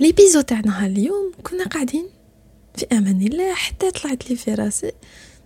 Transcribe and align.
l'épisode 0.00 0.44
تاع 0.44 0.60
نهار 0.60 0.90
اليوم 0.90 1.32
كنا 1.42 1.64
قاعدين 1.64 2.08
في 2.74 2.86
أمان 2.92 3.22
الله 3.26 3.54
حتى 3.54 3.90
طلعت 3.90 4.30
لي 4.30 4.36
في 4.36 4.54
راسي 4.54 4.92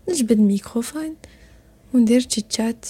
نجبد 0.08 0.32
الميكروفون 0.32 1.16
وندير 1.94 2.20
تشات 2.20 2.86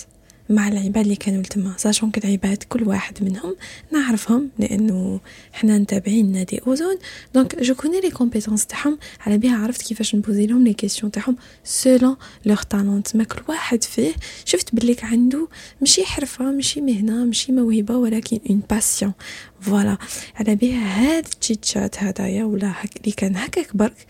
مع 0.50 0.68
العباد 0.68 0.98
اللي 1.04 1.16
كانوا 1.16 1.42
تما 1.42 1.74
sachant 1.76 2.10
que 2.10 2.28
العباد 2.28 2.62
كل 2.68 2.88
واحد 2.88 3.22
منهم 3.22 3.56
نعرفهم 3.92 4.50
لأنه 4.58 5.20
حنا 5.52 5.78
متابعين 5.78 6.32
نادي 6.32 6.60
أوزون. 6.66 6.98
Donc 7.34 7.62
je 7.62 7.74
connais 7.74 8.00
les 8.00 8.10
compétences 8.10 8.66
تاعهم. 8.66 8.98
على 9.20 9.38
بها 9.38 9.56
عرفت 9.56 9.82
كيفاش 9.82 10.14
نبوزي 10.14 10.46
لهم 10.46 10.64
les 10.64 10.72
questions 10.72 11.12
تاعهم 11.12 11.36
selon 11.64 12.16
leur 12.46 12.62
talent 12.62 13.16
ما 13.16 13.24
كل 13.24 13.42
واحد 13.48 13.84
فيه 13.84 14.12
شفت 14.44 14.74
بليك 14.74 15.04
عنده 15.04 15.48
ماشي 15.80 16.04
حرفة 16.04 16.44
ماشي 16.44 16.80
مهنة 16.80 17.24
ماشي 17.24 17.52
موهبة 17.52 17.96
ولكن 17.96 18.40
une 18.50 18.62
passion 18.70 19.12
Voilà 19.60 19.98
على 20.36 20.56
بها 20.56 20.78
هاد 21.00 21.26
التشات 21.26 22.02
هدايا 22.02 22.44
ولا 22.44 22.72
هك 22.80 22.96
اللي 22.96 23.12
كان 23.12 23.36
هكاك 23.36 23.76
برك. 23.76 24.06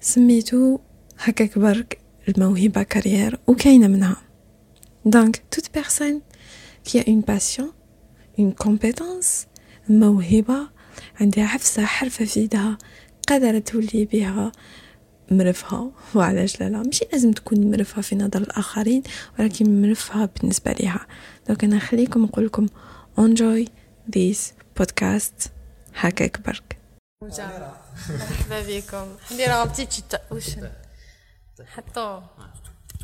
سميتو 0.00 0.78
هكاك 1.18 1.58
برك 1.58 1.98
الموهبة 2.28 2.82
carrière 2.82 3.38
وكاينة 3.46 3.86
منها. 3.86 4.29
Donc, 5.04 5.42
toute 5.50 5.68
personne 5.70 6.20
qui 6.84 6.98
a 6.98 7.08
une 7.08 7.22
passion, 7.22 7.72
une 8.38 8.54
compétence, 8.54 9.46
موهبة 9.88 10.68
عندها 11.20 11.46
حفصة 11.46 11.84
حرفة 11.84 12.24
في 12.24 12.40
يدها 12.40 12.78
قادرة 13.28 13.58
تولي 13.58 14.04
بها 14.04 14.52
مرفها. 15.30 15.90
وعلاش 16.14 16.60
لا 16.60 16.68
لا 16.68 16.82
مش 16.82 17.04
لازم 17.12 17.32
تكون 17.32 17.70
مرفها 17.70 18.02
في 18.02 18.16
نظر 18.16 18.42
الآخرين 18.42 19.02
ولكن 19.38 19.82
مرفها 19.82 20.26
بالنسبة 20.26 20.72
لها 20.72 21.06
دونك 21.48 21.64
أنا 21.64 21.78
خليكم 21.78 22.22
نقول 22.24 22.46
لكم 22.46 22.66
enjoy 23.18 23.68
this 24.16 24.38
podcast. 24.80 25.48
هكاك 25.94 26.40
برك 26.46 26.76
مرحبا 27.22 28.62
بكم. 28.68 29.06
ندير 29.32 29.64
بتي 29.64 29.86
تشيتا 29.86 30.18
وش؟ 30.30 30.46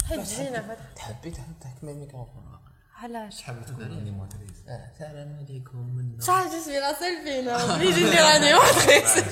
حطو 0.07 0.15
حب 0.21 0.25
جينا 0.25 0.77
تحبي 0.97 1.31
تحكمي 1.61 1.93
الميكروفون. 1.93 2.47
علاش؟ 2.97 3.37
تحبي 3.39 3.65
تكون 3.65 3.83
انيماتريس 3.83 4.51
السلام 4.69 5.37
عليكم 5.49 5.79
من 5.97 6.21
صح 6.21 6.47
جسمي 6.47 6.81
لا 6.81 6.99
سيلفينا 6.99 7.77
بليجي 7.77 8.01
ندير 8.05 8.21
انيماتريس 8.21 9.25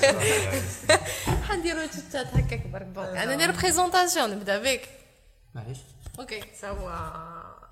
حنديرو 1.43 1.79
تشات 1.85 2.27
هكاك 2.27 2.67
برك 2.67 2.85
برك 2.85 3.07
أنا 3.17 3.35
ندير 3.35 3.51
بريزونطاسيون 3.51 4.29
نبدأ 4.31 4.57
بك. 4.59 4.89
معليش. 5.55 5.77
OK 6.19 6.43
soit 6.61 6.95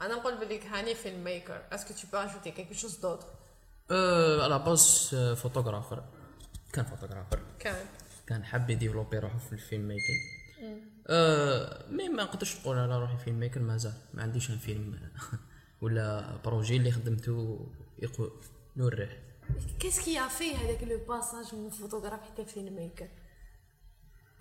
أنا 0.05 0.15
نقول 0.15 0.37
بليك 0.37 0.65
هاني 0.65 0.95
filmmaker 0.95 1.23
est-ce 1.23 1.61
que 1.71 1.93
tu 1.93 2.07
peux 2.11 2.17
ajouter 2.17 2.51
quelque 2.51 2.73
chose 2.73 2.95
d'autre 2.95 3.25
à 4.43 4.48
la 4.48 4.59
base 4.59 5.15
photographer 5.15 6.03
كان 6.73 6.85
photographer 6.85 7.39
كان 7.59 7.75
كان 8.27 8.45
حاب 8.45 8.69
يديفلوبي 8.69 9.19
روحه 9.19 9.37
في 9.37 9.53
ال 9.53 9.87
filmmaking 9.87 10.92
أه 11.07 11.85
mais 11.89 12.09
ما 12.09 12.23
نقدرش 12.23 12.57
نقول 12.59 12.77
على 12.77 12.99
روحي 12.99 13.17
filmmaker 13.17 13.59
مازال 13.59 13.93
ما 14.13 14.23
عنديش 14.23 14.49
un 14.49 14.57
film 14.57 14.99
ولا 15.81 16.37
projet 16.45 16.77
اللي 16.77 16.91
خدمته 16.91 17.67
يقول 17.99 18.31
نوريه 18.77 19.23
qu'est-ce 19.79 20.01
qu'il 20.01 20.13
y 20.13 20.20
a 20.20 20.27
في 20.27 20.55
هذاك 20.55 20.83
le 20.83 20.97
passage 21.07 21.55
من 21.55 21.69
فوتوغراف 21.69 22.21
حتى 22.21 22.45
filmmaker 22.45 23.07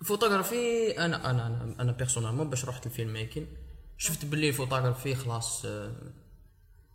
فوتوغرافي 0.03 0.91
أنا 1.05 1.29
أنا 1.29 1.47
أنا, 1.47 1.75
أنا 1.79 1.91
personnellement 1.91 2.49
باش 2.49 2.65
رحت 2.65 2.85
ال 2.85 3.13
filmmaking 3.13 3.47
شفت 3.97 4.25
باللي 4.25 4.49
الفوتوغرافي 4.49 5.15
خلاص 5.15 5.65
آه، 5.65 5.91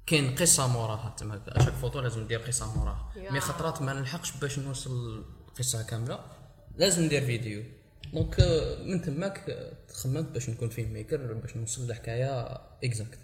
كاين 0.06 0.34
قصة 0.34 0.66
موراها. 0.66 1.14
تما 1.18 1.42
à 1.48 1.52
chaque 1.52 1.72
photo 1.72 2.00
لازم 2.00 2.22
ندير 2.22 2.40
قصة 2.40 2.76
موراها. 2.76 3.12
mais 3.16 3.40
خطرات 3.40 3.82
ما 3.82 3.92
نلحقش 3.92 4.30
باش 4.30 4.58
نوصل 4.58 5.24
القصة 5.48 5.82
كاملة 5.82 6.20
لازم 6.76 7.04
ندير 7.04 7.26
فيديو. 7.26 7.64
donc 8.12 8.40
آه، 8.40 8.82
من 8.82 9.02
تماك 9.02 9.44
تخممت 9.88 10.24
باش 10.32 10.50
نكون 10.50 10.68
filmmaker 10.68 11.32
باش 11.32 11.56
نوصل 11.56 11.90
الحكاية 11.90 12.42
exacte 12.84 13.18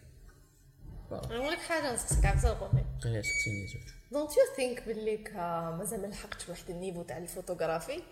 نقول 1.13 1.53
لك 1.53 1.59
حاجة 1.59 1.95
نسقسك 1.95 2.25
عبد 2.25 2.45
القومي 2.47 2.85
غير 3.05 3.23
سقسيني 3.23 3.67
زوج 3.67 3.93
don't 4.13 4.31
you 4.31 4.57
think 4.57 4.89
آه، 5.37 5.77
مازال 5.77 6.01
ما 6.03 6.07
لحقتش 6.07 6.49
واحد 6.49 6.71
ال 6.71 6.75
niveau 6.75 7.03
تاع 7.03 7.19
الفوتوغرافي؟ 7.19 8.03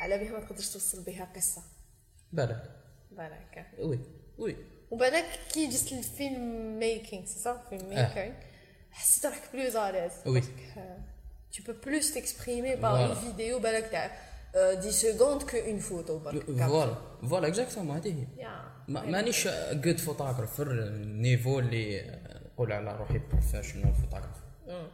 على 0.00 0.18
بها 0.18 0.32
ما 0.32 0.40
تقدرش 0.40 0.68
توصل 0.68 1.02
بها 1.04 1.24
قصة. 1.36 1.62
بالك 2.32 2.70
بالك 3.12 3.66
oui 3.78 3.98
oui. 4.38 4.56
وبالك 4.90 5.24
كي 5.52 5.68
جيت 5.68 5.92
ال 5.92 6.78
filmmaking 6.78 7.24
c'est 7.26 7.38
صح 7.38 7.62
filmmaking 7.70 8.32
حسيت 8.90 9.26
روحك 9.26 9.42
plus 9.52 9.76
à 9.76 9.81
l'aise 9.81 10.12
oui. 10.26 10.42
tu 11.52 11.62
peux 11.62 11.78
plus 11.86 12.06
t'exprimer 12.14 12.76
par 12.84 12.94
une 12.96 13.14
Voilà. 13.14 13.24
vidéo 13.24 13.58
بالك 13.62 13.88
تاع 13.90 14.25
10 14.56 14.90
secondes 14.90 15.44
que 15.44 15.56
une 15.56 15.80
photo 15.80 16.10
برك 16.10 16.44
voilà 16.44 16.96
voilà 17.22 17.48
exactement 17.48 17.96
هذه 17.96 18.26
هي 18.38 18.48
مانيش 18.88 19.48
good 19.72 19.98
photographer 19.98 20.88
niveau 21.04 21.58
اللي 21.58 22.18
نقول 22.54 22.72
على 22.72 22.96
روحي 22.96 23.18
professional 23.18 23.94
photographer 23.94 24.40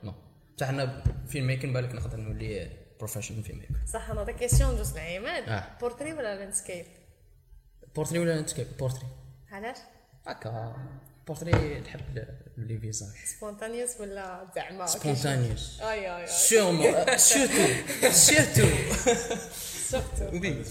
no 0.05 0.13
بصح 0.57 0.69
أنا 0.69 1.03
filmmaking 1.29 1.73
بالك 1.73 1.95
نقدر 1.95 2.17
نولي 2.17 2.71
professional 2.99 3.43
filmmaker 3.43 3.75
صح 3.93 4.11
أنا 4.11 4.23
هذا 4.23 4.33
question 4.33 4.77
juste 4.77 4.93
ل 4.93 5.07
عماد 5.07 5.49
آه. 5.49 5.65
بورتري 5.81 6.13
ولا 6.13 6.37
landscape 6.39 6.87
portrait 7.95 8.19
ولا 8.19 8.31
landscape 8.35 8.67
portrait 8.79 9.07
علاش 9.53 9.77
هكا 10.27 10.77
بورتري 11.27 11.81
نحب 11.81 12.27
les 12.59 12.79
visages. 12.79 13.09
spontaneous 13.25 14.01
ولا 14.01 14.47
زعما؟ 14.55 14.87
spontaneous 14.87 15.81
أي 15.81 16.17
أي 16.17 16.27
sûrement 16.27 17.17
surtout 17.17 17.67
surtout 18.11 18.69
surtout 19.91 20.25
oui 20.33 20.65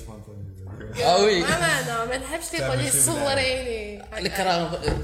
آه 1.03 1.23
oui 1.23 1.41
ما 1.41 1.47
أنا 1.47 2.05
ما 2.05 2.17
نحبش 2.17 2.49
تقول 2.49 2.77
لي 2.77 2.91
صوريني 2.91 4.03
الكرا 4.17 4.51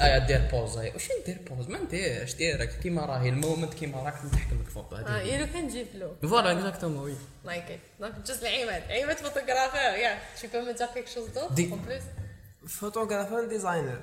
آه، 0.02 0.18
دير 0.18 0.48
pose 0.52 0.78
واش 0.78 1.10
ندير 1.22 1.38
pose 1.50 1.68
ما 1.68 1.80
نديرش 1.80 2.34
direct 2.34 2.74
كيما 2.74 3.06
راهي 3.06 3.30
ال 3.30 3.36
moment 3.36 3.74
كيما 3.74 4.04
راك 4.04 4.14
نحكم 4.34 4.60
الفوطو 4.60 4.96
آه 4.96 5.00
هذه 5.00 5.22
yeah 5.22 5.38
لو 5.38 5.54
كان 5.54 5.66
نجيب 5.66 5.88
له 5.94 6.16
voilà 6.22 6.52
exactement 6.52 7.04
oui 7.04 7.16
like 7.46 7.80
donc 8.00 8.14
juste 8.28 8.44
ل 8.44 8.54
عماد 8.54 8.84
عماد 8.92 9.18
photographer 9.18 9.78
yeah 9.78 10.20
tu 10.42 10.48
peux 10.48 10.62
me 10.68 10.74
dire 10.78 10.92
quelque 10.94 11.10
chose 11.10 11.30
d'autre 11.36 11.74
en 11.74 11.78
plus? 11.88 13.50
designer 13.50 14.02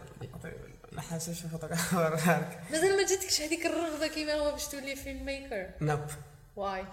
ما 0.95 1.01
حاسس 1.01 1.47
photographer 1.47 2.47
مازال 2.71 2.97
ما 2.97 3.07
جاتكش 3.07 3.41
هذيك 3.41 3.67
الرغبة 3.67 4.07
كيما 4.07 4.33
هو 4.35 4.51
باش 4.53 4.67
تولي 4.69 4.97
filmmaker 4.97 5.71
nope 5.81 6.01
why 6.57 6.85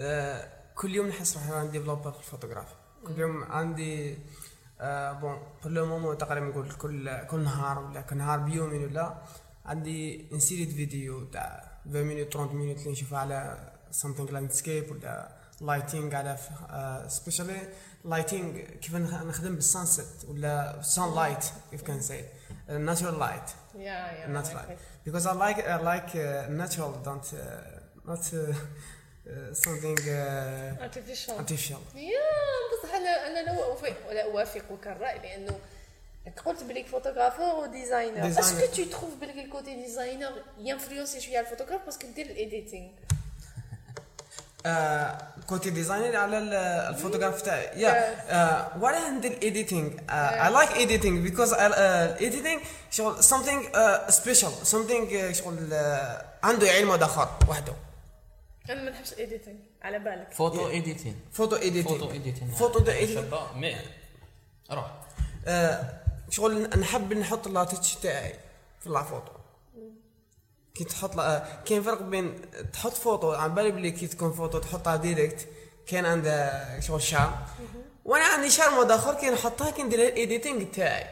آه، 0.00 0.48
كل 0.74 0.94
يوم 0.94 1.06
نحس 1.06 1.36
روحي 1.36 1.50
راني 1.52 1.68
développer 1.68 2.12
في 2.12 2.18
الفوتوغرافي 2.18 2.74
كل 3.06 3.18
يوم 3.18 3.44
عندي 3.44 4.18
آه 4.80 5.12
bon 5.12 5.42
pour 5.62 5.72
le 5.72 5.86
moment 5.86 6.18
تقريبا 6.18 6.46
نقول 6.46 6.72
كل 6.72 7.26
كل 7.26 7.40
نهار 7.40 7.78
ولا 7.78 8.00
كل 8.00 8.16
نهار 8.16 8.38
بيومين 8.38 8.84
ولا 8.84 9.22
عندي 9.64 10.28
une 10.32 10.43
série 10.43 10.62
de 10.62 10.70
vidéo 10.72 11.24
تاع 11.24 11.78
20 11.90 12.04
minutes 12.06 12.32
30 12.32 12.56
minutes 12.56 12.78
اللي 12.78 12.90
نشوفها 12.92 13.18
على 13.18 13.72
something 14.02 14.32
landscape 14.32 14.90
ولا 14.90 15.28
lighting 15.60 16.14
على 16.14 16.38
specially 17.08 17.68
lighting 18.04 18.58
كيف 18.60 18.94
نخ- 18.96 19.22
نخدم 19.22 19.54
بال 19.54 19.72
sunset 19.72 20.24
ولا 20.28 20.82
sunlight 20.82 21.44
كيف 21.70 21.82
كان 21.82 22.00
c'est 22.00 22.24
natural 22.68 23.18
light 23.18 23.42
yeah 23.74 23.82
yeah 23.82 24.42
not 24.42 24.46
like 24.46 24.78
because 25.08 25.26
I 25.26 25.32
like 25.32 25.58
I 25.58 25.76
like 25.92 26.10
uh, 26.14 26.48
natural 26.62 26.92
don't 27.04 27.28
uh, 27.34 28.10
not 28.10 28.24
uh, 28.34 28.38
uh, 28.38 29.54
something 29.64 29.98
uh, 30.08 30.82
artificial. 30.86 31.34
artificial. 31.38 31.80
yeah 31.94 32.20
بصح 32.72 32.94
أنا 32.94 33.26
أنا 33.26 33.38
لا 33.50 33.64
أوافق 33.64 33.96
ولا 34.08 34.24
اوافقك 34.24 34.86
الرأي 34.86 35.18
لأنه 35.18 35.58
قلت 36.44 36.62
بليك 36.64 36.86
photographer 36.86 37.54
و 37.68 37.75
designer 37.75 38.34
Designer. 38.34 38.38
est-ce 38.38 38.57
que 38.57 38.66
tu 38.66 38.84
trouves 38.98 39.14
بليك 39.20 39.36
ال 39.44 39.50
côté 39.50 39.74
designer 39.74 40.42
ي 40.58 40.64
influencer 40.64 41.20
شوية 41.20 41.38
على 41.38 41.46
ال 41.46 41.49
photographe 41.49 41.84
parce 41.84 41.98
que 41.98 42.06
دير 42.14 42.26
ال 42.26 42.34
editing 42.34 42.88
uh, 44.64 45.44
côté 45.46 45.70
designer 45.70 46.16
على 46.16 46.38
ال- 46.38 46.54
الفوتوغراف 46.94 47.42
تاعي 47.42 47.80
yeah 47.80 48.14
uh, 48.14 48.78
I 50.46 50.50
like 50.50 50.72
editing 50.76 51.30
because 51.30 51.52
I, 51.52 51.56
uh, 51.56 52.28
editing 52.28 52.66
شغل 52.90 53.22
something 53.22 53.74
uh, 53.74 54.10
special. 54.10 54.52
Something 54.72 55.04
uh, 55.10 55.32
شغل 55.32 55.68
uh, 55.70 56.44
عنده 56.44 56.70
علم 56.70 56.90
اخر 56.90 57.28
وحده. 57.48 57.72
أنا 58.70 58.82
ما 58.82 58.90
نحبش 58.90 59.12
ال 59.12 59.17
editing 59.17 59.56
على 59.82 59.98
بالك. 59.98 60.32
photo 60.32 60.68
editing 60.68 61.20
photo 61.32 61.56
editing. 61.56 61.88
photo 61.88 62.10
editing 62.10 62.50
photo 62.50 62.84
editing. 62.84 63.56
mais 63.56 63.76
روح. 64.70 64.90
آه، 65.46 66.00
شغل 66.30 66.80
نحب 66.80 67.12
نحط 67.12 67.48
la 67.48 67.59
touche 67.59 67.94
تاعي 67.94 68.34
في 68.80 68.86
الفوتو 68.86 69.32
كي 70.74 70.84
تحط 70.84 71.14
كاين 71.66 71.82
فرق 71.82 72.02
بين 72.02 72.34
تحط 72.72 72.92
فوتو 72.92 73.32
على 73.32 73.52
بالي 73.52 73.70
بلي 73.70 73.90
كي 73.90 74.06
تكون 74.06 74.32
فوتو 74.32 74.58
تحطها 74.58 74.96
direct 74.96 75.48
كان 75.86 76.06
عندها 76.06 76.80
شغل 76.80 77.02
charme 77.02 77.32
وأنا 78.04 78.24
عندي 78.24 78.50
charme 78.50 78.78
واحد 78.78 78.90
اخر 78.90 79.14
كي 79.14 79.30
نحطها 79.30 79.70
كي 79.70 79.82
ندير 79.82 79.98
ال 79.98 80.06
editing 80.06 80.64
تاعي. 80.64 81.06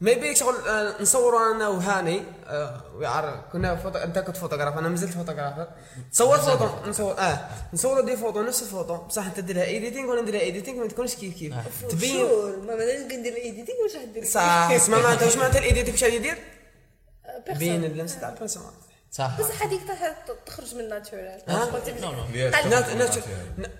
maybe 0.00 0.36
شغل 0.36 0.54
آه، 0.68 1.02
نصور 1.02 1.52
أنا 1.52 1.68
وهاني 1.68 2.22
آه، 2.46 2.80
ويعرف 2.96 3.34
كنا 3.52 3.76
فوتو... 3.76 3.98
أنت 3.98 4.18
كنت 4.18 4.36
فوتوغراف 4.36 4.78
أنا 4.78 4.88
مازلت 4.88 5.12
photographer. 5.12 5.68
تصور 6.12 6.38
فوتو 6.38 6.68
نصور 6.90 7.18
آه 7.18 7.48
نصور 7.72 8.00
des 8.00 8.16
photos 8.16 8.42
نفس 8.42 8.62
الفوتو. 8.62 8.96
بصح 8.96 9.26
أنت 9.26 9.40
دير 9.40 9.56
لها 9.56 9.64
editing 9.64 10.10
وأنا 10.10 10.20
ندير 10.20 10.34
لها 10.34 10.42
editing 10.42 10.80
ما 10.80 10.88
تكونش 10.88 11.14
كيف 11.14 11.34
كيف. 11.34 11.54
تبين. 11.90 12.16
sure 12.16 12.56
ما 12.56 12.76
مادام 12.76 13.02
ندير 13.04 13.32
ال 13.32 13.38
editing 13.38 13.78
واش 13.82 13.96
غدير 13.96 14.24
صح 14.24 14.68
اسمع 14.70 14.98
معناتها 14.98 15.24
واش 15.24 15.36
معناتها 15.36 15.58
ال 15.58 15.62
editing 15.62 15.92
واش 15.92 16.04
غادي 16.04 16.16
يدير؟ 16.16 16.38
بين 17.58 17.84
اللمس 17.84 18.20
تاع 18.20 18.28
ال 18.28 18.32
personnage 18.32 18.72
صح. 19.12 19.40
بصح 19.40 19.62
هذيك 19.62 19.80
تخرج 20.46 20.74
من 20.74 20.88
natural 20.88 21.42
no 21.48 22.12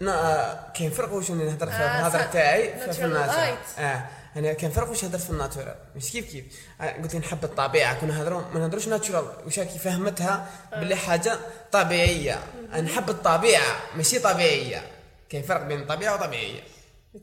no. 0.00 0.54
كاين 0.74 0.90
فرق 0.90 1.12
واش 1.12 1.30
نهضر 1.30 1.66
في 1.66 1.72
آه، 1.72 1.98
الهضرة. 2.00 2.22
تاعي 2.32 2.68
في- 2.92 3.04
ال 3.04 3.10
natural. 3.10 3.56
آه 3.78 4.06
أنا 4.36 4.52
كاين 4.52 4.72
فرق 4.72 4.88
واش 4.88 5.04
هضر 5.04 5.18
في 5.18 5.30
ال 5.30 5.36
natural 5.36 5.74
مش 5.96 6.12
كيف 6.12 6.32
كيف؟ 6.32 6.44
آه، 6.80 7.02
قلت 7.02 7.14
لي 7.14 7.20
نحب 7.20 7.44
الطبيعة. 7.44 8.00
كنا 8.00 8.14
نهضروا 8.14 8.40
ما 8.54 8.60
نهضروش 8.60 8.88
natural 8.88 9.24
واش 9.44 9.58
هاكي 9.58 9.78
فهمتها 9.78 10.46
باللي 10.72 10.96
حاجة 10.96 11.38
طبيعية. 11.72 12.38
أنا 12.72 12.80
نحب 12.80 13.10
الطبيعة 13.10 13.76
ماشي 13.96 14.18
طبيعية. 14.18 14.82
كاين 15.30 15.42
فرق 15.42 15.62
بين 15.62 15.80
الطبيعة 15.82 16.14
وطبيعية. 16.14 16.60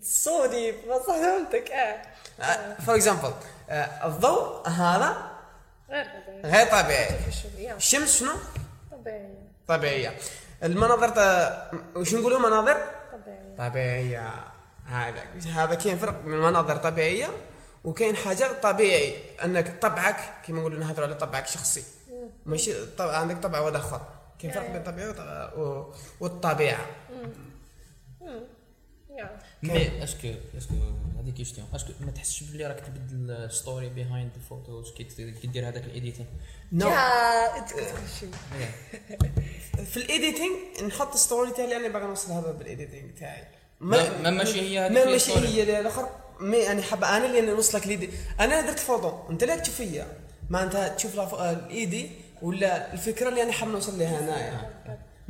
تصوني 0.02 0.72
بصح 0.72 1.06
فهمتك. 1.16 1.72
آه. 1.72 2.76
for 2.86 2.96
example 2.96 3.34
الضوء 4.06 4.68
هذا 4.68 5.29
غير 5.90 6.06
غير 6.44 6.68
طبيعي 6.68 7.10
طبيعي 7.54 7.76
الشمس 7.76 8.20
شنو؟ 8.20 8.32
طبيعي 8.92 9.34
طبيعية. 9.68 10.16
المناظر 10.64 11.14
وش 11.96 12.14
نقولوا 12.14 12.40
مناظر؟ 12.40 12.78
طبيعي 13.12 13.56
طبيعية. 13.70 14.34
هذا 14.86 15.24
هذا 15.56 15.76
كاين 15.76 15.98
فرق 15.98 16.22
بين 16.22 16.38
مناظر 16.38 16.76
طبيعية 16.78 17.28
وكاين 17.84 18.16
حاجة 18.16 18.48
طبيعي 18.64 19.16
أنك 19.46 19.82
طبعك 19.82 20.16
كما 20.48 20.60
نقولوا 20.60 20.80
نهضروا 20.80 21.08
على 21.08 21.16
طبعك 21.16 21.48
شخصي. 21.48 21.84
ماشي 22.46 22.86
طبع 22.86 23.18
عندك 23.18 23.38
طبع 23.38 23.60
واحد 23.60 23.76
أخر. 23.76 24.02
كاين 24.40 24.54
فرق 24.54 24.70
بين 24.72 24.84
و- 25.58 25.94
والطبيعة. 26.20 26.86
yeah 28.22 28.42
mais 29.64 30.04
est-ce 30.04 30.20
que 30.20 30.28
est-ce 30.58 30.68
que 30.68 30.74
هذه 31.20 31.30
question 31.38 31.55
est-ce 31.55 31.68
que 31.76 31.94
ما 32.00 32.12
تحسش 32.12 32.44
بلي 32.44 32.68
راك 32.68 32.80
تبدل 32.80 33.52
story 33.52 33.90
behind 33.90 34.32
ال 34.36 34.44
photos 34.44 34.92
كي 34.92 35.04
دير 35.48 35.68
هذاك 35.68 35.84
ال 35.84 35.89
editing 35.89 36.26
no 36.72 36.90
في 39.92 39.98
ال 39.98 40.05
editing 40.05 40.56
نحط 40.88 41.16
story 41.18 41.52
تاعي 41.52 41.66
اللي 41.66 41.78
أنا 41.78 41.88
باغي 41.94 42.06
نوصل 42.08 42.32
هذا 42.32 42.52
بال 42.52 42.65
editing 42.65 43.10
تاعي. 43.20 43.44
ما- 43.80 44.18
ما 44.20 44.30
ماشي 44.30 44.62
هي 44.62 44.80
هذيك 44.80 44.98
ما 44.98 45.06
ماشي. 45.06 45.32
هي 45.34 45.62
اللي 45.62 45.80
الآخر 45.80 46.10
mais 46.40 46.58
يعني 46.58 46.82
حابة 46.82 47.18
أنا 47.18 47.26
اللي 47.26 47.42
نوصلك 47.42 47.88
l'idée. 47.88 48.10
أنا 48.40 48.62
درت 48.62 48.80
فوتو 48.80 49.30
أنت 49.30 49.44
لا 49.44 49.58
تشوف 49.58 49.76
فيا 49.76 50.08
معناتها 50.50 50.88
تشوف 50.88 51.20
آه، 51.20 51.52
ال 51.52 51.64
idée 51.64 52.12
ولا 52.42 52.94
الفكرة 52.94 53.30
اللي 53.30 53.44
أنا 53.44 53.52
حاب 53.52 53.70
نوصل 53.70 54.00
لها 54.00 54.20
هنايا. 54.20 54.70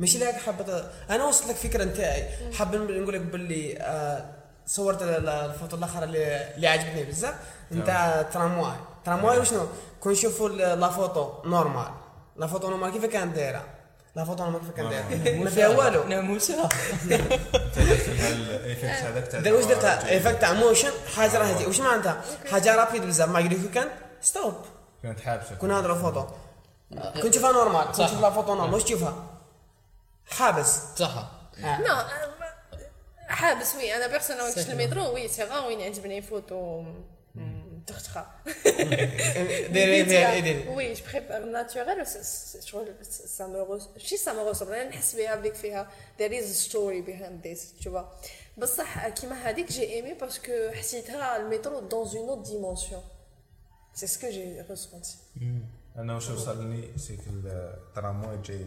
ماشي 0.00 0.18
لا 0.18 0.32
حابه 0.38 0.84
أنا 1.10 1.24
وصلت 1.24 1.48
لك 1.50 1.56
فكرة 1.56 1.84
نتاعي. 1.84 2.24
حاب 2.58 2.74
نقول 2.74 3.14
لك 3.14 3.20
باللي 3.20 3.78
آه، 3.80 4.24
صورت 4.66 5.02
ال- 5.02 5.28
الفوتو 5.28 5.76
الآخر 5.76 6.02
اللي 6.04 6.54
اللي 6.56 6.66
عجبني 6.68 7.04
بزاف. 7.04 7.34
نتاع 7.72 8.22
ترامواي. 8.22 8.76
ترامواي 9.04 9.38
وشنو؟ 9.38 9.66
كون 10.00 10.12
نشوفوا 10.12 10.48
ال- 10.48 10.80
la 10.80 10.88
photo 10.88 11.32
normale. 11.44 11.90
la 12.36 12.46
photo 12.46 12.68
normale 12.70 12.92
كيف 12.92 13.04
كانت 13.04 13.36
دايرة؟ 13.36 13.64
la 14.16 14.24
photo 14.24 14.44
normale 14.44 14.60
كيف 14.60 14.70
كانت 14.70 14.88
دايرة؟ 14.92 15.44
ما 15.44 15.50
فيها 15.50 15.68
والو. 15.68 16.04
ناموسها 16.04 16.68
ال 18.30 18.38
effect 18.38 18.84
هذاك 18.84 19.26
تاع 19.28 19.40
دار 19.40 19.54
واش 19.54 19.64
درتها؟ 19.64 20.08
effect 20.10 20.40
تاع 20.40 20.52
motion 20.52 20.90
حاجة 21.16 21.38
راه 21.38 21.52
تجي 21.52 21.66
واش 21.66 21.80
معناتها؟ 21.80 22.20
حاجة 22.50 22.74
rapide 22.76 23.06
بزاف. 23.06 23.28
ما 23.28 23.38
لك 23.38 23.70
كان 23.74 23.88
stop 24.20 24.54
كانت 25.02 25.20
حابسة. 25.20 25.54
كون 25.54 25.68
نهضروا 25.68 25.96
فوتو. 25.96 26.24
كنت 27.22 27.26
تشوفها 27.26 27.52
normal 27.52 27.84
كنت 27.86 27.96
تشوف 27.96 28.20
la 28.20 28.30
photo 28.30 28.54
normale 28.54 28.74
واش 28.74 28.82
تشوفها؟ 28.84 29.14
حابس. 30.30 30.78
صح 30.96 31.30
no 31.62 32.04
حابس 33.28 33.74
oui 33.74 33.96
أنا 33.96 34.06
personnel 34.06 34.42
وقت 34.42 34.58
في 34.58 34.72
المترو 34.72 35.14
وي 35.14 35.28
سي 35.28 35.44
غا 35.44 35.66
وين 35.66 35.80
يعجبني 35.80 36.22
photo 36.22 36.84
retouchée 37.86 38.26
ديري 39.74 40.04
فيها 40.04 40.32
edit 40.32 40.68
oui 40.68 40.92
je 40.92 41.02
préfère 41.12 41.44
naturelle 41.44 42.06
شغل 42.64 42.94
ça 43.02 43.46
me 43.46 43.80
ماشي 43.94 44.16
ça 44.16 44.32
me 44.32 44.48
ressemble 44.48 44.74
أنا 44.74 44.88
نحس 44.88 45.16
بها 45.16 45.34
بليك 45.34 45.54
فيها 45.54 45.90
there 46.18 46.32
is 46.32 46.44
a 46.44 46.70
story 46.70 47.00
behind 47.10 47.42
this 47.46 47.84
tu 47.84 47.88
vois. 47.90 48.04
بصح 48.58 49.08
كيما 49.08 49.50
هذيك 49.50 49.72
j'ai 49.72 49.92
aimé 49.92 50.14
parce 50.14 50.49
que 50.49 50.70
حسيتها 50.72 51.36
المترو 51.36 51.88
dans 51.88 52.08
une 52.08 52.30
autre 52.30 52.42
dimension. 52.42 53.02
C'est 53.94 54.06
ce 54.06 54.18
que 54.18 54.30
j'ai 54.30 54.62
ressenti. 54.70 55.14
أنا 56.00 56.14
واش 56.14 56.30
وصلني 56.30 56.98
c'est 56.98 57.12
que 57.12 57.20
الترامواي 57.44 58.38
جاي 58.44 58.58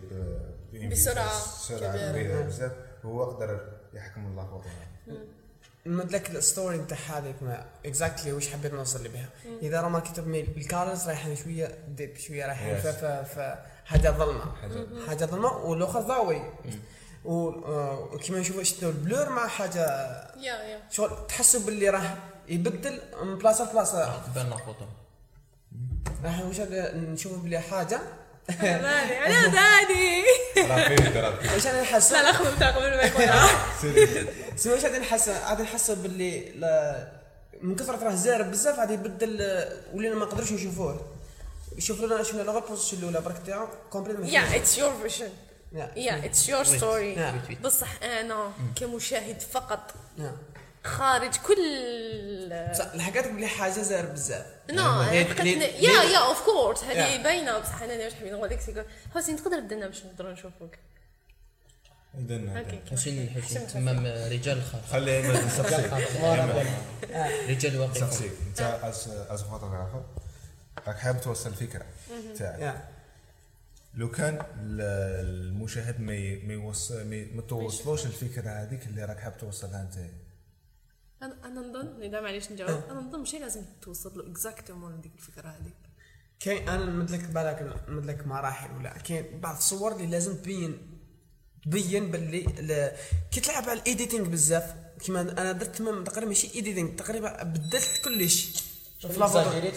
ب- 0.71 0.89
بسرعة 0.91 1.39
سرعة 1.39 1.91
كبيرة. 1.91 2.11
كبيرة. 2.11 2.41
بزاف 2.41 2.71
هو 3.05 3.23
قدر 3.23 3.59
يحكم 3.93 4.25
الله 4.25 4.45
فوق 4.47 4.63
نمد 5.85 6.11
لك 6.11 6.29
ال 6.29 6.37
story 6.37 6.77
نتاع 6.77 6.97
هذيك 6.97 7.35
ما 7.43 7.65
exactly 7.85 8.31
واش 8.33 8.47
حبيت 8.49 8.73
نوصل 8.73 9.07
بها. 9.07 9.29
إذا 9.61 9.81
راه 9.81 9.89
ما 9.89 9.99
كتب 9.99 10.27
mais 10.27 10.41
ال 10.41 10.51
colors 10.51 11.07
رايحين 11.07 11.35
شوية 11.35 11.77
deep 11.87 12.15
شوية 12.17 12.45
رايحين 12.45 12.81
Yes. 12.81 13.39
حاجة 13.85 14.09
ظلمة. 14.11 14.55
حاجة. 14.61 14.85
حاجة 15.07 15.25
ظلمة 15.25 15.57
والاخر 15.57 16.01
ضاوي 16.01 16.41
و- 17.25 17.49
آه، 17.49 17.99
وكيما 18.13 18.39
نشوفوا 18.39 18.63
شنو 18.63 18.89
البلور 18.89 19.29
مع 19.29 19.47
حاجة 19.47 19.81
يا 20.37 20.53
يا 20.63 20.79
شغل 20.89 21.27
تحسوا 21.27 21.61
باللي 21.61 21.89
راه 21.89 22.17
يبدل 22.47 22.99
من 23.23 23.37
بلاصه 23.37 23.69
لبلاصه 23.69 24.21
تبان 24.25 24.49
لا 24.49 24.57
راح 26.23 26.39
واش 26.39 26.59
هذا 26.59 26.95
نشوفوا 26.95 27.37
بلي 27.37 27.59
حاجة؟ 27.59 27.99
أنا 28.49 29.07
فيه 29.87 30.23
واش 31.53 31.67
أنا 31.67 31.81
نحس؟ 31.81 32.11
لا 32.11 32.23
لا 32.23 32.33
خذ 32.33 32.63
قبل 32.63 32.89
ما 32.89 33.01
يكون. 33.01 33.25
سي 34.55 34.69
واش 34.69 34.83
غادي 34.83 34.99
نحس؟ 34.99 35.29
غادي 35.29 35.63
نحس 35.63 35.91
باللي 35.91 36.51
من 37.61 37.75
كثرة 37.75 38.03
راه 38.03 38.15
زارب 38.15 38.51
بزاف 38.51 38.79
غادي 38.79 38.93
يبدل 38.93 39.65
ولينا 39.93 40.15
ما 40.15 40.25
نقدروش 40.25 40.51
نشوفوه. 40.51 41.05
شوف 41.77 42.01
لنا 42.01 42.23
شنو 42.23 42.43
لا 42.43 42.59
بوزيشن 42.59 42.97
الأولى 42.97 43.21
برك 43.21 43.41
تاعو 43.45 43.67
كومبليت 43.89 44.33
يا 44.33 44.55
اتس 44.55 44.77
يور 44.77 44.93
فيجن 45.01 45.29
يا 45.95 46.25
اتس 46.25 46.49
يور 46.49 46.63
ستوري. 46.63 47.31
بصح 47.63 48.03
أنا 48.03 48.51
كمشاهد 48.75 49.41
فقط. 49.41 49.93
خارج 50.83 51.35
كل 51.37 52.75
صح 52.75 52.95
لحقت 52.95 53.27
بلي 53.27 53.47
حاجة 53.47 53.71
زارب 53.81 54.13
بزاف. 54.13 54.45
نو 54.71 55.03
حقت- 55.03 55.41
هي- 55.41 55.83
يا 55.83 56.03
يا 56.03 56.17
اوف 56.17 56.45
كورس 56.45 56.83
هذه. 56.83 57.23
باينة 57.23 57.59
بصح 57.59 57.81
أنا 57.81 58.03
واش 58.03 58.13
حبيت 58.13 58.33
نقول 58.33 58.49
لك 58.49 58.61
سيكو 58.61 58.81
حسين 59.15 59.37
تقدر 59.37 59.59
تدنا 59.59 59.87
باش 59.87 60.05
نقدروا 60.05 60.31
نشوفوك 60.31 60.75
أوكي 62.15 62.81
حسين 62.91 63.23
الحسين 63.23 63.67
تمام 63.67 64.05
رجال 64.05 64.57
الخاطر 64.57 64.87
خلي 64.91 65.17
ايمن 65.17 65.33
نسقسيك 65.47 65.93
إيمن، 65.93 66.63
رجال 67.49 67.79
واقف 67.79 67.97
نسقسيك 68.03 68.31
أنت 68.47 68.61
as 68.83 69.07
as 69.29 69.43
photographer 69.43 70.03
راك 70.87 70.97
حاب 70.97 71.21
توصل 71.21 71.49
الفكرة 71.49 71.85
تاعك. 72.37 72.83
لو 73.95 74.11
كان 74.11 74.33
ال- 74.35 74.81
المشاهد 75.25 75.99
ما 76.01 76.13
ما 76.43 76.73
ما 77.03 77.25
ما 77.35 77.41
توصلوش 77.41 78.05
الفكرة 78.05 78.49
هذيك 78.49 78.85
اللي 78.85 79.05
راك 79.05 79.19
حاب 79.19 79.37
توصلها 79.37 79.81
أنت. 79.81 79.95
أنا 81.23 81.35
أنا 81.45 81.61
نظن 81.61 82.01
اذا 82.01 82.21
معليش 82.21 82.51
نجاوب. 82.51 82.83
أنا 82.91 82.99
نظن 82.99 83.19
ماشي 83.19 83.39
لازم 83.39 83.61
توصل 83.81 84.17
له. 84.17 84.31
exactement 84.31 85.01
ديك 85.01 85.11
الفكرة 85.15 85.49
هذيك 85.49 85.73
كاين 86.39 86.69
أنا 86.69 86.85
نمد 86.85 87.11
لك 87.11 87.23
بالك 87.23 87.81
نمد 87.89 88.05
لك 88.05 88.27
مراحل 88.27 88.77
ولا. 88.77 88.97
كاين 88.97 89.39
بعض 89.39 89.55
الصور 89.55 89.91
اللي 89.91 90.07
لازم 90.07 90.35
تبين 90.35 90.99
تبين 91.65 92.11
باللي 92.11 92.41
ل- 92.43 92.91
كي 93.31 93.39
تلعب 93.39 93.69
على 93.69 93.79
ال 93.79 93.85
editing 93.85 94.27
بزاف. 94.29 94.75
كيما 94.99 95.21
أنا 95.21 95.51
درت 95.51 95.75
تمام 95.75 96.03
تقريبا 96.03 96.27
ماشي 96.27 96.55
editing 96.55 96.95
تقريبا 96.95 97.43
بدلت 97.43 98.01
كلش. 98.05 98.63
في 98.99 99.07
la 99.19 99.27
photo 99.27 99.49
في 99.49 99.69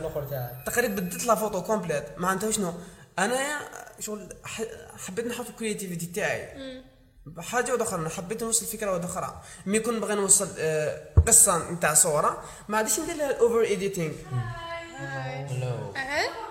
الأخر 0.00 0.24
تاعك؟ 0.24 0.66
تقريبا 0.66 0.94
بدلت 0.94 1.24
la 1.26 1.34
photo 1.34 1.62
complète 1.62 2.04
معناتها 2.18 2.50
شنو؟ 2.50 2.72
أنا 3.18 3.60
شغل 4.00 4.28
حبيت 4.96 5.26
نحط 5.26 5.48
ال 5.48 5.53
creativity 5.53 6.06
تاعي. 6.06 6.82
حاجة 7.38 7.82
أخرى 7.82 8.08
حبيت 8.10 8.42
نوصل 8.42 8.66
فكره 8.66 9.04
أخرى 9.04 9.40
mais 9.66 9.80
quand 9.80 9.96
نبغي 9.96 10.14
نوصل 10.14 10.48
آه، 10.58 11.00
قصة 11.26 11.70
نتاع 11.72 11.94
صورة 11.94 12.42
ما 12.68 12.76
عادش 12.76 13.00
ندير 13.00 13.16
لها 13.16 13.38
over 13.40 13.60
editing 13.60 14.12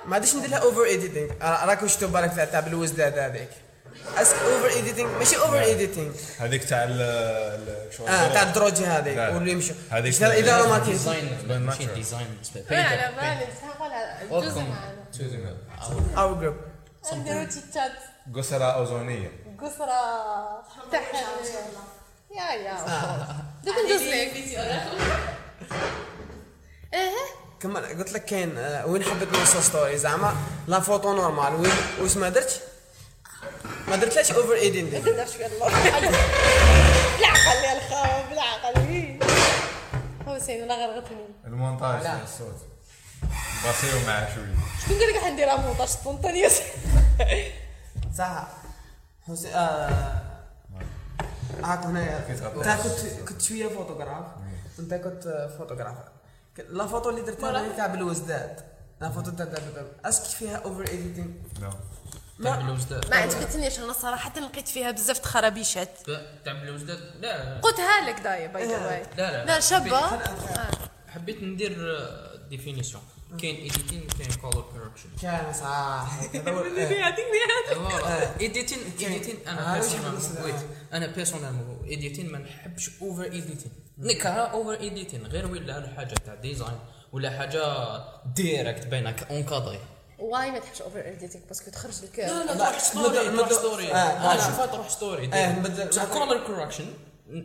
ما 0.05 0.13
عادش 0.15 0.35
ندير 0.35 0.49
لها 0.49 0.59
over 0.59 0.83
editing 0.83 1.29
راك 1.41 1.83
واش 1.83 2.03
بالك 2.03 2.33
تاع 2.35 2.45
تاع 2.45 2.59
بلوزداد 2.59 3.17
هذيك 3.17 3.49
اسك 4.17 4.35
اوفر 4.35 4.69
ايديتينغ 4.69 5.17
ماشي 5.19 5.37
اوفر 5.37 5.59
ايديتينغ 5.61 6.13
هذيك 6.39 6.63
تاع 6.63 6.83
آه 6.83 8.33
تاع 8.33 8.43
الدروج 8.43 8.73
هذيك. 8.73 9.17
واللي 9.17 9.51
يمشي. 9.51 9.73
هذيك 9.89 10.13
اذا 10.23 10.57
تاع- 10.57 10.67
ما 10.67 10.77
كاين 10.79 10.91
ديزاين 10.91 11.37
ماشي 11.65 11.85
ديزاين 11.85 12.27
لا 12.69 12.83
على 12.83 13.15
بالي 13.15 13.47
سنقولها 13.61 14.23
جزء 14.41 14.59
معنا 14.61 14.95
أو 16.17 16.35
جروب 16.39 16.55
نديرو 17.13 17.43
تيتات 17.43 17.91
أوزونية. 18.75 19.31
قصرة 19.63 20.63
تحت. 20.91 21.15
يا 22.35 22.51
يا. 22.51 22.75
دوك 23.63 23.75
ندوز 23.85 24.01
لك 24.01 24.33
إيه. 26.93 27.15
كما 27.59 27.79
قلت 27.79 28.11
لك 28.13 28.25
كاين 28.25 28.57
آه، 28.57 28.85
وين 28.85 29.03
حبيت 29.03 29.33
نوصل 29.33 29.63
ستوري 29.63 29.97
زعما 29.97 30.35
لا 30.67 30.79
فوتو 30.79 31.13
نورمال 31.13 31.55
وين 31.55 31.71
واش 32.01 32.17
ما 32.17 32.29
درتش؟ 32.29 32.55
ما 33.87 33.95
درتلاش 33.95 34.31
اوفر 34.31 34.53
ايدين 34.53 34.89
درت 34.89 35.29
فيها 35.29 35.47
الله. 35.47 35.67
بالعقل 37.17 37.63
يا 37.63 37.77
الخاوة 37.77 38.29
بالعقل. 38.29 39.19
هو 40.27 40.39
سين 40.39 40.63
أنا 40.71 40.85
غرغتني 40.85 41.25
المونتاج. 41.45 42.03
تاع 42.03 42.19
الصوت. 42.23 42.55
بسيو 43.69 43.99
معاه 44.07 44.35
شوية. 44.35 44.55
شكون 44.81 44.99
قال 44.99 45.09
لك 45.13 45.23
حنديرها 45.23 45.55
مونتاج 45.55 45.87
سبونتانيوس 45.87 46.53
صح. 48.17 48.47
حسين 49.29 49.53
آه 49.53 50.21
غطيت؟ 52.41 52.67
انت 52.67 52.81
كنت 52.81 53.29
كنت 53.29 53.41
شوية 53.41 53.67
فوتوغراف 53.67 54.25
انت 54.79 54.93
كنت 54.93 55.49
فوتوغرافر 55.57 56.09
la 56.69 56.87
photo 56.87 57.09
اللي 57.09 57.21
درتها 57.21 57.61
هي 57.61 57.73
تاع 57.77 57.87
بلوزداد 57.87 58.61
la 59.01 59.09
photo 59.09 59.31
تاع 59.31 59.47
est-ce 60.05 60.17
que 60.17 60.23
فيها 60.23 60.55
over 60.57 60.87
editing 60.87 61.35
تاع 62.43 62.55
بلوزداد 62.55 63.09
ما 63.09 63.15
عجبتنيش 63.15 63.79
أنا 63.79 63.93
صراحة 63.93 64.39
لقيت 64.39 64.67
فيها 64.67 64.91
بزاف 64.91 65.17
تخرابيشات 65.17 65.89
تاع 66.45 66.53
بلوزداد 66.53 66.99
لا 67.19 67.59
قلتها 67.59 68.09
لك 68.09 68.19
دايا 68.19 68.47
by 68.47 68.67
the 68.67 68.85
way 68.87 69.03
لا 69.17 69.31
لا 69.31 69.45
لا 69.45 69.59
شابة 69.59 70.01
حبيت 71.07 71.43
ندير 71.43 71.99
définition 72.49 73.03
كاين 73.37 73.55
editing 73.55 74.07
كاين 74.19 74.31
color 74.41 74.61
correction 74.61 75.09
كان 75.21 75.53
صح. 75.53 76.09
editing 78.41 78.77
editing 78.99 79.35
أنا 79.47 79.81
wait 80.43 80.55
أنا 80.93 81.07
personnellement 81.07 81.85
editing 81.87 82.31
ما 82.31 82.37
نحبش 82.39 82.89
over 83.01 83.23
editing 83.23 83.71
نكره 83.97 84.29
over 84.29 84.73
editing 84.79 85.27
غير 85.27 85.51
ولا 85.51 85.93
حاجة 85.97 86.13
تاع 86.25 86.35
design 86.35 86.79
ولا 87.11 87.29
حاجة 87.39 87.63
direct 88.35 88.87
باينه 88.87 89.15
encadré 89.31 89.79
واي 90.19 90.51
ما 90.51 90.59
تحبش 90.59 90.81
over 90.81 90.99
editing 91.07 91.43
parce 91.47 91.62
que 91.62 91.71
تخرج 91.71 92.03
لك 92.03 92.19
لا 92.19 92.27
لا 92.27 92.43
لا، 92.45 92.53
تروح 92.53 92.79
story 92.79 93.29
تروح 93.37 93.51
story 93.51 93.91
أنا 93.91 94.23
لا. 94.23 94.33
نشوفها 94.35 94.65
تروح 94.65 94.89
story 94.89 95.27
بصح 95.89 96.05
color 96.05 96.45
correction 96.47 96.85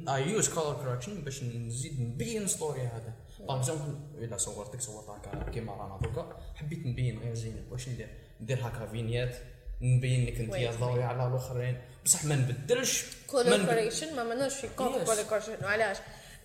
I 0.09 0.31
use 0.31 0.49
color 0.49 0.75
correction 0.85 1.15
باش 1.21 1.43
نزيد 1.43 2.01
نبين 2.01 2.49
story 2.49 2.81
هذا 2.81 3.13
par 3.49 3.57
exemple 3.57 3.99
إلا 4.19 4.37
صورتك 4.37 4.81
صورت 4.81 5.09
هكا 5.09 5.51
كيما 5.51 5.73
رانا 5.73 5.99
دوكا 6.03 6.37
حبيت 6.55 6.87
نبين 6.87 7.19
غير 7.19 7.35
زينه 7.35 7.63
واش 7.71 7.89
ندير؟ 7.89 8.09
ندير 8.41 8.67
هكا 8.67 8.87
vignette 8.87 9.37
نبين 9.83 10.27
لك 10.27 10.41
انت. 10.41 10.81
ضوي 10.81 11.03
على 11.03 11.27
الأخرين. 11.27 11.81
بصح 12.05 12.25
ما 12.25 12.37
نبدلش 12.37 13.05
correction 13.27 14.17
ما 14.17 14.25
منوش 14.25 14.55
في 14.55 14.69
كونتر 14.77 15.23
كوريكشن 15.25 15.65
علاش؟ 15.65 15.97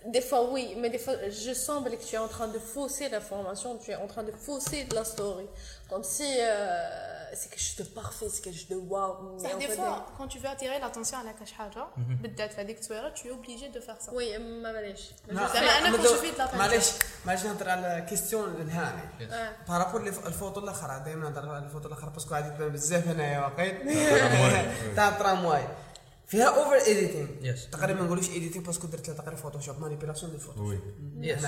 Des 0.06 0.22
fois, 0.22 0.42
oui, 0.50 0.64
mais 0.80 0.88
des 0.88 0.98
fois, 1.04 1.14
je 1.28 1.52
sens 1.52 1.84
que 1.84 1.94
tu 2.08 2.14
es 2.14 2.18
en 2.18 2.30
train 2.36 2.48
de 2.48 2.58
fausser 2.58 3.06
l'information, 3.10 3.76
tu 3.76 3.90
es 3.90 3.96
en 3.96 4.06
train 4.06 4.22
de 4.22 4.32
fausser 4.32 4.86
la 4.96 5.04
story. 5.04 5.46
Comme 5.90 6.04
si 6.14 6.28
euh, 6.38 7.19
c'est 7.40 7.48
quelque 7.52 7.64
chose 7.68 7.78
de 7.82 7.86
parfait, 8.00 8.28
c'est 8.34 8.42
quelque 8.44 8.58
chose 8.60 8.68
de 8.68 8.76
waouh. 8.92 9.14
mais 9.36 9.42
صح 9.42 9.52
en 9.54 9.58
دي 9.58 9.66
fait, 9.68 9.76
فوا 9.76 10.16
كون 10.18 10.28
تو 10.28 10.38
فو 10.38 10.48
اتيري 10.48 10.78
لاتونسيون 10.78 11.20
على 11.22 11.32
كاش 11.38 11.52
حاجة 11.52 11.86
بالذات 11.96 12.52
في 12.52 12.60
هذيك 12.60 12.76
التصويره 12.76 13.08
تو 13.08 13.28
اوبليجي 13.30 13.68
دو 13.68 13.80
فار 13.80 13.96
سا 14.00 14.12
Oui, 14.12 14.38
ما 14.40 14.72
بلاش. 14.72 15.10
زعما 15.28 15.58
أنا 15.58 15.96
كنت 15.96 16.06
شفت 16.06 16.38
لا 16.38 16.56
معليش 16.56 16.86
معليش 17.26 17.44
نهضر 17.44 17.68
على 17.68 18.06
كيستيون 18.08 18.54
للهاني 18.54 19.02
آه. 19.32 19.52
بارابور 19.68 20.06
الفوتو 20.06 20.60
الآخر 20.60 20.98
دائما 20.98 21.30
نهضر 21.30 21.48
على 21.48 21.64
الفوتو 21.64 21.88
الآخر 21.88 22.08
باسكو 22.08 22.34
غادي 22.34 22.50
تبان 22.50 22.68
بزاف 22.68 23.08
هنايا 23.08 23.38
واقيت 23.40 23.76
تاع 24.96 25.08
الترامواي 25.08 25.68
فيها 26.26 26.44
over 26.48 26.74
editing 26.74 27.28
Yes. 27.56 27.70
تقريبا 27.72 28.00
ما 28.00 28.06
نقولوش 28.06 28.28
editing 28.28 28.64
parce 28.66 28.78
que 28.78 28.86
درت 28.86 29.08
لها 29.08 29.16
تقريبا 29.16 29.36
فوتوشوب 29.36 29.80
manipulation 29.80 30.32
de 30.32 30.38
photo 30.38 30.62
oui 30.68 30.78
Yes. 31.22 31.46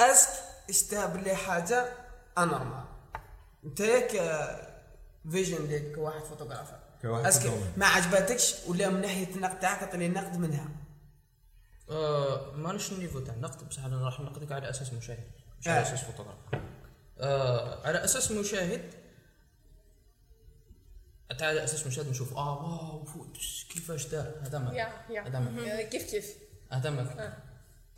est-ce 0.00 0.19
que 0.19 0.28
اشتها 0.70 1.06
باللي 1.06 1.34
حاجة 1.36 1.86
anormale 2.38 2.84
انت 3.64 3.80
ياك 3.80 4.14
vision 5.30 5.68
ديك 5.68 5.94
كواحد 5.94 6.24
photographer. 6.24 6.78
كواحد 7.02 7.32
photographer. 7.32 7.72
ما 7.76 7.86
عجبتكش؟ 7.86 8.54
ولا 8.68 8.90
من 8.90 9.00
ناحية 9.00 9.34
النقد 9.34 9.60
تاعك 9.60 9.82
عطيني 9.82 10.08
نقد 10.08 10.36
منها. 10.36 10.68
آه، 11.90 12.52
مانيش 12.52 12.92
ال 12.92 12.96
niveau 12.96 13.20
تاع 13.20 13.34
النقد 13.34 13.68
بصح 13.68 13.84
أنا 13.84 14.04
راح 14.04 14.20
نقدك 14.20 14.52
على 14.52 14.70
أساس 14.70 14.92
مشاهد 14.92 15.30
مش 15.60 15.68
على 15.68 15.78
آه. 15.78 15.82
أساس 15.82 16.04
فوتوغراف. 16.04 16.38
آه 17.18 17.86
على 17.86 18.04
أساس 18.04 18.30
مشاهد 18.30 18.94
حتى 21.30 21.44
على 21.44 21.64
أساس 21.64 21.86
مشاهد 21.86 22.08
نشوف 22.08 22.36
آه 22.36 22.62
واو 22.62 23.04
فوت 23.04 23.38
كيفاش 23.70 24.06
دار 24.06 24.34
هذا 24.42 24.58
ما 24.58 24.74
يا 24.74 25.20
هذا 25.26 25.38
ما 25.38 25.62
يا 25.62 25.82
كيف 25.88 26.10
كيف؟ 26.10 26.34
هذا 26.72 26.90
ما 26.90 27.36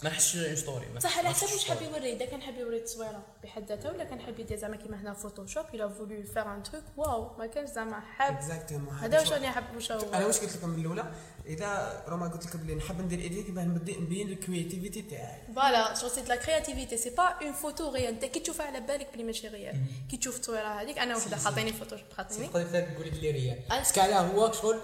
ما 0.04 0.10
نحسش 0.10 0.58
ستوري 0.58 0.86
صح 1.00 1.18
على 1.18 1.28
حسب 1.28 1.52
واش. 1.52 1.68
حاب 1.68 1.82
يوري 1.82 2.12
إذا 2.12 2.26
كان 2.26 2.42
حاب 2.42 2.58
يوري 2.58 2.76
التصويره 2.76 3.22
بحد 3.42 3.68
ذاتها 3.68 3.92
ولا 3.92 4.04
كان 4.04 4.20
حاب 4.20 4.40
يدير 4.40 4.58
زعما 4.58 4.76
كيما 4.76 5.00
هنا 5.00 5.12
فوتوشوب 5.12 5.64
إلى 5.74 5.90
فولو 5.90 6.22
فير 6.22 6.54
ان 6.54 6.62
تروك 6.62 6.82
واو 6.96 7.36
ما 7.38 7.46
كانش 7.46 7.70
زعما 7.70 8.00
حاب. 8.00 8.34
اكزاكتومون 8.34 8.94
هذا 8.94 9.18
واش 9.18 9.32
راني 9.32 9.48
حاب 9.48 9.64
واش 9.74 9.92
هو. 9.92 10.12
أنا 10.14 10.26
واش 10.26 10.38
قلت 10.38 10.56
لكم 10.56 10.68
من 10.68 10.80
الاولى 10.80 11.12
إذا 11.46 12.02
روما 12.08 12.28
قلت 12.28 12.46
لك 12.46 12.56
بلي 12.56 12.74
نحب 12.74 13.00
ندير 13.00 13.18
ايديت 13.18 13.50
باه 13.50 13.64
نبدي 13.64 13.96
نبين 13.96 14.28
الكرياتيفيتي 14.28 15.02
تاعي. 15.02 15.54
فوالا 15.54 15.94
شو 15.94 16.08
سيت 16.08 16.28
لا 16.28 16.36
كرياتيفيتي 16.36 16.96
سي 16.96 17.10
با 17.10 17.22
اون 17.22 17.52
فوتو 17.52 17.92
ريال 17.92 18.14
انت 18.14 18.24
كي 18.24 18.40
تشوفها 18.40 18.66
على 18.66 18.80
بالك 18.80 19.08
بلي 19.14 19.24
ماشي 19.24 19.48
ريال 19.48 19.80
كي 20.10 20.16
تشوف 20.16 20.36
التصويره 20.36 20.68
هذيك 20.68 20.98
أنا 20.98 21.16
وحده 21.16 21.36
خاطيني 21.36 21.72
فوتوشوب 21.72 22.06
خاطيني. 22.16 22.46
تقدر 22.46 22.80
تقول 22.80 23.06
لي 23.22 23.30
ريال 23.30 23.58
باسكو 23.70 24.00
علاه 24.00 24.20
هو 24.20 24.52
شغل 24.52 24.80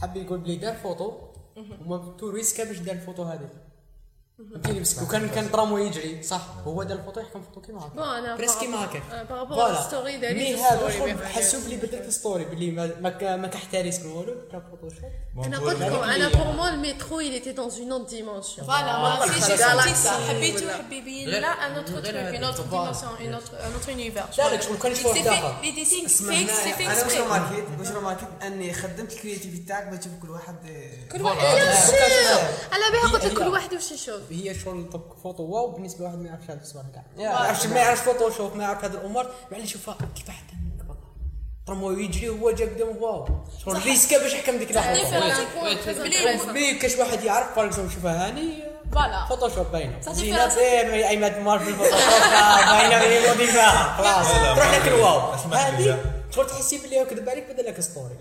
حب 0.00 0.16
يقول 0.16 0.38
بلي 0.38 0.56
دار 0.56 0.74
فوتو 0.74 1.28
وما 1.56 2.16
تو 2.18 2.30
ريسكا 2.30 2.64
باش 2.64 2.78
دار 2.78 2.94
الفوتو 2.94 3.22
هذه. 3.22 3.48
فهمتيني 4.50 4.80
بس 4.80 5.02
وكان 5.02 5.28
كان 5.28 5.52
ترامو 5.52 5.78
يجري 5.78 6.22
صح 6.22 6.40
هو 6.66 6.82
دار 6.82 6.98
الفوتو 6.98 7.20
يحكم 7.20 7.42
فوتو 7.42 7.60
كيما 7.60 7.80
هكا 7.80 8.18
أنا 8.18 8.36
بريس 8.36 8.54
كيما 8.56 8.84
هكا 8.84 9.22
بارابور 9.22 9.74
ستوري 9.88 10.16
داري 10.16 10.34
مي 10.34 10.54
هذا. 10.56 11.26
حسوا 11.28 11.60
بلي 11.60 11.76
بدلت 11.76 11.94
الستوري 12.08 12.44
بلي 12.44 12.70
ما 12.70 12.90
ما, 13.00 13.36
من 13.36 13.50
والو 14.06 14.34
كان 14.52 14.62
فوتوشوب 14.70 15.10
أنا 15.44 15.58
قلت 15.58 15.80
لكم 15.82 15.94
أنا 16.02 16.28
بور 16.28 16.52
موا 16.52 16.68
الميترو 16.68 17.20
il 17.20 17.34
était 17.42 17.54
dans 17.56 17.70
une 17.76 17.92
autre 17.92 18.10
dimension 18.10 18.64
فوالا 18.64 18.98
ما 18.98 19.26
في 19.26 19.40
شي 19.40 19.56
Galaxy 19.56 19.94
سي 19.96 20.08
حبيت 20.28 20.62
ولا- 20.62 20.74
يحب 20.74 20.92
يبين 20.92 21.28
غير- 21.28 21.40
لا 21.40 21.48
ان 21.48 21.72
اوتر 21.76 22.00
تروك. 22.00 22.06
اون 22.16 22.44
اوتر 22.44 22.62
فوالا. 22.62 22.92
ديمونسيون 22.92 23.12
اون 23.20 23.34
اوتر 23.34 23.64
اون 23.64 23.72
اوتر 23.72 23.90
يونيفير 23.90 24.22
لا، 24.38 24.54
لا، 24.54 24.60
شغل 24.60 24.76
كان 24.78 24.92
يشوف 24.92 25.18
داخل. 25.18 25.52
لي 25.62 25.70
ديسين 25.70 26.06
fixe 26.06 26.52
c'est 26.52 26.72
fixe 26.72 26.80
أنا 26.80 27.02
واش 27.04 27.12
فيكس 27.12 27.16
رماركيت 27.20 27.64
واش 27.80 27.88
remarquيت 27.88 28.28
اني 28.42 28.72
خدمت 28.72 29.12
ال 29.12 29.17
créativité 29.17 29.64
تاعك 29.68 29.86
باش 29.86 29.98
تشوف 29.98 30.12
كل 30.22 30.30
واحد 30.30 30.56
كل 31.12 31.22
واحد 31.22 31.46
على 32.72 32.84
بالها 32.92 33.12
قلت 33.12 33.24
لك 33.24 33.32
كل 33.38 33.48
واحد 33.48 33.74
واش 33.74 33.92
يشوف 33.92 34.20
هي 34.32 34.54
شغل 34.54 34.90
طب 34.92 35.00
photo 35.22 35.42
waouh 35.42 35.70
بالنسبة 35.70 36.00
لواحد 36.00 36.18
ما 36.18 36.28
يعرفش 36.28 36.50
هذا. 36.50 36.60
الصورة 36.60 36.84
كاع 36.94 37.02
ما. 37.16 37.22
يعرفش 37.22 37.66
ما 37.66 37.76
يعرفش 37.80 38.00
فوتوشوب 38.02 38.56
ما 38.56 38.62
يعرف 38.62 38.84
هذه 38.84 38.92
الأمور. 38.94 39.26
معليش 39.52 39.66
يشوفها 39.70 39.96
كيف 40.16 40.28
حتى 40.30 40.52
ترامو 41.66 41.90
يجري 41.90 42.28
وهو 42.28 42.50
جا 42.50 42.64
قدام 42.64 42.96
waouh. 43.00 43.26
شغل 43.64 43.82
risqua 43.84 44.18
باش 44.22 44.32
يحكم 44.32 44.56
ديك 44.58 44.70
اللحظة. 44.70 46.52
mais 46.52 46.74
كاش 46.74 46.96
واحد 46.96 47.24
يعرف؟ 47.24 47.56
par 47.56 47.64
exemple 47.66 47.92
شوفها 47.92 48.28
هاني 48.28 48.62
voilà. 48.92 49.26
Photoshop 49.28 49.66
باينه 49.72 50.00
زينه 50.00 50.48
difference. 50.48 50.58
بين 50.58 50.90
ايماد 51.04 51.38
مارفل 51.38 51.74
Photoshop 51.74 51.98
باينه 52.70 52.98
من 52.98 53.28
modifاها 53.28 53.96
خلاص 53.96 54.34
لا، 54.34 54.42
لا، 54.42 54.54
تروح 54.54 54.70
ما- 54.70 54.76
لك 54.76 54.88
ال 54.88 54.93
waouh. 54.93 55.20
هذه. 55.52 56.21
شغل 56.34 56.46
تحسي 56.46 56.78
بلي 56.78 57.00
هو 57.00 57.06
كذب 57.06 57.28
عليك 57.28 57.50
بدل 57.50 57.64
لك 57.66 57.80
story 57.80 58.14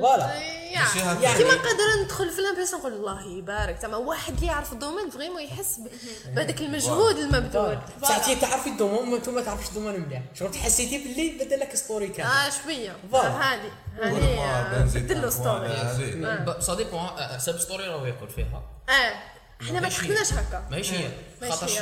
voilà. 0.00 0.24
هكا. 0.26 1.22
يعني- 1.22 1.38
كيما 1.38 1.50
قادر 1.50 2.02
ندخل 2.04 2.30
في 2.30 2.40
l'impression 2.40 2.80
نقول 2.80 2.92
الله 2.92 3.38
يبارك 3.38 3.78
زعما 3.82 3.96
واحد 3.96 4.34
اللي 4.34 4.46
يعرف 4.46 4.72
ال 4.72 4.77
domaine 4.77 5.10
vraiment 5.10 5.42
يحس 5.42 5.76
ب- 5.78 5.88
بهذاك 6.34 6.60
المجهود 6.60 7.16
المبذول. 7.18 7.78
ساعتي 8.08 8.36
تعرفي 8.36 8.68
ال 8.70 8.75
domaine 8.75 9.12
وانت 9.12 9.28
ما 9.28 9.40
تعرفش 9.42 9.68
ال 9.68 9.72
domaine 9.72 10.00
مليح. 10.00 10.22
شغل 10.34 10.54
حسيتي 10.54 10.98
باللي 10.98 11.44
بدل 11.44 11.60
لك 11.60 11.76
story 11.76 12.08
كامل. 12.08 12.30
آه 12.30 12.50
شوية. 12.64 12.96
voilà. 13.12 13.54
هذه 13.54 13.70
هذه 14.02 14.38
آه، 14.40 14.84
بدل 14.84 15.22
له 15.22 15.30
story 15.30 15.66
هذه. 15.68 16.60
ça 16.60 16.74
dépend 16.74 17.00
حسب 17.00 17.58
story 17.58 17.86
راهو 17.86 18.06
يقول 18.06 18.28
فيها. 18.30 18.62
آه 18.88 19.14
إحنا 19.62 19.80
ما. 19.80 19.88
تحكمناش 19.88 20.32
هكا. 20.32 20.68
ماشي. 20.70 20.96
هي 20.96 21.50
خاطر 21.50 21.66
هي. 21.68 21.80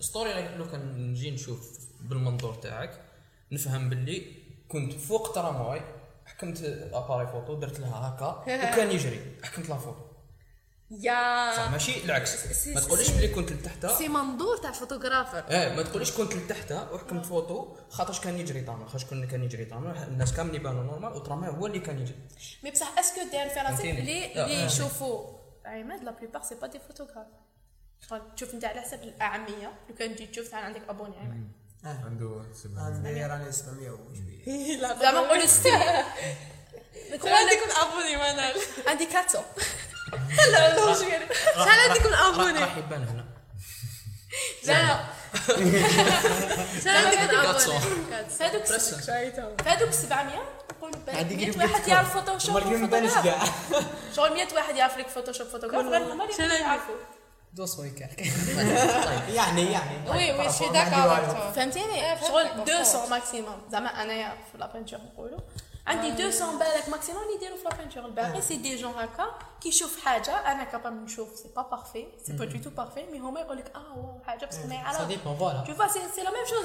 story 0.00 0.48
لو 0.58 0.70
كان 0.70 1.10
نجي 1.10 1.30
نشوف 1.30 1.60
بالمنظور 2.00 2.54
تاعك 2.54 3.00
نفهم 3.52 3.90
باللي 3.90 4.35
كنت 4.68 4.92
فوق 4.92 5.32
ترامواي 5.32 5.80
حكمت 6.26 6.62
appareil 6.92 7.26
photo 7.26 7.54
درت 7.54 7.80
لها 7.80 8.08
هكا 8.08 8.42
وكان 8.72 8.90
يجري. 8.90 9.20
حكمت 9.42 9.68
la 9.68 9.76
photo. 9.76 10.06
يا 10.90 11.56
صح 11.56 11.70
ماشي؟ 11.70 12.04
العكس. 12.04 12.66
ما 12.68 12.80
تقوليش 12.80 13.10
بلي 13.10 13.28
كنت 13.28 13.52
لتحتها. 13.52 13.94
c'est 13.98 14.08
منظور 14.08 14.56
تاع 14.56 14.72
photographer. 14.72 15.44
إيه 15.50 15.76
ما 15.76 15.82
تقوليش 15.82 16.12
كنت 16.12 16.34
لتحتها 16.34 16.90
وحكمت 16.90 17.26
فوتو 17.26 17.76
خاطرش 17.90 18.20
كان 18.20 18.38
يجري 18.38 18.60
طامر 18.60 18.86
خاطرش 18.86 19.04
كان 19.04 19.26
كان 19.26 19.44
يجري 19.44 19.64
طامر 19.64 19.96
الناس 20.02 20.34
كامل 20.34 20.54
يبانوا 20.54 20.84
normal 20.84 21.12
و 21.12 21.17
tramway 21.17 21.48
هو 21.48 21.66
اللي 21.66 21.78
كان 21.78 21.98
يجري. 21.98 22.18
مي 22.64 22.70
بصح 22.70 22.98
اسكو 22.98 23.20
داير 23.32 23.48
في 23.48 23.60
راسك 23.60 23.82
فهمتيني؟ 23.82 24.42
اللي. 24.42 24.64
يشوفوا 24.64 25.36
عماد 25.64 26.04
لا 26.04 26.10
بليبار 26.10 26.42
سي 26.42 26.54
با 26.54 26.66
دي 26.66 26.78
فوتوغراف 26.78 27.26
شغل 28.08 28.20
تشوف 28.36 28.54
انت 28.54 28.64
على 28.64 28.80
حسب 28.80 29.02
الاعميه 29.02 29.72
لو 29.88 29.94
كان 29.94 30.16
تجي 30.16 30.26
تشوف 30.26 30.48
تعال 30.48 30.64
عندك 30.64 30.82
ابوني 30.88 31.16
عماد 31.16 31.48
عنده 31.90 32.42
سبعة 32.54 32.90
عندي 33.04 33.26
راني 33.26 33.52
700 33.52 33.90
وشوية. 33.90 34.76
زعما 35.00 35.20
نقول 35.20 35.48
ستيل 35.48 35.72
عندكم 37.32 37.70
أبوني 37.80 38.16
منال 38.16 38.54
عندي 38.86 39.06
400 39.06 39.44
لا 40.52 40.76
لا 40.76 40.94
شحال 41.54 41.80
عندكم 41.90 42.08
راح 42.14 42.26
أبوني. 42.26 42.58
راح 42.58 42.76
يبان 42.76 43.02
هنا. 43.04 43.24
لا 44.64 45.04
هذوك 48.40 48.66
هذوك 49.66 49.90
700 49.90 50.42
نقولوا 50.72 51.00
عادي 51.08 51.36
100 51.36 51.46
يقولوا 51.48 51.66
واحد 51.66 51.80
لك 51.82 51.88
يعرف 51.88 52.14
فوتوشوب 52.14 52.54
ما 52.54 52.60
وفوتوغراف. 53.10 53.24
كاع 53.24 53.44
شغل 54.16 54.32
100 54.34 54.54
واحد 54.54 54.76
يعرف 54.76 54.98
لك 54.98 55.08
فوتوشوب 55.08 55.46
فوتوغراف 55.46 55.86
غير 55.86 56.12
هما 56.12 56.24
اللي 56.40 56.54
يعرفوا؟ 56.54 56.94
دوس 57.56 57.78
ويكالك 57.78 58.20
يعني 59.28 59.72
يعني 59.72 60.10
وي 60.10 60.38
وي 60.38 60.52
شي 60.52 60.68
داكور. 60.68 61.52
فهمتيني 61.52 62.20
شغل 62.28 62.44
200 62.58 63.08
ماكسيموم 63.10 63.58
زعما 63.70 63.88
انايا 64.02 64.34
في 64.52 64.58
لابانتور 64.58 65.00
نقولوا 65.00 65.38
عندي 65.86 66.10
200 66.10 66.58
بالك 66.58 66.88
ماكسيموم 66.88 67.22
اللي 67.22 67.34
يديروا 67.36 67.56
في 67.56 67.64
لابانتور 67.64 68.04
الباقي 68.06 68.42
سي 68.42 68.56
دي 68.56 68.76
جون 68.76 68.92
هكا 68.92 69.26
كيشوف 69.60 70.04
حاجة 70.04 70.30
أنا 70.52 70.64
كابابل 70.64 70.96
نشوف 70.96 71.36
سي 71.36 71.48
با 71.56 71.62
بارفي 71.62 72.06
سي 72.24 72.32
با 72.32 72.44
دو 72.44 72.58
تو 72.58 72.70
بارفي 72.70 73.02
مي 73.12 73.18
هما 73.18 73.40
يقول 73.40 73.56
لك 73.56 73.72
آه 73.74 73.98
واو 73.98 74.20
حاجة 74.26 74.46
بس 74.46 74.56
ما 74.56 74.68
سا 74.68 74.74
يعرف 74.74 75.08
ديبون 75.08 75.36
فوالا 75.36 75.64
avec 75.64 75.70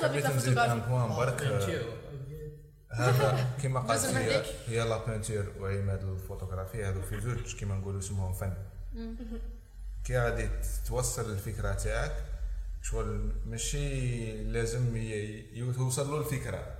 حبيت 0.04 0.26
la 0.26 0.30
نزيد 0.30 0.58
ان 0.58 0.82
photographie. 0.82 0.90
point 0.90 1.16
برك 1.16 1.42
هذا 2.92 3.48
كما 3.64 3.80
قالت 3.80 4.06
هي. 4.06 4.44
هي 4.68 4.90
la 4.90 4.98
peinture 4.98 5.54
وعماد 5.60 6.04
الفوتوغرافي 6.04 6.84
هذو 6.86 7.02
في 7.02 7.22
زوج 7.22 7.60
كما 7.60 7.76
نقولوا 7.76 8.00
اسمهم 8.00 8.34
فن 8.34 8.54
qui 10.06 10.20
غادي 10.20 10.50
توصل 10.88 11.32
الفكرة 11.32 11.74
تاعك 11.74 12.24
شغل 12.82 13.32
ماشي 13.46 14.44
لازم 14.44 14.98
يوصل 15.54 16.12
له 16.12 16.18
الفكرة. 16.18 16.78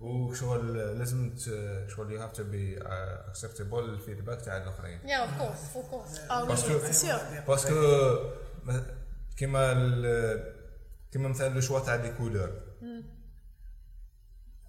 وشغل 0.00 0.98
لازم 0.98 1.32
شغل 1.88 2.12
you 2.12 2.20
have 2.22 2.32
to 2.32 2.44
be 2.44 2.78
acceptable 2.82 3.84
ال 3.84 3.90
feedback 3.90 4.40
تاع 4.42 4.56
الآخرين. 4.56 5.00
Course, 5.00 5.76
of 5.76 5.84
course. 5.92 6.18
Ah 6.30 6.44
oui, 6.44 7.48
parce 7.48 7.92
que 7.92 8.18
كيما 9.36 9.72
ال- 9.72 10.54
كيما 11.12 11.28
مثلا 11.28 11.48
le 11.54 11.60
choix 11.60 11.80
تاع 11.80 11.94
les 11.94 12.12
couleurs 12.18 12.60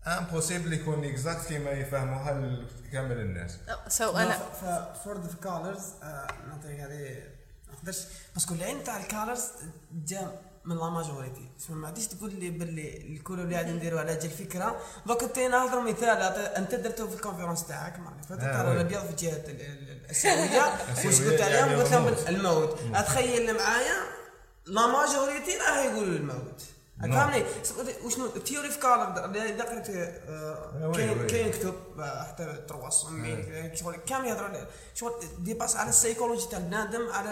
impossible 0.07 0.73
يكون 0.73 1.03
exact 1.03 1.47
كيما 1.47 1.71
يفهموها 1.71 2.65
كامل 2.91 3.17
الناس. 3.19 3.57
So 3.97 4.01
أنا 4.01 4.37
for 4.93 5.21
the 5.21 5.35
colors 5.43 5.93
نعطيك 6.47 6.79
هذه 6.79 7.30
ما 7.83 7.89
نقدرش 7.89 8.03
parce 8.33 8.46
que 8.46 8.53
العين 8.53 8.83
تاع 8.83 8.97
ال 8.97 9.03
colors 9.03 9.41
جا 10.07 10.39
من 10.65 10.75
la 10.77 10.89
majorité. 10.89 11.49
ما 11.69 11.87
غاديش 11.87 12.07
تقول 12.07 12.33
لي 12.33 12.49
باللي 12.49 12.97
ال 12.97 13.03
couleur 13.03 13.43
اللي 13.45 13.55
غادي 13.55 13.71
نديرو 13.71 13.97
على 13.97 14.15
جال 14.15 14.25
الفكرة. 14.25 14.81
دوك 15.05 15.23
انت 15.23 15.39
نهضر 15.39 15.81
مثال 15.81 16.17
أنت 16.57 16.75
درته 16.75 17.07
في 17.07 17.15
ال 17.15 17.20
conférence 17.20 17.67
تاعك 17.67 17.95
المره 17.95 18.11
اللي 18.11 18.23
فاتت 18.23 18.41
oui. 18.43 18.71
الأبيض 18.73 19.01
في 19.05 19.09
الجهة 19.09 19.35
ال- 19.35 20.01
الاسيويه 20.05 20.61
واش 21.05 21.21
قلت 21.21 21.41
عليهم؟ 21.41 21.67
يعني 21.69 21.75
قلت 21.75 21.91
لهم 21.91 22.07
الموت. 22.27 22.77
أتخيل 22.95 23.57
معايا 23.57 23.93
la 24.65 24.87
majorité 24.87 25.57
راح 25.57 25.80
فهمني 27.01 27.43
وشنو 28.03 28.25
ال 28.25 28.31
theory 28.31 28.69
في 28.69 28.79
color 28.79 29.25
اللي 29.25 29.63
قريت 29.63 29.87
كاين 31.31 31.51
كتب 31.51 31.73
حتى 32.27 32.59
trois 32.67 33.05
mille 33.05 33.71
شغل 33.77 33.95
كامل 33.95 34.27
يهضروا 34.27 34.47
على 34.47 34.67
شغل 34.95 35.11
ديباس 35.39 35.75
على 35.75 35.89
السيكولوجي 35.89 36.47
تاع 36.47 36.59
البنادم 36.59 37.09
على. 37.11 37.29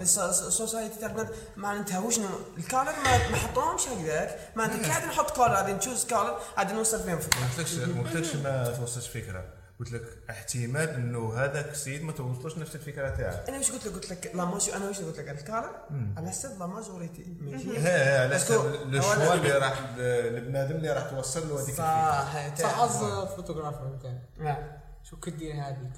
ال 0.00 0.12
society 0.12 1.00
تاع 1.00 1.08
البنادم 1.08 1.30
معناتها 1.56 1.98
هو 1.98 2.10
شنو 2.10 2.26
ال 2.58 2.64
color 2.64 2.92
ما 3.30 3.36
حطوهمش 3.36 3.88
هكذاك 3.88 4.38
معناتها 4.56 4.82
كي 4.82 4.90
عاد 4.90 5.04
نحط 5.04 5.36
color 5.36 5.54
غادي 5.54 5.72
ن 5.72 5.77
choose 5.77 6.04
color 6.06 6.38
غادي 6.58 6.72
نوصل 6.72 7.02
فيهم 7.02 7.18
فكره 7.18 7.86
ما 7.86 8.02
قلتلكش 8.02 8.36
ما 8.36 8.76
توصلش 8.78 9.08
فكره 9.08 9.44
قلت 9.82 9.92
لك 9.92 10.18
احتمال 10.30 10.88
انه 10.88 11.34
هذاك 11.34 11.68
السيد 11.68 12.02
ما 12.02 12.12
توصلوش 12.12 12.58
نفس 12.58 12.74
الفكرة 12.74 13.08
تاعك. 13.08 13.48
أنا 13.48 13.58
واش 13.58 13.72
قلت 13.72 13.86
لك 13.86 13.92
قلت 13.94 14.10
لك 14.10 14.30
لا 14.34 14.44
ماشي 14.44 14.76
أنا 14.76 14.86
واش 14.86 15.00
قلت 15.00 15.18
لك 15.18 15.28
ال 15.28 15.35
color 15.35 15.70
على 16.16 16.30
حسب 16.30 16.58
la 16.58 16.66
majorité 16.66 17.36
ماشي. 17.40 17.88
على 17.88 18.34
حسب 18.34 18.54
le 18.86 19.00
choix 19.00 19.34
اللي 19.34 19.52
راح 19.52 19.94
البنادم 19.98 20.76
اللي 20.76 20.92
راح 20.92 21.10
توصل 21.10 21.48
له 21.48 21.56
هذيك 21.56 21.68
الفكرة. 21.68 22.54
صح 22.68 22.80
قصد 22.80 23.28
photographer 23.36 23.96
نتاعك 23.96 24.28
نعم. 24.38 24.70
شو 25.02 25.16
كدير 25.16 25.54
هذيك؟ 25.54 25.92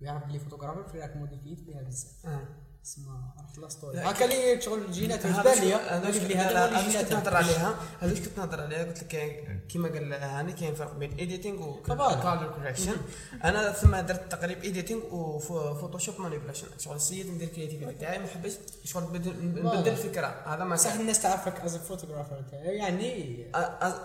يعرف 0.00 0.24
بلي 0.24 0.38
photographer 0.38 0.88
في 0.88 1.00
راك 1.00 1.16
modifيت 1.16 1.60
فيها 1.60 1.82
بزاف. 1.82 2.12
آه. 2.24 2.48
اسمها 2.86 3.34
رحت 3.44 3.58
la 3.58 3.68
story 3.68 3.98
هكا 3.98 4.24
اللي 4.24 4.60
شغل 4.60 4.78
الجينات 4.84 5.20
تبان 5.22 5.58
لي 5.58 5.74
هذا 5.74 6.04
قال 6.04 6.28
لي 6.28 6.36
هذا 6.36 6.66
هو 6.66 6.68
كنت 7.02 7.12
نهضر 7.12 7.16
الجينات 7.16 7.28
عليها. 7.34 7.74
هذا 8.00 8.10
واش 8.12 8.20
كنت 8.20 8.38
نهضر 8.38 8.60
عليها؟ 8.60 8.84
قلت 8.84 8.98
لك 9.02 9.06
كاين 9.08 9.60
كيما 9.68 9.88
قال 9.88 10.12
هاني 10.14 10.52
كاين 10.52 10.74
فرق 10.74 10.94
بين 10.94 11.12
editing 11.18 11.68
و. 11.68 11.82
color 11.82 12.52
correction 12.56 12.96
أنا 13.44 13.72
ثم 13.72 13.96
درت 13.96 14.32
تقريب 14.32 14.62
editing 14.64 15.00
و 15.14 15.25
Photoshop 15.25 16.20
manipulation 16.20 16.66
شغل 16.78 16.96
السيد 16.96 17.30
ندير 17.30 17.48
créativité 17.48 17.92
تاعي 17.94 18.18
ما 18.18 18.26
حبيتش 18.26 18.56
شغل 18.84 19.02
بدل- 19.04 19.44
نبدل 19.44 19.88
الفكرة. 19.88 20.26
هذا 20.46 20.64
ما 20.64 20.76
صح 20.76 20.92
الناس 20.92 21.22
تعرفك 21.22 21.60
as 21.60 21.76
photographer 21.76 22.42
يعني 22.52 23.36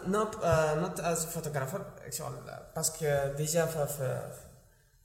not 0.07 0.35
not 0.77 0.99
as 0.99 1.25
photographer 1.25 1.85
شغل 2.09 2.33
parce 2.75 2.94
que 2.94 3.05
déjà 3.37 3.65
في 3.65 4.31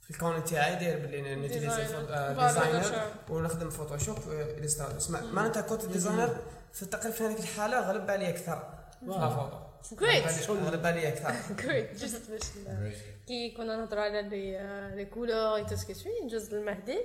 في 0.07 0.13
في 0.13 0.19
الكون 0.19 0.43
تاعي 0.43 0.75
داير 0.75 0.99
باللي 0.99 1.35
n'utiliser 1.35 1.75
Designer. 1.87 2.39
designer 2.41 2.83
Photoshop. 2.83 3.31
ونخدم 3.31 3.69
Photoshop 3.69 4.17
Illustrator 4.31 4.97
اسمع 4.97 5.21
معناتها 5.21 5.61
كنت 5.61 5.85
designer 5.85 6.37
في 6.73 6.85
تقريبا 6.85 7.11
في 7.17 7.23
هذيك 7.23 7.39
الحالة 7.39 7.79
غلب 7.79 8.11
علي 8.11 8.29
أكثر. 8.29 8.73
في 8.99 9.05
la 9.05 9.29
photo 9.29 9.57
Great. 9.95 10.49
غلب 10.49 10.85
علي 10.85 11.07
أكثر. 11.07 11.33
Great. 11.57 11.99
Juste 12.01 12.31
باش 12.31 12.41
ن- 12.67 12.91
كي 13.27 13.51
كنا 13.57 13.75
نهضروا 13.77 14.03
على 14.03 14.21
les 14.21 14.51
les 14.95 15.05
couleurs 15.05 15.65
et 15.65 15.68
tout 15.68 15.75
ce 15.75 15.82
qui 15.82 15.93
suit 15.93 16.11
نجوز 16.25 16.53
للمهدي 16.53 16.97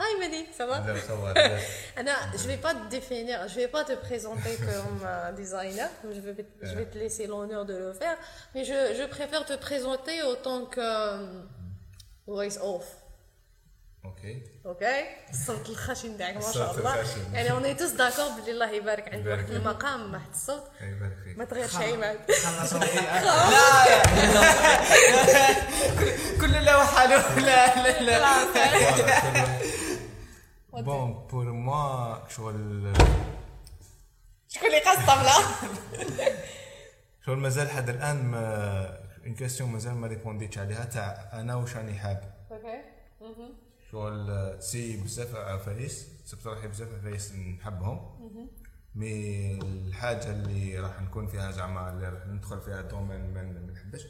هاي 0.00 0.20
مهدي 0.20 0.46
ça 0.58 0.75
va 0.75 0.92
لا 0.92 1.00
صور 1.08 1.34
Anna, 2.00 2.36
je 2.36 2.46
vais 2.48 2.60
pas 2.66 2.74
te 2.74 2.88
définir, 2.96 3.48
je 3.48 3.54
vais 3.60 3.68
pas 3.68 3.84
te 3.84 3.92
présenter 4.06 4.56
comme 4.66 5.00
un 5.06 5.32
designer, 5.32 5.88
je 6.16 6.20
vais, 6.20 6.36
je 6.62 6.74
vais 6.78 6.86
te 6.92 6.98
laisser 6.98 7.26
l'honneur 7.26 7.64
de 7.70 7.76
le 7.84 7.92
faire, 7.92 8.16
mais 8.54 8.64
je, 8.70 8.78
je 8.98 9.04
préfère 9.16 9.44
te 9.52 9.56
présenter 9.68 10.16
autant 10.32 10.60
que 10.74 10.88
voice 12.28 12.58
off. 12.58 12.84
Okay 14.04 14.42
Ok? 14.64 14.84
الصوت 15.30 15.68
الخشن 15.68 16.18
تاعك 16.18 16.34
ما 16.34 16.40
شاء 16.40 16.48
الصوت 16.50 16.78
الله 16.78 17.00
الخشن. 17.00 17.34
يعني 17.34 17.50
on 17.50 17.74
est 17.74 17.81
tous 17.81 17.90
d'accord 17.90 18.28
بلي 18.40 18.50
الله 18.50 18.70
يبارك 18.70 19.04
عندك 19.04 19.26
يبارك 19.26 19.44
واحد. 19.48 19.52
المقام 19.54 20.12
واحد 20.14 20.30
الصوت 20.30 20.62
أي 20.80 20.88
يبارك 20.88 21.16
فيك 21.24 21.38
ما 21.38 21.44
تغيرش 21.44 21.76
عماد 21.76 22.18
كل 26.40 26.64
له 26.64 26.86
حاله 26.86 27.38
لا 27.38 27.82
لا 28.00 28.18
لا 28.18 28.48
bon 30.82 31.26
pour 31.30 31.52
moi 31.52 32.28
شغل 32.28 32.92
شكون 34.48 34.66
اللي 34.66 34.80
قاص 34.80 34.98
الطبله 34.98 35.34
شغل 37.26 37.38
مازال 37.38 37.70
حد 37.70 37.88
الان 37.88 38.24
ما 38.24 39.07
une 39.28 39.36
question 39.36 39.72
مازال 39.72 39.94
ما 39.94 40.06
ريبونديتش 40.06 40.58
عليها. 40.58 40.84
تاع 40.84 41.40
أنا 41.40 41.54
واش 41.54 41.76
راني 41.76 41.94
حاب؟ 41.94 42.34
okay. 42.50 43.54
شغل 43.90 44.56
c'est 44.62 44.96
بزاف 44.96 45.36
عفايس 45.36 46.08
بصراحه 46.22 46.66
بزاف 46.66 46.88
عفايس 46.94 47.32
نحبهم. 47.32 48.00
mais 48.94 49.52
الحاجة 49.62 50.30
اللي 50.30 50.78
راح 50.78 51.02
نكون 51.02 51.26
فيها 51.26 51.50
زعما 51.50 51.92
اللي 51.92 52.08
راح 52.08 52.26
ندخل 52.26 52.60
فيها 52.60 52.82
domaine 52.82 53.34
ما 53.34 53.42
نحبش. 53.42 54.06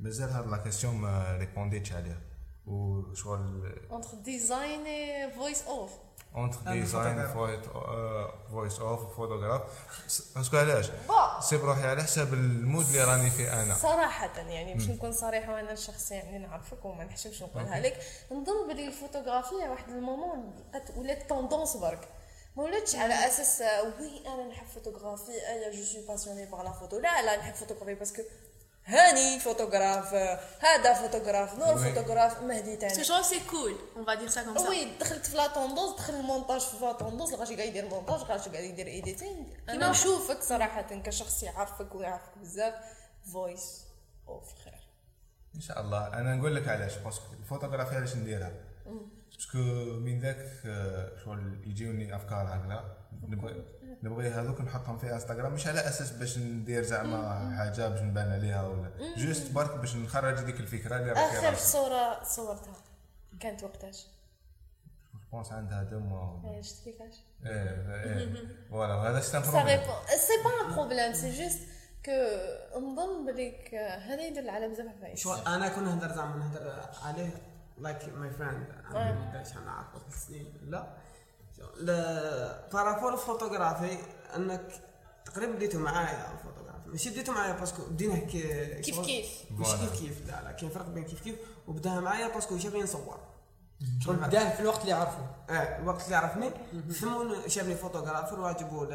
مازال 0.00 0.30
هاد 0.30 0.46
la 0.46 0.56
question 0.56 0.94
ما 0.94 1.36
ريبونديتش 1.36 1.92
عليها. 1.92 2.20
وشغل 2.66 3.72
design 4.24 4.86
et 4.86 5.38
voice 5.38 5.62
off 5.68 6.07
entre 6.34 6.58
design 6.66 7.26
voice 8.50 8.80
off 8.80 9.16
photographe 9.16 9.62
parce 10.36 10.48
que 10.48 10.56
علاش 10.56 10.90
سي 11.40 11.56
بروحي 11.56 11.86
على 11.86 12.02
حساب 12.02 12.34
ال 12.34 12.44
mood 12.44 12.86
اللي 12.86 13.04
راني 13.04 13.30
فيه 13.30 13.62
أنا 13.62 13.74
صراحة 13.74 14.36
يعني 14.36 14.74
باش 14.74 14.88
نكون 14.88 15.12
صريحة 15.12 15.52
وأنا 15.52 15.72
الشخص 15.72 16.10
يعني 16.10 16.38
نعرفك 16.38 16.84
وما 16.84 17.04
نحشمش 17.04 17.42
نقولها 17.42 17.80
لك 17.80 18.00
نظن 18.32 18.68
بلي 18.68 18.88
الفوتوغرافية 18.88 19.70
واحد 19.70 19.88
ال 19.88 19.99
moment 19.99 20.64
لقات 20.68 20.96
ولات 20.96 21.28
tendance 21.28 21.76
برك. 21.76 22.08
ما 22.56 22.64
ولاتش 22.64 22.96
على 22.96 23.14
أساس 23.26 23.62
آه، 23.62 23.82
oui 23.82 24.26
أنا 24.26 24.48
نحب 24.48 24.66
فوتوغرافي 24.66 25.32
ايا 25.32 25.72
je 25.72 25.84
suis 25.84 26.06
passionné 26.06 26.46
par 26.46 26.62
la 26.62 26.72
photo 26.72 26.98
لا 26.98 27.22
لا 27.22 27.36
نحب 27.36 27.54
فوتوغرافي 27.54 27.94
parce 27.94 28.12
que 28.12 28.22
هاني 28.88 29.40
فوتوغراف 29.40 30.14
هذا 30.60 30.92
فوتوغراف 30.94 31.58
نور 31.58 31.76
فوتوغراف 31.78 32.42
مهدي 32.42 32.76
تاني 32.76 33.04
genre 33.04 33.24
c'est 33.24 33.46
cool, 33.52 33.72
on 33.98 34.02
va 34.04 34.16
dire 34.16 34.32
ça 34.32 34.42
comme 34.44 34.58
ça. 34.58 34.68
oui 34.68 34.98
دخلت 35.00 35.26
في 35.26 35.36
la 35.36 35.46
tendance 35.46 35.96
دخل 35.96 36.14
المونتاج 36.14 36.60
في 36.60 36.84
la 36.84 36.92
tendance 36.92 37.32
لغاشي 37.32 37.56
قاعد 37.56 37.68
يدير 37.68 37.88
مونتاج 37.88 38.20
غاشي 38.20 38.50
قاعد 38.50 38.64
يدير 38.64 38.86
editing 38.86 39.44
أنا 39.68 39.72
كيما- 39.78 39.90
نشوفك 39.90 40.42
صراحة 40.42 40.82
كشخص 40.82 41.42
يعرفك 41.42 41.94
ويعرفك 41.94 42.38
بزاف 42.38 42.74
voice 43.32 43.84
off 44.28 44.54
خير 44.64 44.88
ان 45.54 45.60
شاء 45.60 45.80
الله 45.80 46.06
أنا 46.06 46.34
نقول 46.34 46.56
لك 46.56 46.68
علاش 46.68 46.94
parce 46.96 47.18
que 47.18 47.32
الفوتوغرافي 47.40 47.96
علاش 47.96 48.16
نديرها؟ 48.16 48.52
parce 49.32 49.48
que 49.48 49.58
من 49.98 50.20
ذاك 50.20 50.46
شغل 51.24 51.60
يجيوني 51.66 52.16
أفكار 52.16 52.46
هكذا. 52.48 52.96
نبغي 54.02 54.28
هذوك 54.28 54.60
نحطهم 54.60 54.98
في 54.98 55.12
انستغرام. 55.12 55.52
مش 55.52 55.66
على 55.66 55.80
أساس 55.80 56.10
باش 56.10 56.38
ندير 56.38 56.82
زعما 56.82 57.56
حاجة 57.58 57.88
باش 57.88 58.00
نبان 58.00 58.32
عليها 58.32 58.66
ولا. 58.66 58.90
juste 59.16 59.52
برك 59.52 59.78
باش 59.80 59.96
نخرج 59.96 60.44
ديك 60.44 60.60
الفكرة 60.60 60.96
اللي 60.96 61.12
راهي 61.12 61.30
في 61.30 61.48
اخر 61.48 61.54
صورة 61.54 62.24
صورتها. 62.24 62.74
كانت 63.40 63.64
وقتاش؟ 63.64 64.06
بونس 65.32 65.52
عندها 65.52 65.82
deux 65.82 65.98
mois 65.98 66.50
إيه، 66.50 66.62
شفت 66.62 66.84
كيفاش؟ 66.84 67.14
إيه 67.46 67.94
إيه. 68.04 68.34
voilà 68.70 68.94
هذا 68.94 69.20
c'est 69.20 69.40
problème 69.40 69.80
c'est 70.06 70.32
pas 70.44 70.68
un 70.68 70.74
problème 70.74 71.12
c'est 71.12 71.42
juste 71.42 71.60
que 72.04 72.80
نظن 72.80 73.26
بليك 73.26 73.74
هذا 73.74 74.26
يدل 74.26 74.50
على 74.50 74.68
بزاف 74.68 74.86
عفايس 74.86 75.20
شو 75.20 75.34
أنا 75.34 75.68
كنا 75.68 75.94
نهدر 75.94 76.12
زعما 76.16 76.36
نهدر 76.36 76.82
عليه 77.02 77.30
like 77.78 78.08
my 78.08 78.30
friend 78.30 78.66
عندي 78.84 79.38
أنا 79.38 79.64
نعرفه 79.66 79.98
ثلاث 79.98 80.26
سنين. 80.26 80.46
لا. 80.62 80.86
par 82.72 82.84
rapport 82.84 83.12
الفوتوغرافي 83.12 83.98
أنك 84.36 84.72
تقريبا 85.24 85.52
بديتو 85.52 85.78
معايا 85.78 86.32
الفوتوغرافي. 86.32 86.88
ماشي 86.88 87.10
بديتو 87.10 87.32
معايا 87.32 87.52
parce 87.52 87.71
que 87.71 87.82
بدينا 87.82 88.16
كيف 88.16 89.00
كيف. 89.00 89.28
مش. 89.50 89.66
كيف؟ 89.66 90.00
كيف 90.00 90.26
لا 90.26 90.42
لا 90.44 90.52
كاين 90.52 90.70
فرق 90.70 90.86
بين 90.86 91.04
كيف 91.04 91.20
كيف. 91.20 91.34
وبداها 91.68 92.00
معايا 92.00 92.28
parce 92.28 92.47
que 92.47 92.58
شافني 92.58 92.82
نصور. 92.82 93.18
شغل 94.04 94.16
بداه 94.16 94.54
في 94.54 94.60
الوقت 94.60 94.80
اللي 94.80 94.92
عرفه 94.92 95.26
آه 95.50 95.78
الوقت 95.78 96.04
اللي 96.04 96.16
عرفني. 96.16 96.50
ثم 97.00 97.48
شافني 97.48 97.74
photographer 97.74 98.40
وعجبو 98.40 98.86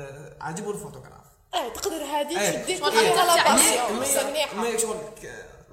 عجبو 0.41 0.71
الفوتوغراف. 0.71 1.26
آه 1.54 1.73
تقدر 1.73 2.04
هذه 2.04 2.39
إيه. 2.39 2.63
تدير 2.63 2.82
بصح 4.02 4.23
مليحه 4.23 4.56
ما 4.56 4.78
شغل 4.78 4.97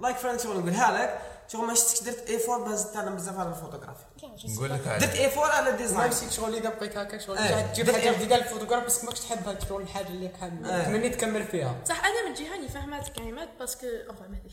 like 0.01 0.17
friend 0.17 0.41
شغل 0.41 0.59
نقولها 0.59 1.03
لك. 1.03 1.21
شغل 1.53 1.67
ما 1.67 1.75
شفتش 1.75 2.03
درت 2.03 2.31
effort 2.31 2.59
باش 2.59 2.81
تعلم 2.95 3.17
بزاف 3.17 3.39
على 3.39 3.49
الفوتوغرافي 3.49 4.05
نقول 4.45 4.71
لك 4.71 4.81
درت 4.81 5.15
effort 5.15 5.45
على 5.45 5.65
ما 5.65 5.71
ال 5.71 5.76
design 5.76 6.11
نسيت 6.11 6.33
شغل 6.33 6.55
اذا 6.55 6.69
بقيت 6.69 6.97
هكا 6.97 7.19
شغل 7.19 7.39
إيه. 7.39 7.67
تجيب 7.67 7.91
حاجة 7.91 8.11
إيه. 8.11 8.17
جديدة 8.17 8.37
للفوتوغراف 8.37 8.87
بس 8.87 9.05
ماكش 9.05 9.21
تحب 9.21 9.49
هاد 9.49 9.69
شغل 9.69 9.83
الحاجة 9.83 10.09
اللي 10.09 10.29
كان 10.29 10.65
إيه. 10.67 10.85
تمني 10.85 11.11
تكمل 11.11 11.45
فيها. 11.45 11.77
صح 11.89 12.05
أنا 12.05 12.29
من 12.29 12.35
جهة 12.35 12.53
راني 12.53 12.69
فاهماتك 12.69 13.21
عماد 13.21 13.49
parce 13.59 13.76
que 13.76 13.87
اوفا 13.87 14.27
مهدي 14.29 14.51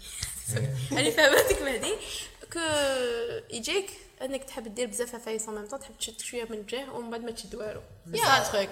راني 0.91 1.11
فاهماتك 1.17 1.61
مهدي 1.61 1.93
كو 2.53 2.59
يجيك 3.49 3.91
أنك 4.21 4.43
تحب 4.43 4.75
دير 4.75 4.87
بزاف 4.87 5.15
عفايس 5.15 5.49
même 5.49 5.67
temps 5.67 5.79
تحب 5.79 5.97
تشد 5.97 6.21
شوية 6.21 6.47
من 6.49 6.65
جهه 6.65 6.93
ومن 6.95 7.09
بعد 7.09 7.23
ما 7.23 7.31
تشد 7.31 7.55
والو. 7.55 7.81
يا 8.13 8.39
تخيك 8.39 8.69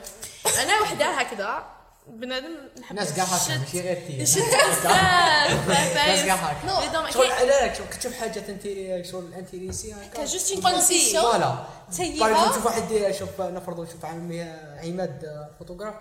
أنا 0.63 0.81
وحدة 0.81 1.05
هكذا. 1.05 1.74
بنادم 2.09 2.55
نحب 2.79 2.91
الناس 2.91 3.13
كاع 3.13 3.25
هكا 3.25 3.57
ماشي 3.57 3.81
غير 3.81 3.97
تي 4.07 4.21
نشد 4.21 4.41
بزاف 4.41 6.25
كاع 6.25 6.35
هكا. 6.35 7.11
شغل 7.13 7.75
شغل 7.77 7.87
كتشوف 7.91 8.13
حاجة 8.13 8.43
انت 8.49 8.63
شغل 9.07 9.33
أنت 9.33 9.55
ريسي 9.55 9.93
هكا 9.93 10.25
جوست 10.25 10.51
اون 10.51 10.61
كونديسيون 10.61 11.23
فوالا 11.23 11.65
اكزومبل 11.89 12.51
تشوف 12.51 12.65
واحد 12.65 13.13
شوف 13.19 13.41
نفرضوا 13.41 13.85
شوف 13.85 14.05
عمي 14.05 14.41
عماد 14.83 15.47
فوتوغراف. 15.59 15.93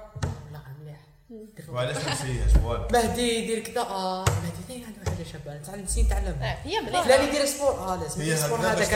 لا 0.53 0.59
مليح 0.85 1.01
وعلاش 1.69 1.97
نسيها 1.97 2.47
فوالا 2.63 2.89
مهدي 2.93 3.39
يدير 3.39 3.59
كذا 3.59 3.81
آه 3.81 4.25
مهدي 4.25 4.65
ثاني 4.69 4.85
عنده 4.85 5.11
حاجة 5.11 5.27
شابه 5.33 5.63
تعلم 5.67 5.83
نسيت 5.85 6.11
تعلم 6.11 6.39
آه 6.43 6.59
هي 6.65 6.81
مليحة. 6.81 7.03
فلان 7.05 7.29
يدير 7.29 7.47
سبور 7.47 7.71
آه 7.71 7.97
لازم 8.03 8.21
يدير 8.23 8.37
سبور 8.37 8.59
هكذا 8.59 8.71
هذا 8.73 8.79
باش 8.79 8.89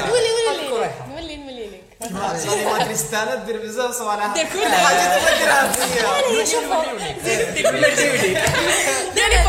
صافي 2.19 2.65
ما 2.65 2.85
كريستانا 2.85 3.35
دير 3.35 3.63
بزاف 3.63 3.95
صوالح 3.95 4.27
دير 4.35 4.45
كل 4.47 4.65
حاجة 4.65 5.19
تديرها 5.19 5.73
فيا 5.73 6.45
شوفوا 6.45 6.85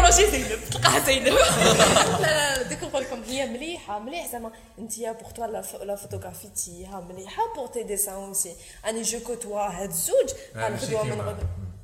بروجي 0.02 0.32
زينب 0.32 0.60
تلقاها 0.72 1.00
زينب 1.00 1.28
لا 1.28 2.58
لا 2.58 2.64
ديك 2.64 2.84
نقول 2.84 3.02
لكم 3.02 3.24
هي 3.28 3.46
مليحه 3.46 4.00
مليح 4.00 4.32
زعما 4.32 4.52
انت 4.80 5.00
بوغ 5.00 5.32
توا 5.36 5.48
لا 5.48 5.64
لا 5.84 5.96
فوتوغرافي 5.96 6.48
تيها 6.48 7.00
مليحه 7.10 7.44
بوغ 7.56 7.68
تي 7.68 7.84
ديسان 7.84 8.14
اوسي 8.16 8.56
اني 8.90 9.02
جو 9.02 9.20
كوتوا 9.20 9.62
هاد 9.62 9.90
الزوج 9.90 10.30
آه، 10.56 10.70
غدوه 10.70 11.04
من 11.04 11.12
كيما. 11.12 11.38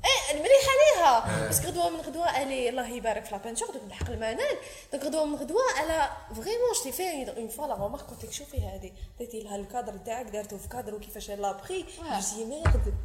إيه 0.05 0.35
مليحه 0.39 0.71
ليها 0.81 1.25
بس 1.49 1.65
غدوة 1.65 1.89
من 1.89 2.01
غدوة 2.01 2.41
الي 2.41 2.69
الله 2.69 2.87
يبارك 2.89 3.25
في 3.25 3.31
لابانتور 3.31 3.67
دوك 3.71 3.83
نحق 3.89 4.09
المنال. 4.09 4.57
دوك 4.93 5.03
غدوة 5.03 5.25
من 5.25 5.35
غدوة 5.35 5.61
على 5.77 6.09
فريمون 6.35 6.73
شتي 6.79 6.91
فيها 6.91 7.37
اون 7.37 7.47
فوا 7.47 7.67
لا 7.67 7.73
رومارك 7.75 8.03
قلت 8.03 8.25
لك 8.25 8.31
شوفي 8.31 8.57
هذه 8.57 8.91
درتي 9.19 9.39
لها 9.41 9.55
الكادر 9.55 9.97
تاعك 9.97 10.25
دارته 10.25 10.57
في 10.57 10.67
كادر 10.67 10.95
وكيفاش 10.95 11.29
لا 11.41 11.51
بخي 11.51 11.81
جو 11.81 12.37
دي 12.37 12.45
ميرد 12.45 12.95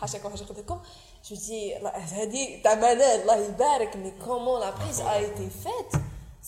حاشاك 0.00 0.22
حاجة 0.22 0.42
قلت 0.44 0.58
لكم. 0.58 0.80
جو 1.30 1.36
دي 1.36 1.76
هذه 2.12 2.62
تاع 2.62 2.74
منال 2.74 3.02
الله 3.02 3.36
يبارك 3.36 3.96
مي 3.96 4.12
كومون 4.24 4.60
لا 4.60 4.70
بريز 4.70 5.00
ا 5.00 5.12
ايتي 5.14 5.50
فات 5.64 6.02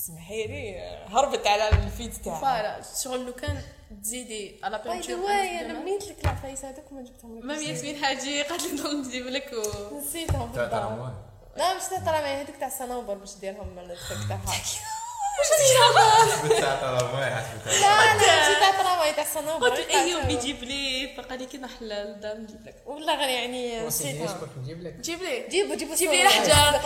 سمحي 0.07 0.47
لي 0.47 0.81
هربت 1.09 1.47
على 1.47 1.69
الفيد 1.69 2.13
تاعها. 2.13 2.41
فوالا 2.41 2.81
شغل 3.05 3.27
لو 3.27 3.33
كان 3.33 3.63
تزيدي 4.03 4.61
على 4.65 4.79
باي 4.79 5.01
ذا 5.01 5.15
واي 5.17 5.61
أنا 5.61 5.81
منيت 5.81 6.09
لك 6.09 6.25
العفايس 6.25 6.65
هذوك 6.65 6.93
ما 6.93 7.03
جبتهم 7.03 7.39
لك. 7.39 7.45
مام 7.45 7.63
ياسمين 7.63 8.05
حاجي 8.05 8.43
قالت 8.43 8.63
لي 8.63 8.73
نضل 8.73 9.01
نجيب 9.01 9.27
لك 9.27 9.53
و 9.53 9.97
نسيتهم. 9.97 10.53
تاع 10.53 11.11
لا 11.57 11.75
مش 11.75 11.83
تاع 11.83 12.41
هذوك 12.41 12.57
تاع 12.57 12.69
الصنوبر 12.69 13.15
باش 13.15 13.35
ديرهم 13.35 13.69
من 13.69 13.97
الترك 15.41 16.61
تاعها 16.61 16.99
تاع 16.99 17.43
حسبت 17.43 17.67
لا 17.67 18.15
لا 18.15 18.61
تاع 18.61 18.71
ترى 18.71 19.13
تاع 19.13 19.25
الصنوبر 19.25 19.69
قلت 19.69 19.91
ايوب 19.91 20.31
يجيب 20.31 20.63
لي 20.65 21.15
فقال 21.17 21.39
لي 21.39 21.47
كي 21.47 21.59
نحلل 21.59 22.21
دا 22.21 22.35
نجيب 22.35 22.67
لك 22.67 22.75
والله 22.87 23.17
غير 23.17 23.29
يعني 23.29 23.87
نسيتها 23.87 24.49
نجيب 24.59 24.83
لك 24.83 24.95
جيب 24.95 25.23
لي 25.23 25.49
جيبوا 25.49 25.75
جيبوا 25.75 25.95
جيب 25.95 26.11
لي 26.11 26.23
الحجر 26.23 26.81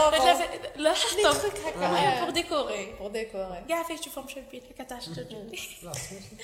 لا 0.76 0.92
حطهم 0.92 1.50
هكا 1.66 2.20
بور 2.20 2.30
ديكوري 2.30 2.92
بور 2.98 3.10
ديكوري 3.10 3.64
كاع 3.68 3.82
فيك 3.82 4.00
تشوفهم 4.00 4.28
شابين 4.28 4.62
هكا 4.70 4.84
تاع 4.84 4.98
شجر 4.98 5.22
جيب 5.22 5.50
لي 5.50 5.58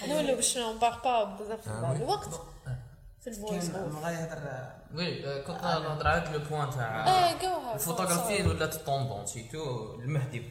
نولوا 0.09 0.35
باش 0.35 0.59
نباغ 0.59 1.03
با 1.05 1.25
بزاف 1.25 1.69
الوقت 1.69 2.41
في 3.21 3.31
الفويس 3.31 3.65
ما 3.65 4.01
غيهضر 4.05 4.39
وي 4.95 5.43
كنت 5.43 5.63
نهضر 5.63 6.09
على 6.09 6.31
لو 6.33 6.39
بوان 6.39 6.71
تاع 6.71 7.31
الفوتوغرافي 7.75 8.43
ولات 8.43 8.75
طوندون 8.75 9.27
سيتو 9.27 9.95
المهدي 9.95 10.51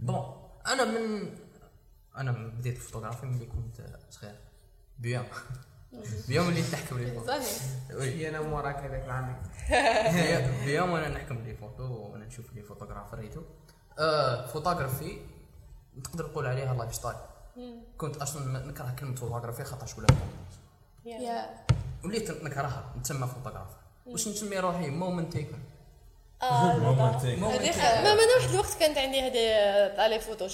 بون 0.00 0.43
أنا 0.66 0.84
من 0.84 1.30
أنا 2.16 2.32
من 2.32 2.50
بديت 2.50 2.76
الفوتوغرافي 2.76 3.26
ملي 3.26 3.46
كنت 3.46 3.86
صغير. 4.10 4.34
بيوم. 4.98 5.26
بيوم 6.28 6.48
اللي 6.48 6.62
تحكم 6.62 6.98
لي 6.98 7.12
فوتو 7.20 7.32
هي 8.00 8.28
أنا 8.28 8.40
موراك 8.40 8.76
هذاك 8.76 9.04
العام 9.04 9.42
بيوم- 10.66 10.90
وأنا 10.90 11.08
نحكم 11.08 11.34
لي 11.44 11.54
فوتو 11.56 11.82
وأنا 11.82 12.24
نشوف 12.26 12.52
لي 12.52 12.62
فوتوغرافر 12.62 13.18
ريتو 13.18 13.42
آه 13.98 14.46
فوتوغرافي 14.46 15.18
تقدر 16.04 16.24
تقول 16.26 16.46
عليها 16.46 16.74
لايف 16.74 16.94
ستايل 16.94 17.16
كنت 17.98 18.16
أصلا 18.16 18.66
نكره 18.66 18.96
كلمة 18.98 19.14
فوتوغرافي 19.14 19.64
خاطرش 19.64 19.98
ولا 19.98 20.06
يا. 21.04 21.64
وليت 22.04 22.30
نكرهها 22.30 22.94
نتسمى 22.98 23.26
فوتوغرافر. 23.26 23.76
واش 24.06 24.28
نسمي 24.28 24.58
روحي؟ 24.58 24.90
مومنت 24.90 25.32
تيكر 25.32 25.58
مومنتيك 26.52 27.38
ما 27.38 28.12
أنا 28.12 28.34
واحد 28.38 28.50
الوقت 28.50 28.74
كانت 28.80 28.98
عندي 28.98 29.20
هذه 29.20 29.94
تاع 29.96 30.06
لي 30.06 30.20
فوتو. 30.20 30.46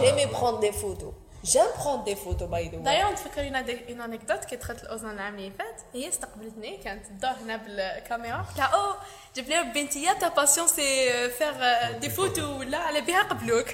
جيمي 0.00 0.26
بروند 0.26 0.60
دي 0.60 0.72
فوتو. 0.72 1.12
جيم 1.48 1.62
بروند 1.84 2.04
دي 2.04 2.16
فوتو 2.16 2.46
باي 2.46 2.68
ذا 2.68 2.76
دايوغ 2.76 3.12
نتفكر 3.12 3.40
اون 3.40 4.00
انكدوت 4.00 4.44
كي 4.44 4.56
دخلت 4.56 4.82
الاذن 4.82 5.10
العام 5.10 5.34
اللي 5.34 5.50
فات 5.50 5.80
هي 5.94 6.08
استقبلتني 6.08 6.76
كانت 6.76 7.06
تدور 7.06 7.30
هنا 7.30 7.56
بالكاميرا 7.56 8.36
قلت 8.36 8.58
لها 8.58 8.66
أو 8.66 8.94
جيب 9.34 9.48
لي 9.48 9.62
بنتي 9.62 10.14
تا 10.20 10.28
باسيون 10.28 10.68
سي 10.68 11.10
فيغ 11.30 11.90
دي 11.92 12.10
فوتو 12.10 12.58
ولا 12.58 12.78
على 12.78 13.00
بها 13.00 13.22
قبلوك 13.22 13.66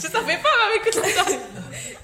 جو 0.00 0.08
سافي 0.08 0.36
با 0.36 0.50
ما 0.50 0.84
كنت 0.84 0.98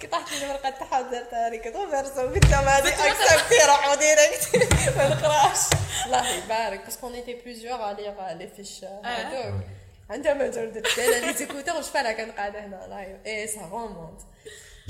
كي 0.00 0.07
طاحت 0.07 0.33
لي 0.33 0.44
الورقه 0.44 0.70
تاعها 0.70 1.50
لي 1.50 1.59
كنت 1.59 1.76
غير 1.76 2.05
قلت 2.05 2.46
لها 2.46 2.78
هذه 2.78 2.88
اكسبتي 2.88 3.66
روحوا 3.66 3.94
ديريكت 3.94 4.72
ما 4.96 5.09
نقراش. 5.09 5.59
الله 6.07 6.28
يبارك 6.28 6.85
باسكو 6.85 7.07
اون 7.07 7.14
ايتي 7.14 7.35
بليزيور 7.35 7.92
ليغ 7.92 8.33
لي 8.33 8.48
فيش 8.57 8.85
هذوك 8.85 9.55
عندها 10.12 10.35
ما 10.35 10.46
درت 10.46 10.98
أنا 10.98 11.27
لي 11.27 11.33
زيكوتور 11.33 11.83
شفا 11.83 11.98
لها 11.98 12.12
كان 12.12 12.31
قاعدة 12.33 12.64
هنا 12.66 12.87
لايف 12.90 13.27
اي 13.27 13.46
سا 13.46 13.61
رومونت 13.66 14.20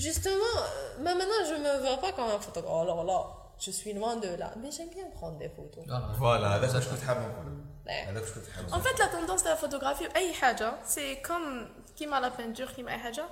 Justement, 0.09 0.57
euh, 0.61 1.03
mais 1.05 1.15
maintenant 1.19 1.43
je 1.51 1.57
me 1.65 1.73
vois 1.85 1.99
pas 2.05 2.13
comme 2.17 2.31
un 2.39 2.41
photographe. 2.47 2.81
Alors 2.85 3.05
là, 3.11 3.21
je 3.65 3.71
suis 3.79 3.93
loin 3.93 4.15
de 4.25 4.31
là. 4.43 4.49
Mais 4.61 4.71
j'aime 4.77 4.89
bien 4.99 5.07
prendre 5.19 5.37
des 5.39 5.51
photos. 5.57 5.85
voilà 6.19 6.47
هذاك 6.57 6.75
واش 6.75 6.89
كنت 6.89 7.01
حاب 7.07 7.17
نقول 7.17 7.59
لا. 7.87 8.11
هذاك 8.11 8.23
واش 8.23 8.31
كنت 8.31 8.45
حاب 8.57 8.71
En 8.73 8.81
fait, 8.85 8.99
la 8.99 9.09
tendance 9.09 9.43
de 9.45 9.49
la 9.49 9.57
photographie, 9.57 10.17
اي 10.17 10.33
حاجة 10.33 10.73
c'est 10.85 11.15
comme 11.15 11.69
كيما 11.99 12.21
la 12.21 12.29
peinture 12.29 12.67
كيما 12.67 12.93
اي 12.93 12.99
حاجة 12.99 13.25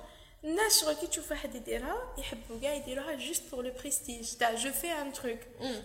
الناس 0.43 0.81
شغل 0.81 0.93
كي 0.93 1.07
تشوف 1.07 1.31
واحد 1.31 1.55
يديرها 1.55 1.95
يحبوا 2.17 2.59
كاع 2.61 2.73
يديروها 2.73 3.15
juste 3.15 3.43
pour 3.51 3.63
le 3.65 3.73
prestige 3.79 4.33
تاع 4.35 4.53
je 4.55 4.71
fais 4.71 4.91
un 4.91 5.13
truc 5.13 5.39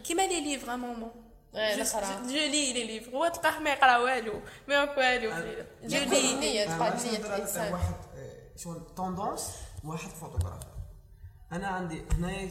كيما 0.05 0.23
لي 0.23 0.41
ليفر 0.41 0.73
ا 0.73 0.77
مومون 0.77 1.11
Ouais, 1.11 1.11
نقرا. 1.11 1.26
je 1.57 2.35
lis 2.35 2.73
les 2.73 2.85
livres 2.87 3.11
هو 3.17 3.29
تلقاه 3.29 3.59
ما 3.59 3.71
يقرأ 3.71 3.99
والو. 3.99 4.41
ما 4.69 4.75
ياكل 4.75 5.27
والو. 5.27 5.65
je 5.85 5.99
lis. 5.99 6.35
النية 6.35 6.69
نهضر 6.69 6.83
على 6.83 7.37
الإنسان. 7.37 7.73
واحد 7.73 7.95
آه، 8.17 8.57
شغل 8.57 8.83
tendance 8.97 9.51
واحد 9.85 10.11
photographer 10.11 10.67
أنا 11.53 11.67
عندي 11.67 12.03
هنايا 12.13 12.51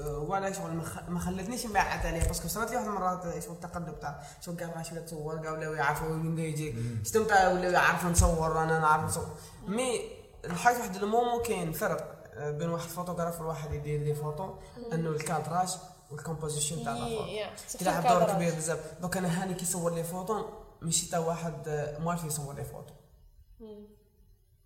آه، 0.00 0.18
ولا 0.18 0.52
شغل 0.52 0.70
ما 1.08 1.18
خلتنيش 1.20 1.66
نبعت 1.66 2.06
عليه 2.06 2.22
parce 2.24 2.39
que 2.39 2.48
صرات 2.48 2.70
لي 2.70 2.76
واحد 2.76 2.86
المرات 2.88 3.24
آه، 3.26 3.40
شغل 3.40 3.54
التقلب 3.54 4.00
تاع 4.00 4.22
شغل 4.40 4.56
كاع 4.56 4.82
شوية 4.82 5.00
تصور 5.00 5.36
كاع 5.42 5.52
ولاو 5.52 5.72
يعرفوا 5.72 6.08
وين 6.08 6.38
يجي. 6.38 6.74
استمتع 7.06 7.48
ولاو 7.52 7.70
يعرفوا 7.72 8.10
نصور 8.10 8.62
أنا 8.62 8.78
نعرف 8.78 9.04
نصور. 9.04 9.26
mais 9.66 10.00
لحقت 10.44 10.76
واحد 10.76 10.96
المومو 10.96 11.42
كاين 11.42 11.72
فرق 11.72 12.14
بين 12.38 12.68
واحد 12.68 12.88
photographer 12.88 13.44
وواحد 13.44 13.72
يدير 13.72 14.02
des 14.02 14.14
photos 14.14 14.54
إنه 14.92 15.10
ال 15.10 15.17
cadrage 15.17 15.68
وال 16.14 16.25
composition 16.25 16.84
تاع 16.84 16.92
la 16.92 17.08
photo 17.08 17.24
Yeah. 17.24 17.78
تلعب 17.78 18.06
دور 18.06 18.24
كبير 18.24 18.54
بزاف. 18.54 18.78
دوك 19.02 19.16
أنا 19.16 19.42
هاني 19.42 19.54
كي 19.54 19.62
يصور 19.62 19.94
les 19.94 20.04
photos 20.04 20.44
ماشي 20.82 21.10
تا 21.10 21.18
واحد 21.18 21.54
موالف 22.00 22.24
يصور 22.24 22.54
les 22.54 22.64
photos 22.64 22.94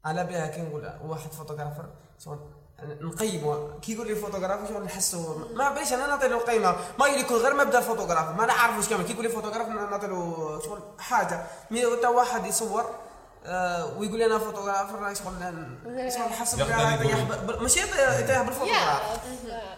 على 0.05 0.25
بها 0.25 0.47
كي 0.47 0.63
نقول 0.63 0.93
واحد 1.05 1.33
photographer 1.33 1.89
شغل 2.19 2.39
نقيمه 2.83 3.79
كي 3.81 3.93
يقول 3.93 4.07
لي 4.07 4.15
فوتوغرافي 4.15 4.69
شغل 4.69 4.85
نحسه 4.85 5.39
ما 5.55 5.75
بيش 5.75 5.93
أنا 5.93 6.07
نعطي 6.07 6.29
له 6.29 6.39
قيمة. 6.39 6.77
ما 6.99 7.07
يكون 7.07 7.37
غير 7.37 7.55
مبدا 7.55 7.79
الفوتوغرافي 7.79 8.33
ما 8.39 8.47
نعرف 8.47 8.77
واش 8.77 8.89
كامل. 8.89 9.05
كي 9.05 9.13
يقول 9.13 9.25
لي 9.25 9.31
فوتوغرافي 9.31 9.71
نعطي 9.71 10.07
له 10.07 10.61
شغل 10.65 10.81
حاجة. 10.99 11.47
mais 11.71 11.97
تا 12.03 12.09
واحد 12.09 12.47
يصور. 12.47 12.85
ويقول 13.97 14.19
لي 14.19 14.27
أنا 14.27 14.39
photographer 14.39 15.15
شغل 15.15 15.35
شغل 16.13 16.27
نحس 16.31 16.55
يقدر 16.59 16.73
يطيح 16.73 17.17
يقول- 17.17 17.39
ب- 17.59 17.63
ماشي 17.63 17.81
يطيح 17.81 18.43
بالفوتوغراف. 18.43 19.03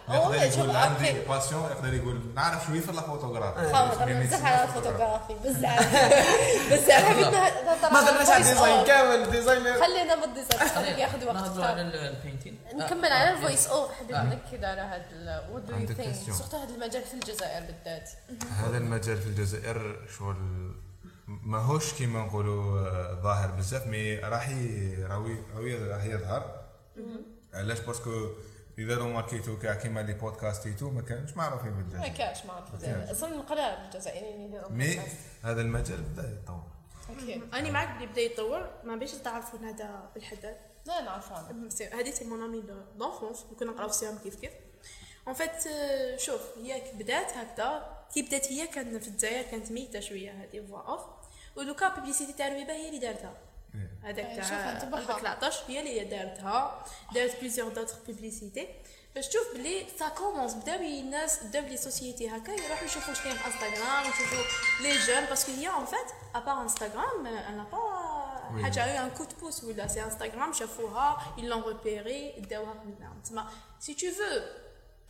يقدر 0.09 0.35
يقول 0.59 0.75
عندي. 0.75 1.11
passion 1.29 1.63
يقدر 1.63 1.93
يقول. 1.93 2.19
نعرف 2.35 2.65
شوية 2.67 2.79
في 2.79 2.89
الفوتوغراف 2.89 3.71
خاطر 3.73 4.09
يعني 4.09 4.23
بزاف 4.27 4.45
على 4.45 4.67
فوتوغراف. 4.67 5.21
الفوتوغرافي 5.31 5.33
بزاف 5.43 5.93
بزاف 6.71 7.03
حبيت 7.05 7.27
نهضر 7.27 7.91
ما 7.91 7.97
على 7.97 8.05
درناش 8.11 8.29
على 8.29 8.43
ال 8.43 8.48
design. 8.48 8.85
كامل 8.85 9.31
designer 9.31 9.81
خلينا 9.83 10.15
بال 10.15 10.29
design 10.29 10.69
خليك 10.69 10.97
ياخذ 10.97 11.25
وقت 11.25 11.35
نهضروا 11.35 11.65
على 11.65 11.81
أكثر. 11.87 11.99
البينتين 12.17 12.59
نكمل 12.75 13.11
على 13.13 13.29
ال 13.31 13.37
voice 13.37 13.67
over 13.67 13.91
حبيت 13.91 14.11
نأكد 14.15 14.63
على 14.63 14.81
هذا 14.81 15.43
what 15.51 15.63
do 15.63 15.73
you 15.77 15.87
think. 15.87 16.15
surtout 16.37 16.57
هذا 16.57 16.73
المجال 16.75 17.01
في 17.03 17.13
الجزائر 17.13 17.61
بالذات. 17.65 18.09
هذا 18.65 18.77
المجال 18.77 19.17
في 19.17 19.27
الجزائر 19.27 19.95
شغل 20.19 20.35
ماهوش 21.43 21.93
كيما 21.93 22.19
نقولوا 22.25 22.79
آه، 22.79 23.21
ظاهر 23.21 23.51
بزاف 23.51 23.87
mais 23.87 24.15
راح 24.19 24.49
ي- 24.49 25.03
راهي 25.03 25.37
راهي 25.55 25.75
راح 25.87 26.03
يظهر. 26.05 26.61
علاش؟ 27.53 27.79
parce 27.79 28.10
que 28.10 28.29
إذا 28.77 28.95
le 28.95 29.07
marketing 29.09 29.59
كاع 29.59 29.73
كيما 29.75 29.99
les 29.99 30.13
podcasts 30.13 30.89
ما 30.89 31.01
كانش 31.01 31.37
معروفين 31.37 31.71
ما 31.71 31.77
بالجزائر 31.81 32.47
ما 32.47 32.53
عرفت 32.53 32.85
كاش. 32.85 33.09
أصلا 33.09 33.35
القلال 33.35 33.85
الجزائريين 33.85 34.41
يديروا 34.41 34.69
مي 34.69 34.85
بودكاست. 34.87 35.17
هذا 35.43 35.61
المجال 35.61 36.01
بدا 36.01 36.29
يتطور. 36.31 36.63
أوكي. 37.09 37.41
اني 37.53 37.71
معك 37.71 37.97
بلي 37.97 38.05
بدا 38.07 38.21
يتطور 38.21 38.69
ما 38.83 38.95
بيش 38.95 39.11
تعرفون 39.11 39.65
هذا 39.65 40.09
بالحداد 40.15 40.57
لا 40.85 41.01
نعرف 41.01 41.31
هذا 41.31 41.69
سي- 41.69 41.87
هذه 41.87 42.11
سي 42.11 42.25
مون 42.25 42.43
امي 42.43 42.63
دونفونس 42.97 43.45
كنا 43.59 43.71
نقراو 43.71 43.89
سيام 43.89 44.17
كيف 44.17 44.35
كيف. 44.35 44.51
اون 45.27 45.33
فيت 45.35 45.51
شوف 46.19 46.41
هي 46.57 46.81
كي 46.81 47.03
بدات 47.03 47.31
هكذا. 47.31 47.97
كي 48.13 48.21
بدات 48.21 48.51
هي 48.51 48.67
كان 48.67 48.99
في 48.99 49.07
الجزائر 49.07 49.51
كانت 49.51 49.71
ميتة 49.71 49.99
شوية 49.99 50.31
هذه 50.31 50.65
فوا 50.69 50.79
اوف 50.79 51.01
ودوكا 51.55 51.89
بيبليسيتي 51.89 52.33
تاع 52.33 52.47
رويبه 52.47 52.73
هي 52.73 52.87
اللي 52.87 52.99
دارتها. 52.99 53.33
هذاك 54.03 54.25
أي، 54.25 54.35
شوف 54.35 54.49
تاع 54.49 54.71
أنت 54.71 54.85
بحر. 54.85 55.01
قلبك 55.01 55.21
العطش 55.21 55.59
هي 55.67 55.79
اللي 55.79 56.01
هي 56.01 56.05
دارتها. 56.05 56.85
دارت 57.13 57.39
بليزيور 57.39 57.69
دوتر 57.69 57.95
بيبليسيتي 58.07 58.67
باش 59.15 59.27
تشوف 59.27 59.53
بلي 59.53 59.85
سا 59.99 60.09
كومونس 60.09 60.53
بداو 60.53 60.79
الناس 60.79 61.43
بداو 61.43 61.63
لي 61.63 61.77
سوسيتي 61.77 62.29
هكا 62.29 62.51
يروحوا 62.51 62.85
يشوفوا 62.85 63.09
واش 63.09 63.21
كاين 63.21 63.35
في 63.35 63.47
انستغرام 63.47 64.01
يشوفوا 64.01 64.43
لي 64.81 64.97
جون 64.97 65.25
باسكو 65.25 65.51
هي 65.51 65.69
اون 65.69 65.85
فات 65.85 66.11
ابار 66.35 66.61
انستغرام 66.61 67.27
أنا 67.27 67.65
با 67.71 68.61
حاجة 68.63 69.03
ان 69.03 69.09
كو 69.09 69.23
دو 69.23 69.35
بوس 69.41 69.63
ولا. 69.63 69.87
سي 69.87 70.03
انستغرام 70.03 70.53
شافوها 70.53 71.35
ils 71.37 71.41
l'ont 71.41 71.63
repéré 71.63 72.47
داوها 72.49 72.73
هنا. 72.73 73.13
تسمى 73.23 73.45
سي 73.79 73.93
تو 73.93 74.11
فو 74.11 74.41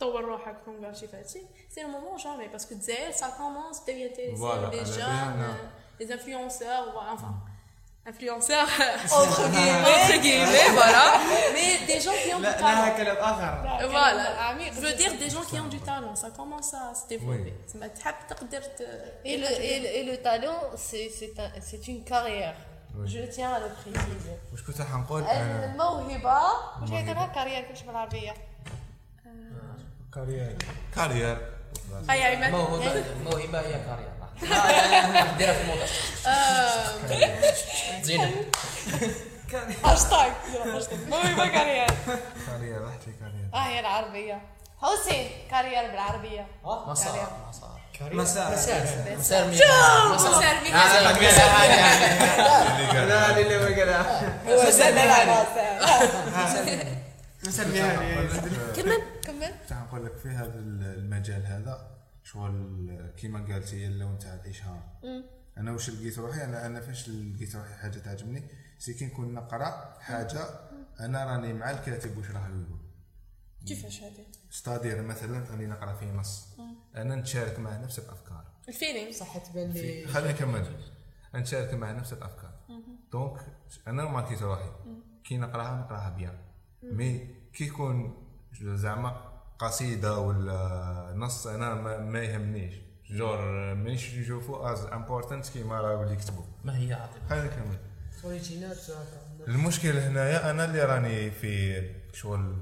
طور 0.00 0.24
روحك 0.24 0.56
كون 0.64 0.94
شي 0.94 1.08
فاتي 1.08 1.46
سي 1.70 1.82
لو 1.82 1.88
مومون 1.88 2.16
جامي 2.16 2.48
باسكو 2.48 2.74
الجزائر 2.74 3.10
سا 3.10 3.30
كومونس 3.30 3.80
بداو 3.80 3.96
ينتريسي 3.96 4.42
Voilà, 4.42 4.74
لي 4.74 4.80
على 4.80 4.84
جون 4.84 5.06
بالنا. 5.06 5.56
les 5.99 6.07
influenceurs 6.17 6.83
voilà, 6.95 7.11
enfin 7.17 7.33
influenceurs 8.11 8.69
entre 9.21 9.43
guillemets 9.53 9.93
entre 9.97 10.17
guillemets 10.25 10.69
voilà 10.79 11.05
mais 11.55 11.69
des 11.91 11.99
gens 12.05 12.17
qui 12.23 12.29
ont 12.35 12.39
du 12.39 12.43
لا 12.43 12.61
لها 12.61 12.89
talent 12.89 12.97
كلام 12.97 13.17
اخر 13.17 13.53
voilà 13.93 14.25
عميق 14.47 14.73
je 14.73 14.79
veux 14.85 14.93
dire 15.01 15.13
des 15.23 15.29
gens 15.35 15.45
qui 15.49 15.57
ont 15.63 15.69
du 15.75 15.79
talent 15.91 16.15
ça 16.23 16.29
commence 16.39 16.73
à 16.73 16.85
se 16.99 17.05
développer 17.13 17.53
Oui. 17.53 17.67
تسمى 17.67 17.89
تحب 17.89 18.15
تقدر 18.29 18.61
ت- 18.61 18.81
Et 19.25 19.37
le, 19.43 19.49
et, 19.71 19.77
le- 19.83 19.91
et 19.99 20.03
le 20.11 20.15
talent, 20.27 20.59
c'est 20.87 21.07
c'est 21.19 21.35
un- 21.45 21.53
c'est 21.69 21.83
une 21.91 22.01
carrière. 22.11 22.55
Oui. 22.97 23.07
Je 23.13 23.19
tiens 23.35 23.51
à 23.57 23.59
le 23.65 23.69
préciser. 23.79 24.35
واش 24.51 24.61
كنت 24.67 24.81
راح 24.81 24.93
نقول 24.95 25.23
انا 25.23 25.65
الموهبة 25.65 26.39
واش 26.81 26.89
يديرها 26.91 27.27
كارير 27.35 27.61
كلش 27.69 27.81
بالعربية؟ 27.81 28.33
كارير 30.95 31.37
اي 32.09 32.23
عماد 32.35 32.51
موهبه 32.51 33.03
موهبه 33.23 33.59
هي 33.59 33.73
كارير 33.85 34.09
ديرها 35.38 35.52
في 35.52 35.60
الموضوع 35.62 35.86
زينه 38.02 38.30
هاشتاج 39.84 40.32
موهبة 41.08 41.46
كارير. 41.46 41.86
كارير. 42.46 42.84
رحت 42.84 43.06
لي 43.06 43.12
كارير 43.20 43.48
آه 43.54 43.66
هي 43.66 43.80
العربية 43.80 44.42
حسين 44.82 45.30
كارير 45.50 45.90
بالعربية 45.90 46.46
ما 46.64 46.94
صار 46.94 47.32
ما 47.46 47.52
صار 47.52 47.80
مساء 48.12 48.52
مسار 49.18 49.46
مياه 49.46 50.14
مسار 50.14 50.54
مياه. 50.62 51.10
اللي 52.72 52.86
قال 52.86 53.08
لا 53.08 53.38
اللي 53.38 53.58
ما 53.58 53.64
قالها 53.64 54.02
مساء 54.46 54.88
النهار 54.88 55.46
كمل 58.76 59.02
كمل. 59.24 59.54
كنت 59.68 59.72
نقول 59.72 60.06
لك 60.06 60.12
في 60.22 60.28
هذا 60.28 60.52
المجال 60.54 61.46
هذا. 61.46 61.91
شغل 62.32 63.12
كيما 63.16 63.52
قالتي 63.52 63.86
ال 63.86 63.94
ton 63.94 64.18
تاع 64.18 64.34
الإشهار. 64.34 64.82
أنا 65.58 65.72
واش 65.72 65.90
لقيت 65.90 66.18
روحي؟ 66.18 66.44
أنا 66.44 66.66
أنا 66.66 66.80
فاش 66.80 67.08
لقيت 67.08 67.56
روحي 67.56 67.74
حاجة 67.74 67.98
تعجبني 67.98 68.42
c'est 68.78 68.94
que 68.94 69.06
نكون 69.06 69.34
نقرأ 69.34 69.98
حاجة 70.00 70.40
أنا 71.00 71.24
راني 71.24 71.52
مع 71.52 71.70
الكاتب 71.70 72.16
واش 72.18 72.30
راه 72.30 72.48
يقول. 72.48 72.78
كيفاش 73.66 74.02
هذه؟ 74.02 74.26
c'est-à-dire 74.50 75.02
مثلا 75.02 75.50
راني 75.50 75.66
نقرأ 75.66 75.94
في 75.94 76.06
نص. 76.06 76.48
أنا 76.96 77.14
نتشارك 77.14 77.58
مع 77.58 77.76
نفس 77.76 77.98
الأفكار. 77.98 78.44
ال 78.68 78.74
feeling 78.74 79.12
صح 79.12 79.38
تبان 79.38 79.70
لي. 79.70 80.06
خليني 80.06 80.32
نكمل 80.32 80.76
نتشارك 81.34 81.74
مع 81.74 81.92
نفس 81.92 82.12
الأفكار. 82.12 82.52
donc 83.12 83.40
أنا 83.86 84.04
ماركيت 84.04 84.42
روحي. 84.42 84.70
كي 85.24 85.36
نقرأها 85.36 85.80
نقرأها 85.80 86.10
بيان. 86.10 86.38
مي 86.82 87.28
كي 87.52 87.64
يكون 87.64 88.26
زعما 88.62 89.31
قصيدة 89.62 90.18
ولا 90.18 91.12
نص 91.16 91.46
أنا 91.46 91.74
ما, 91.74 91.98
ما 91.98 92.22
يهمنيش. 92.22 92.74
جور 93.10 93.38
مانيش 93.74 94.14
نشوفو 94.14 94.56
از 94.56 94.84
امبورتنت 94.84 95.48
كيما 95.48 95.80
راهو 95.80 96.02
اللي 96.02 96.14
يكتبوا 96.14 96.44
ما 96.64 96.78
هي 96.78 96.92
عاطفه 96.94 97.28
خليني 97.30 97.46
نكمل. 97.46 97.78
المشكل 99.48 99.96
هنايا 99.98 100.50
أنا 100.50 100.64
اللي 100.64 100.82
راني 100.84 101.30
في 101.30 101.82
شغل 102.12 102.56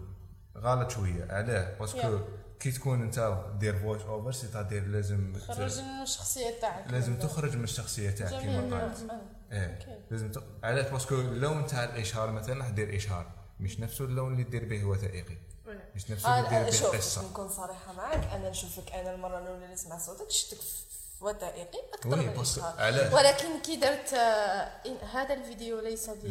غلط 0.57 0.91
شوية. 0.91 1.27
علاه 1.31 1.79
باسكو 1.79 2.19
كي 2.61 2.71
تكون 2.71 3.03
أنت 3.03 3.45
دير 3.59 3.79
فويس 3.79 4.03
اوفر 4.03 4.33
سيتادير 4.33 4.87
لازم 4.87 5.33
ت- 5.33 5.39
خرج 5.39 5.81
من 5.81 6.03
الشخصية 6.03 6.61
تاعك 6.61 6.93
لازم 6.93 7.17
تخرج 7.17 7.57
من 7.57 7.65
الشخصيه 7.65 8.11
تاعك 8.11 8.41
كيما 8.43 8.81
قالت. 8.81 9.11
إيه. 9.53 9.79
لازم 10.11 10.31
ت... 10.33 10.39
علاش 10.65 10.91
باسكو 10.91 11.15
اللون 11.15 11.67
تاع 11.67 11.85
الإشهار 11.85 12.31
مثلا 12.31 12.59
راح 12.59 12.69
دير 12.71 12.97
إشهار. 12.97 13.27
مش 13.61 13.81
نفس 13.81 14.01
اللون 14.01 14.33
اللي 14.33 14.43
دير 14.43 14.65
به 14.65 14.85
وثائقي 14.85 15.37
مش 15.97 16.11
نفس 16.11 16.25
اللي 16.27 16.39
أنا 16.39 16.49
دير 16.49 16.65
به 16.65 16.71
شوف 16.71 16.91
باش 16.93 17.01
قصه 17.01 17.23
نكون 17.31 17.49
صريحة 17.49 17.93
معك 17.93 18.29
أنا 18.33 18.51
نشوفك 18.51 18.93
أنا 18.93 19.15
المرة 19.15 19.39
الأولى 19.39 19.65
اللي 19.65 19.75
نسمع 19.75 19.99
صوتك 19.99 20.31
شفتك 20.31 20.57
في 20.61 21.25
وثائقي 21.25 21.79
أكثر 21.95 22.09
من؟ 22.29 22.35
ولكن 23.15 23.61
كي 23.63 23.77
درت 23.77 24.13
آه، 24.13 24.71
هذا 25.13 25.35
الفيديو 25.35 25.81
ليس 25.81 26.11
ب 26.11 26.25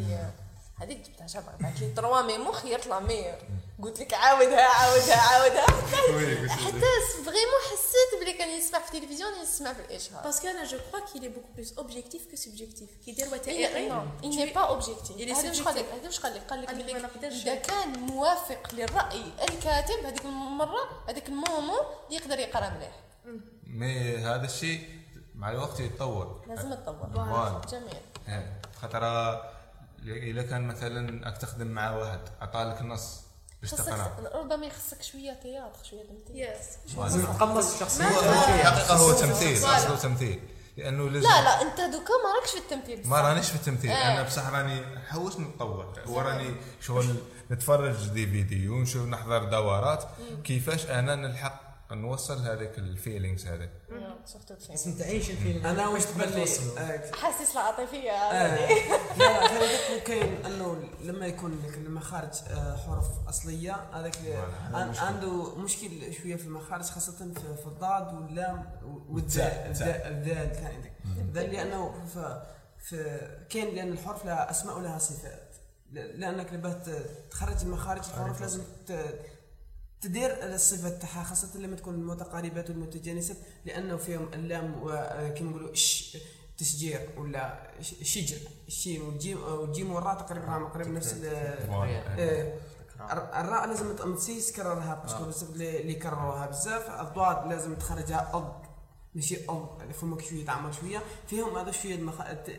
هذيك 0.80 0.98
جبتها 0.98 1.26
شابة 1.26 1.52
بعث 1.60 1.82
لي 1.82 1.92
تروا 1.92 2.22
مي 2.22 2.38
مخ 2.38 2.64
يطلع 2.64 3.00
مير 3.00 3.38
قلت 3.82 4.00
لك 4.00 4.14
عاودها 4.14 4.62
عاودها 4.62 5.16
عاودها 5.16 5.66
حتى 6.64 6.90
فريمون 7.24 7.60
حسيت 7.70 8.20
بلي 8.20 8.32
كان 8.32 8.48
يسمع 8.48 8.78
في 8.78 8.94
التلفزيون 8.94 9.32
يسمع 9.42 9.72
في 9.72 9.80
الاشهار 9.80 10.24
باسكو 10.24 10.48
أنا 10.48 10.64
جو 10.64 10.78
كخوا 10.78 11.00
كيل 11.12 11.24
est 11.24 11.34
beaucoup 11.34 11.60
plus 11.60 11.82
objectif 11.82 12.20
que 12.30 12.36
subjectif 12.36 13.04
كي 13.04 13.10
يدير 13.10 13.26
وثائقي 13.26 14.02
il 14.22 14.36
n'est 14.36 14.52
pas 14.52 14.70
objectif. 14.70 15.12
هذا 15.12 15.48
واش. 15.48 15.62
قال 15.62 15.76
لك 15.76 15.84
هذا 15.94 16.06
واش 16.06 16.20
قال 16.20 16.34
لك 16.34 16.42
قال 16.50 16.62
لك. 16.62 17.24
اذا 17.24 17.54
كان 17.54 18.00
موافق 18.00 18.74
للراي 18.74 19.22
الكاتب 19.48 20.04
هذيك 20.04 20.24
المره 20.24 21.04
هذيك 21.08 21.28
ال 21.28 21.35
moment 21.35 21.80
يقدر 22.10 22.38
يقرا 22.38 22.70
مليح 22.70 22.92
mais 23.66 24.16
هذا 24.16 24.44
الشيء 24.44 24.88
مع 25.34 25.50
الوقت 25.50 25.80
يتطور 25.80 26.44
لازم 26.48 26.74
تطور 26.74 27.10
voilà. 27.14 27.60
جميل 27.70 28.02
إيه. 28.28 28.60
خاطر 28.82 29.02
إذا 30.06 30.42
كان 30.42 30.66
مثلا 30.66 31.24
راك 31.24 31.38
تخدم 31.38 31.66
مع 31.66 31.90
واحد 31.90 32.20
عطالك 32.40 32.82
نص 32.82 33.20
باش 33.62 33.70
تقرا 33.70 34.16
ربما 34.34 34.66
يخصك 34.66 35.02
شوية 35.02 35.32
théâtre 35.32 35.84
شوية 35.90 36.02
تمثيل. 36.02 36.36
yes 36.36 36.96
لازم 36.98 37.22
تقمص 37.22 37.74
الشخصيه 37.74 38.04
الحقيقة 38.04 38.94
هو 38.94 39.12
تمثيل 39.12 39.56
أصله 39.56 39.96
تمثيل. 39.96 40.40
لأنه 40.76 41.10
لازم 41.10 41.28
لا 41.28 41.42
لا 41.42 41.62
أنت 41.62 41.80
دوكا 41.80 42.12
ما 42.24 42.34
راكش 42.40 42.50
في 42.50 42.58
التمثيل 42.58 43.08
ما 43.08 43.20
رانيش 43.20 43.48
في 43.48 43.54
التمثيل. 43.54 43.90
آه. 43.90 44.12
أنا 44.12 44.22
بصح 44.22 44.48
راني 44.48 44.98
حوس 45.08 45.40
نتطور 45.40 45.94
وراني 46.06 46.54
شغل 46.80 47.16
نتفرج 47.50 48.08
des 48.08 48.26
vidéos 48.26 48.74
ونشوف 48.74 49.06
نحضر 49.06 49.44
دورات. 49.44 50.04
كيفاش 50.44 50.86
أنا 50.86 51.14
نلحق 51.14 51.69
نوصل 51.92 52.38
هذيك 52.38 52.78
ال 52.78 52.86
feelings 52.86 53.46
هذاك. 53.46 53.70
surtout 54.24 54.54
الفيلم 54.54 54.70
لازم 54.70 54.98
تعيش 54.98 55.30
الفيلم 55.30 55.66
أنا 55.66 55.88
واش 55.88 56.04
تبان 56.04 56.28
لي. 56.28 56.42
آه، 56.78 57.14
احاسيس 57.14 57.52
العاطفيه 57.52 58.10
آه، 58.10 58.68
لا 59.18 59.58
لا 59.58 59.98
كاين 59.98 60.44
أنه 60.46 60.82
لما 61.02 61.26
يكون 61.26 61.62
لك 61.66 61.74
المخارج 61.74 62.30
آه، 62.50 62.76
حروف 62.76 63.28
أصلية 63.28 63.72
هذاك. 63.92 64.98
عنده 64.98 65.54
مشكل 65.56 66.14
شوية 66.22 66.36
في 66.36 66.44
المخارج 66.44 66.84
خاصة 66.84 67.12
في 67.34 67.66
الضاد 67.66 68.14
واللام 68.14 68.70
والذال 69.08 69.52
الذال. 69.52 69.74
ثاني 70.56 70.92
الذال 71.18 71.52
لأنه 71.52 71.94
كاين 73.50 73.74
لأن 73.74 73.92
الحروف 73.92 74.24
لها 74.24 74.50
أسماء 74.50 74.78
ولها 74.78 74.98
صفات. 74.98 75.46
لأنك 75.92 76.52
لبات 76.52 76.88
تخرج 77.30 77.56
المخارج 77.62 78.02
الحروف 78.04 78.40
لازم 78.40 78.60
ت- 78.88 79.14
تدير 80.00 80.54
الصفة 80.54 80.88
تاعها 80.88 81.22
خاصة 81.24 81.58
لما 81.58 81.76
تكون 81.76 81.94
المتقاربات 81.94 82.70
والمتجانسات 82.70 83.36
لأنه 83.64 83.96
فيهم 83.96 84.28
اللام 84.34 84.74
وكما 84.82 85.50
نقولوا 85.50 85.74
ش 85.74 86.16
تشجير 86.58 87.10
ولا 87.16 87.70
شجر. 88.02 88.36
الشين 88.68 89.02
والجيم 89.02 89.42
والجيم 89.42 89.92
والراء 89.92 90.14
تقريبا 90.20 90.44
راهم 90.46 90.64
قريب 90.68 90.88
نفس 90.88 91.12
ال- 91.12 91.24
آه، 92.18 92.52
الر- 93.12 93.40
الراء 93.40 93.66
لازم 93.66 94.14
تسيس 94.16 94.52
تكررها 94.52 94.94
parce 95.02 95.16
que 95.16 95.24
بزاف 95.24 95.50
اللي 95.50 95.90
يكرروها 95.92 96.46
بزاف. 96.46 96.90
الضاد 97.00 97.46
لازم 97.52 97.74
تخرجها 97.74 98.30
أض. 98.32 98.59
ماشي 99.14 99.36
أض 99.48 99.76
يعني 99.78 99.92
فمك 99.92 100.20
شوية 100.20 100.46
تعمر 100.46 100.72
شوية. 100.72 101.02
فيهم 101.26 101.58
هذا 101.58 101.70
شوية 101.70 101.94
المخ... 101.94 102.16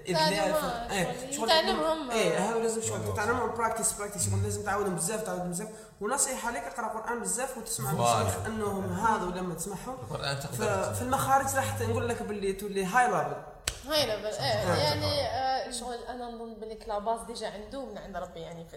تعلمها 0.08 0.92
إيه 0.92 1.32
شغل 1.32 1.50
يتعلمهم. 1.50 2.12
إيه 2.12 2.38
هذا 2.38 2.60
لازم 2.60 2.82
شغل 2.82 3.14
تتعلمهم 3.14 3.56
practice 3.56 3.94
practice 3.94 4.30
شغل 4.30 4.44
لازم 4.44 4.64
تعودهم 4.64 4.96
بزاف 4.96 5.24
تعودهم 5.24 5.50
بزاف. 5.50 5.68
ونصيحه 6.02 6.52
لك 6.52 6.64
اقرا 6.64 6.88
قرآن 6.88 7.20
بزاف 7.20 7.58
وتسمع 7.58 7.92
المشايخ 7.92 8.46
إنهم 8.46 8.94
هذا 8.94 9.26
لما 9.40 9.54
تسمعهم. 9.54 9.96
القرآن 10.04 10.40
تقدر 10.40 10.94
في 10.94 11.02
المخارج 11.02 11.56
راح 11.56 11.82
نقول 11.82 12.10
لك 12.10 12.22
باللي 12.22 12.54
تولي 12.54 12.86
هاي 12.86 13.08
ليفل 13.08 13.51
هاي 13.88 14.06
ليفل 14.06 14.44
إيه 14.44 14.84
يعني 14.84 15.22
آه، 15.22 15.72
شغل 15.72 15.98
أنا 16.10 16.26
نظن 16.26 16.54
باللي 16.54 16.76
كلاباس 16.76 17.22
déjà 17.22 17.50
عنده 17.50 17.86
من 17.86 17.98
عند 17.98 18.18
ربي 18.18 18.40
يعني 18.40 18.68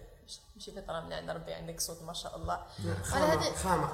ماشي 0.55 0.73
فطره 0.73 1.01
من 1.01 1.13
عند 1.13 1.31
ربي 1.31 1.55
عندك 1.55 1.81
صوت 1.81 2.03
ما 2.03 2.13
شاء 2.13 2.37
الله. 2.37 2.61
على 2.85 2.95
خامة 3.05 3.33
هذه 3.35 3.55
خامة. 3.55 3.93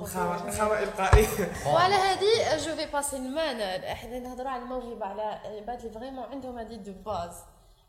الخامه 0.00 0.48
الخامه 0.48 0.78
إلقائية. 0.78 1.52
وعلى 1.66 1.94
هذه 1.94 2.56
جو 2.56 2.76
في 2.76 2.86
باسي 2.86 3.16
المانر 3.16 3.92
إحنا 3.92 4.18
نهضروا 4.18 4.50
على 4.50 4.62
الموهبة 4.62 5.06
على 5.06 5.22
عباد 5.22 5.78
اللي 5.80 5.92
فريمون 6.00 6.24
عندهم 6.24 6.58
هذه 6.58 6.76
دو 6.76 6.92
باز. 6.92 7.32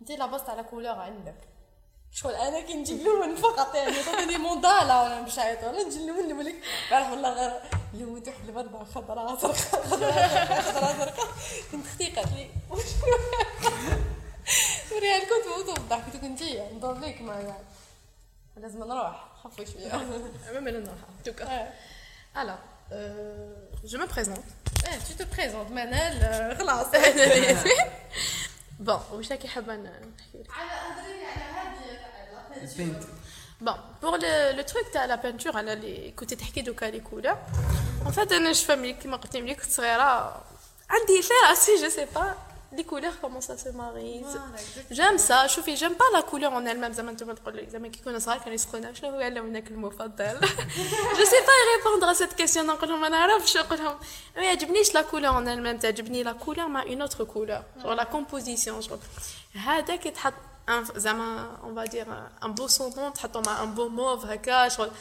انت 0.01 0.11
لاباس 0.11 0.49
على 0.49 0.63
كولور 0.63 0.95
عندك. 0.95 1.37
شغل 2.13 2.35
أنا 2.35 2.61
كي 2.61 2.73
نجي 2.73 2.93
نلون 2.93 3.35
فقط 3.35 3.75
يعني 3.75 4.03
تعطيني 4.03 4.37
موندالا 4.37 5.01
ولا 5.01 5.21
مشايط 5.21 5.63
ولا 5.63 5.83
نجي 5.83 5.99
نلون 5.99 6.29
نقول 6.29 6.45
لك 6.45 6.55
بعرف 6.91 7.11
والله 7.11 7.33
غير 7.33 7.61
لونت 7.93 8.27
واحد 8.27 8.49
الورده 8.49 8.83
خضراء 8.83 9.35
زرقاء 9.35 9.81
خضراء 10.61 10.97
زرقاء 10.97 11.27
كنت 11.71 11.85
أختي 11.85 12.05
قالت 12.05 12.33
لي 12.33 12.49
واش 12.69 12.83
وريال 14.91 15.21
كنت 15.21 15.67
موت 15.67 15.79
بالضحك 15.79 16.03
كنت 16.03 16.21
كنتي 16.21 16.61
نضرب 16.73 17.03
لك 17.03 17.21
ما 17.21 17.53
لازم 18.57 18.83
نروح 18.83 19.29
خفوا 19.43 19.65
شوية. 19.65 19.91
en 19.91 21.23
tout 21.23 21.33
cas. 21.33 21.67
Alors, 22.35 22.57
euh, 22.91 23.53
je 23.85 23.97
me 23.97 24.05
présente. 24.07 24.49
إيه 24.87 24.99
tu 25.07 25.13
te 25.15 25.23
présentes 25.23 25.71
منال 25.71 26.57
خلاص. 26.57 26.87
Bon, 28.79 28.99
وش 29.13 29.31
راكي 29.31 29.47
حابة 29.47 29.75
نحكي 29.75 30.37
لك؟ 30.37 30.47
la 32.61 32.70
peinture 32.70 33.03
Bon, 33.61 33.75
pour 34.01 34.15
le, 34.17 34.57
le 34.57 34.63
truc 34.63 34.93
تاع 34.93 35.07
la 35.07 35.17
peinture 35.17 35.55
على 35.55 35.73
اللي 35.73 36.11
كنت 36.11 36.33
تحكي 36.33 36.61
دوكا 36.61 36.85
les 36.85 36.99
couleurs 36.99 37.37
en 38.05 38.11
fait 38.11 38.31
أنا 38.31 38.51
je 38.51 38.93
كيما 38.93 39.17
قلت 39.17 39.35
لي 39.35 39.41
ملي 39.41 39.55
كنت 39.55 39.71
صغيره 39.71 40.41
عندي 40.89 41.21
في 41.21 41.33
راسي 41.49 41.81
je 41.81 41.89
sais 41.89 42.05
pas 42.15 42.35
les 42.71 42.83
couleurs 42.83 43.11
comment 43.21 43.41
ça 43.41 43.55
se 43.55 43.71
marie 43.71 44.25
j'aime 44.91 45.17
ça 45.17 45.47
شوفي 45.47 45.73
j'aime 45.73 45.93
pas 45.93 46.05
la 46.13 46.21
couleur 46.21 46.53
en 46.53 46.67
elle-même 46.67 46.93
زعما 46.93 47.11
أنتم 47.11 47.33
تقول 47.33 47.55
لي 47.55 47.69
زعما 47.69 47.87
كي 47.87 47.99
كنا 48.05 48.19
صغار 48.19 48.37
كانوا 48.37 48.53
يسقونا 48.53 48.93
شنو 48.93 49.09
هو 49.09 49.21
لونك 49.21 49.67
المفضل 49.67 50.39
je 51.17 51.25
sais 51.25 51.39
pas 51.47 51.53
répondre 51.77 52.11
à 52.11 52.13
cette 52.13 52.33
question 52.33 52.67
نقول 52.67 52.89
لهم 52.89 53.01
ما 53.01 53.09
نعرفش 53.09 53.57
نقول 53.57 53.79
لهم 60.69 60.83
ما 60.83 60.95
يعجبنيش 60.95 61.15
la 61.15 61.21
couleur 61.21 61.63
en 61.63 61.75
elle-même 61.75 61.93
تعجبني 61.93 62.19
لا 62.19 62.19
كولور 62.19 62.19
مع 62.19 62.19
اون 62.19 62.19
اوتر 62.19 62.19
كولور 62.19 62.19
جور 62.19 62.19
لا 62.19 62.19
كومبوزيسيون 62.19 62.19
جور 62.19 62.33
هذا 62.33 62.33
كي 62.33 62.33
تحط 62.33 62.39
un- 62.39 62.39
زعما 62.39 62.39
اون 62.43 62.45
va 62.45 62.45
dire 62.45 62.45
un 62.45 62.49
beau 62.49 62.67
son 62.67 63.13
تحطو 63.13 63.41
مع 63.41 63.65
un 63.65 63.77
beau 63.77 63.89
mauve 63.89 64.25
هكا 64.25 64.67
شغل 64.67 64.91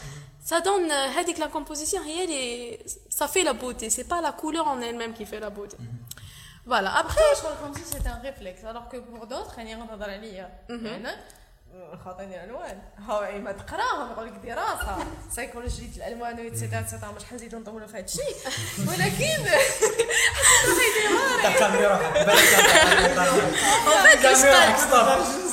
ça 0.49 0.61
donne 0.61 0.91
euh, 0.91 1.19
هذيك 1.19 1.39
la 1.39 1.49
composition 1.49 1.99
هي 2.01 2.25
اللي 2.25 2.79
ça 3.11 3.27
fait 3.29 3.45
la 3.45 3.53
beauté. 3.53 3.91
C'est 3.91 4.09
pas 4.09 4.21
la 4.21 4.33
couleur 4.33 4.69
en 4.69 4.81
elle-même 4.81 5.13
qui 5.15 5.27
fait 5.27 5.41
la 5.41 5.51
beauté. 5.51 5.77
Voilà. 6.67 6.91
Après 7.01 7.43
شغل 7.43 7.55
كوم 7.63 7.75
سي 7.75 7.85
سيت 7.85 8.07
ان 8.07 8.21
ريفلكس 8.25 8.65
الوغ 8.65 8.83
كو 8.85 9.01
بور 9.01 9.25
دوطخ 9.25 9.59
يعني 9.59 9.75
نهضر 9.75 10.11
عليا 10.11 10.59
أنا 10.71 11.17
خاطيني 12.05 12.45
الألوان. 12.45 12.79
هاو 13.09 13.17
عماد 13.19 13.61
قراهم 13.61 14.11
يقول 14.13 14.27
لك 14.27 14.33
دراسه 14.33 14.97
سيكولوجيه 15.31 15.97
الألوان 15.97 16.41
ويتسيتيرا 16.41 16.83
تسيتيرا 16.83 17.13
مش 17.13 17.25
حنزيدو 17.25 17.59
نطولوا 17.59 17.87
في 17.87 17.97
هذا 17.97 18.05
الشيء 18.05 18.37
ولكن 18.79 19.51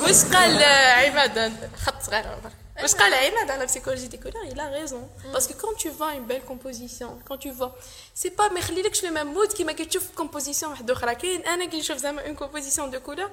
واش 0.02 0.26
قال 0.26 0.64
عماد 1.06 1.54
خط 1.86 2.02
صغير. 2.02 2.24
برك. 2.44 2.65
واش 2.82 2.96
قال 2.96 3.14
عماد 3.14 3.52
على 3.52 3.68
psychologie 3.68 4.10
des 4.10 4.18
couleurs 4.18 4.46
il 4.52 4.60
a 4.60 4.68
raison. 4.68 5.02
Parce 5.34 5.48
que 5.48 5.54
quand 5.54 5.76
tu 5.78 5.90
vois 5.90 6.14
une 6.14 6.26
belle 6.26 6.46
composition 6.52 7.10
quand 7.28 7.38
tu 7.38 7.52
vois 7.52 7.76
c'est 8.14 8.32
pas 8.32 8.52
ما 8.52 8.60
يخليلكش 8.60 9.04
le 9.04 9.12
même 9.12 9.34
mood 9.34 9.54
كيما 9.54 9.72
كي 9.72 9.86
تشوف 9.86 10.04
composition 10.16 10.72
واحدة 10.72 10.94
أخرى 10.94 11.16
كاين 11.16 11.42
أنا 11.42 11.66
كي 11.66 11.80
نشوف 11.80 11.98
زعما 11.98 12.26
une 12.26 12.36
composition 12.36 12.92
de 12.92 13.00
couleurs 13.00 13.30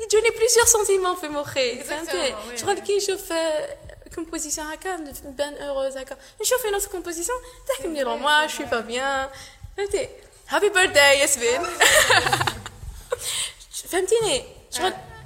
يجوني 0.00 0.30
plusieurs 0.30 0.66
sentiments 0.66 1.16
في 1.16 1.28
مخي 1.28 1.82
فهمتي 1.82 2.32
Exactement, 2.32 2.58
oui, 2.58 2.60
شغل 2.60 2.78
كي 2.78 2.96
نشوف 2.96 3.32
composition 4.14 4.66
هكا 4.66 4.96
نبان 4.96 5.54
heureuse 5.54 5.96
هكا 5.96 6.16
نشوف 6.40 6.64
une 6.64 6.74
autre 6.74 6.88
composition 6.88 7.38
تحكمني 7.68 8.02
رو 8.02 8.16
moi 8.16 8.46
je 8.46 8.53
suis 8.53 8.66
pas 8.66 8.80
bien 8.80 9.28
فهمتي 9.76 10.08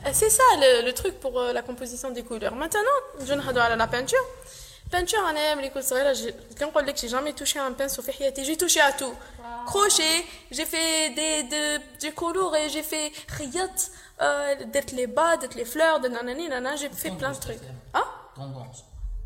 happy 0.05 0.13
birthday 0.13 0.13
ياسمين 0.13 0.15
فهمتيني 0.15 0.15
شغل 0.15 0.15
c'est 0.15 0.31
ça 0.37 0.57
le, 0.61 0.87
le 0.89 0.93
truc 0.95 1.15
pour 1.21 1.39
euh, 1.41 1.53
la 1.53 1.63
composition 1.63 2.11
des 2.11 2.23
couleurs 2.25 2.55
maintenant 2.55 2.99
je 3.27 3.33
نهضروا 3.33 3.63
على 3.63 3.77
la 3.77 3.87
peinture 3.87 4.27
peinture 4.93 5.19
أنا 5.29 5.55
ملي 5.55 5.69
كنت 5.69 5.85
صغيره 5.85 6.13
جي- 6.13 6.35
كنقول 6.61 6.87
لك 6.87 6.97
j'ai 6.99 7.09
jamais 7.11 7.33
touché 7.33 7.59
un 7.59 7.73
pinceau 7.83 8.01
في 8.03 8.13
حياتي 8.13 8.45
j'ai 8.45 8.57
touché 8.59 8.81
à 8.81 8.93
tout 8.93 9.15
crochet 9.67 10.25
j'ai 10.51 10.65
fait 10.67 11.11
des 11.11 11.43
de 11.43 11.81
j'ai 12.03 12.13
coloré 12.13 12.69
j'ai 12.69 12.83
fait 12.83 13.13
خيط 13.31 13.71
euh, 14.21 14.65
درت 14.65 14.91
les 14.93 15.07
bas 15.07 15.37
درت 15.37 15.55
les 15.57 15.65
fleurs 15.65 16.01
de 16.01 16.09
nanani 16.09 16.49
nana 16.49 16.77
j'ai 16.77 16.89
fait 17.03 17.11
plein 17.21 17.33
de 17.33 17.39
trucs 17.47 17.63
ah 17.95 18.07
توندونس 18.37 18.77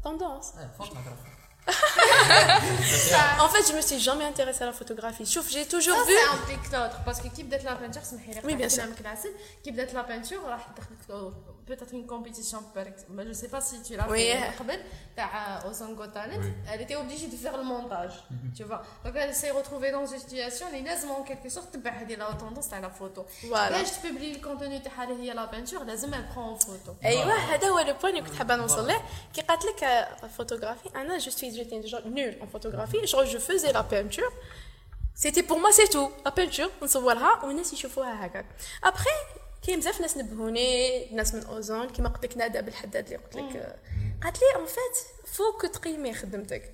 tendance 0.05 0.47
فوق 0.79 0.87
نهضر 0.95 1.34
en 3.41 3.49
fait, 3.49 3.71
je 3.71 3.77
me 3.77 3.81
suis 3.81 3.99
jamais 3.99 4.25
intéressée 4.25 4.63
à 4.63 4.67
la 4.67 4.73
photographie. 4.73 5.25
Sauf 5.25 5.51
j'ai 5.51 5.67
toujours 5.67 5.97
ça, 5.97 6.05
vu. 6.05 6.13
Ça 6.13 6.35
implique 6.35 6.73
l'autre. 6.73 7.01
Parce 7.05 7.21
que 7.21 7.29
qui 7.29 7.45
peut-être 7.45 7.65
la 7.65 7.77
peinture, 7.77 8.03
c'est 8.05 8.17
Oui, 8.45 8.55
bien 8.55 8.69
sûr. 8.69 8.85
Qui 9.63 9.73
peut-être 9.73 9.95
la 9.95 10.05
peinture, 10.05 10.41
لا 11.69 11.77
بانتور 11.77 11.89
راح 11.89 11.89
دخلت 11.89 11.91
peut-être 11.91 11.95
une 11.95 12.07
compétition 12.07 12.59
par 12.75 12.87
exemple 12.87 13.25
je 13.29 13.33
sais 13.33 13.49
pas 13.49 13.61
si 13.61 13.83
tu 13.83 13.97
l'as 13.97 14.09
Oui. 14.09 14.33
fait 14.33 14.59
قبل 14.63 14.81
تاع 15.17 15.63
Ozongo 15.71 16.07
Talent 16.07 16.43
elle 16.73 16.81
était 16.83 16.97
obligée 16.97 17.27
de 17.29 17.37
faire 17.37 17.57
le 17.57 17.65
montage 17.65 18.15
tu 18.57 18.65
vois. 18.65 18.83
Donc 19.05 19.15
elle 19.17 19.35
s'est 19.35 19.51
retrouvée 19.51 19.91
dans 19.93 20.07
une 20.07 20.19
situation 20.19 20.67
اللي 20.67 20.81
لازم 20.83 21.09
en 21.09 21.25
quelque 21.29 21.51
sorte 21.51 21.73
تبع 21.73 21.91
هذه 21.91 22.15
la 22.15 22.29
tendance 22.31 22.71
تاع 22.71 22.79
la 22.79 22.89
photo 22.89 23.25
Voilà. 23.43 23.73
باش 23.73 23.91
تببلي 23.91 24.33
ال 24.33 24.38
contenu 24.39 24.79
تاعها 24.81 25.05
اللي 25.05 25.23
هي 25.31 25.35
la 25.35 25.45
peinture 25.45 25.85
لازم 25.85 26.11
elle 26.13 26.35
prend 26.35 26.61
en 26.63 26.65
photo. 26.67 26.91
ايوا 27.05 27.33
هذا 27.33 27.69
هو 27.69 27.79
le 27.79 27.95
point 28.03 28.17
اللي 28.17 28.29
كنت 28.29 28.39
حابه 28.39 28.57
نوصل 28.57 28.87
له 28.87 29.03
كي 29.35 29.41
قالت 29.41 29.63
لك 29.65 30.09
فوتوغرافي 30.37 30.89
أنا 30.97 31.19
je 31.19 31.31
suis 31.31 31.51
j'étais 31.51 31.81
déjà 31.81 32.01
nulle 32.01 32.19
en 32.19 32.47
photographie 32.47 33.01
je 33.05 33.23
je 33.25 33.39
faisais 33.39 33.73
la 33.73 33.81
peinture 33.81 34.33
c'était 35.15 35.43
pour 35.43 35.59
moi 35.59 35.71
c'est 35.71 35.87
tout 35.87 36.11
la 36.25 36.31
peinture 36.31 36.71
نصورها 36.83 37.45
والناس 37.45 37.73
يشوفوها 37.73 38.27
هكاك 38.27 38.47
ابخي 38.85 39.11
كاين 39.67 39.81
بزاف 39.81 40.01
ناس 40.01 40.17
نبهوني 40.17 41.09
ناس 41.13 41.35
من 41.35 41.45
أوزون 41.45 41.89
كيما 41.89 42.09
قلت 42.09 42.25
لك 42.25 42.37
ندى 42.37 42.63
بالحداد 42.63 43.05
اللي 43.05 43.17
قلت 43.17 43.37
لك. 43.37 43.77
قالت 44.23 44.37
لي 44.37 44.55
اون 44.57 44.67
فيت 44.67 45.27
فوك 45.27 45.67
تقيمي 45.67 46.15
خدمتك. 46.15 46.73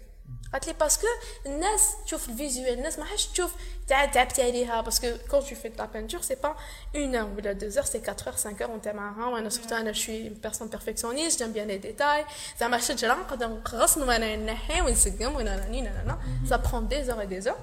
قالت 0.53 0.67
لي 0.67 0.73
باسكو 0.73 1.07
الناس 1.47 1.91
تشوف 2.07 2.29
الفيزيوال 2.29 2.73
الناس 2.73 2.99
ما 2.99 3.05
حاش 3.05 3.27
تشوف 3.27 3.55
تاع 3.89 4.05
تعبتي 4.05 4.43
عليها. 4.43 4.81
باسكو 4.81 5.07
كون 5.31 5.41
fais 5.41 5.69
de 5.69 5.79
la 5.79 5.87
peinture 5.87 6.25
c'est 6.25 6.41
pas 6.43 6.55
une 6.95 7.15
heure 7.15 7.29
ولا 7.37 7.59
deux 7.59 7.79
heures 7.79 7.87
c'est 7.87 8.01
4 8.01 8.29
heures 8.29 8.39
5 8.39 8.61
heures 8.61 8.71
وانت 8.71 8.89
معاها 8.89 9.27
وأنا 9.27 9.49
سورتو 9.49 9.77
أنا 9.77 9.93
شوي 9.93 10.29
بيرسون 10.29 10.69
بيرفكسيونيست 10.69 11.43
جيم 11.43 11.53
بيان 11.53 11.67
لي 11.69 11.79
ديتاي 11.79 12.25
زعما 12.61 12.79
شجره 12.79 13.15
نقدر 13.15 13.49
نقص 13.49 13.97
وأنا 13.99 14.37
نحي 14.37 14.81
ونسقم 14.81 15.37
وأنا 15.37 15.57
راني 15.57 15.83
لا 15.83 15.89
لا 15.89 16.19
سا 16.49 16.57
برون 16.57 16.89
دي 16.89 17.05
زور 17.05 17.25
دي 17.25 17.41
زور 17.41 17.57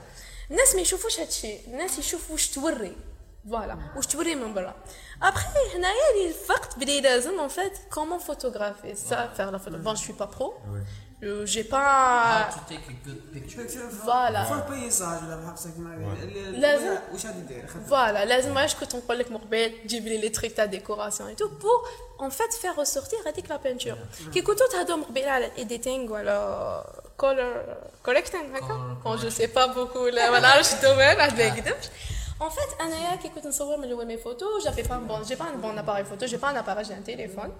الناس 0.52 0.76
ما 0.76 0.82
يشوفوش 0.82 1.20
هادشي 1.20 1.66
الناس 1.68 2.00
يشوفوا 2.00 2.34
واش 2.34 2.50
توري 2.50 2.96
voilà 3.50 3.78
واش 3.96 4.08
توري 4.08 4.36
من 4.36 4.54
برا 4.54 4.76
ابخي 5.22 5.76
هنايا 5.76 5.94
اللي 6.16 6.34
فقت 6.34 6.80
بلي 6.80 7.02
لازم 7.02 7.40
en 7.40 7.48
fait 7.48 7.78
comment 7.94 8.20
photographier 8.20 8.96
ça 8.96 9.28
faire 9.38 9.52
la 9.52 9.58
bon 9.58 9.94
je 9.94 9.96
suis 9.96 10.16
pas 10.16 10.26
pro 10.26 10.54
j'ai 11.46 11.64
pas 11.64 12.54
to 12.56 12.62
take 12.70 12.88
a 12.92 12.96
good 13.06 13.22
picture. 13.34 14.06
voilà 14.06 14.44
فول 14.44 14.62
بيساج 14.62 15.24
ولا 15.24 15.36
بحق 15.36 15.56
كيما 15.76 16.18
لازم. 16.52 16.98
واش 17.14 17.26
غادي 17.26 17.42
دير 17.42 17.68
خدمة. 17.68 17.88
Voilà, 17.90 18.28
لازم 18.28 18.58
علاش 18.58 18.76
كنت 18.76 18.96
نقول 18.96 19.20
لك 19.20 19.32
مقبل 19.32 19.72
تجيب 19.84 20.08
لي 20.08 20.18
les 20.18 20.30
trucs 20.30 20.52
تاع 20.52 20.66
décoration 20.66 21.30
et 21.30 21.36
tout 21.36 21.48
pour 21.48 21.88
en 22.22 22.30
fait 22.30 22.54
faire 22.54 22.74
ressortir 22.74 23.28
هذيك 23.28 23.50
la 23.50 23.58
peinture 23.58 23.98
كي 24.34 24.42
كنتو 24.42 24.68
تهضروا 24.68 24.98
مقبل 24.98 25.30
على 25.30 25.46
ال 25.46 25.54
editing 25.54 26.14
ولا 26.14 26.94
color 27.18 27.78
كوريكتينغ 28.06 28.58
هكا 28.58 28.98
بون 29.04 29.18
جو 29.18 29.30
سي 29.30 29.48
با 29.48 29.66
بوكو 29.66 30.08
لا 30.08 30.32
ما 30.32 30.40
نعرفش 30.40 30.74
الدومين 30.74 31.18
واحد 31.18 31.34
ما 31.34 31.44
يكذبش 31.44 31.86
En 32.40 32.50
fait, 32.50 32.82
انايا 32.82 33.16
كي 33.16 33.30
كنت 33.30 33.48
نصور 33.48 33.78
من 33.78 33.84
الأول 33.84 34.06
مي 34.06 34.18
فوتو 34.18 34.60
جافي 34.60 34.82
با 34.82 34.98
بون 34.98 35.22
جي 35.22 35.36
با 35.36 35.50
ان 35.50 35.62
بون 35.62 35.78
اباري 35.78 36.04
فوتو 36.04 36.26
جي 36.26 36.38
با 36.38 36.50
ان 36.50 36.58
اباري 36.58 36.84
جي 36.84 36.94
ان 36.94 37.04
تيليفون 37.04 37.54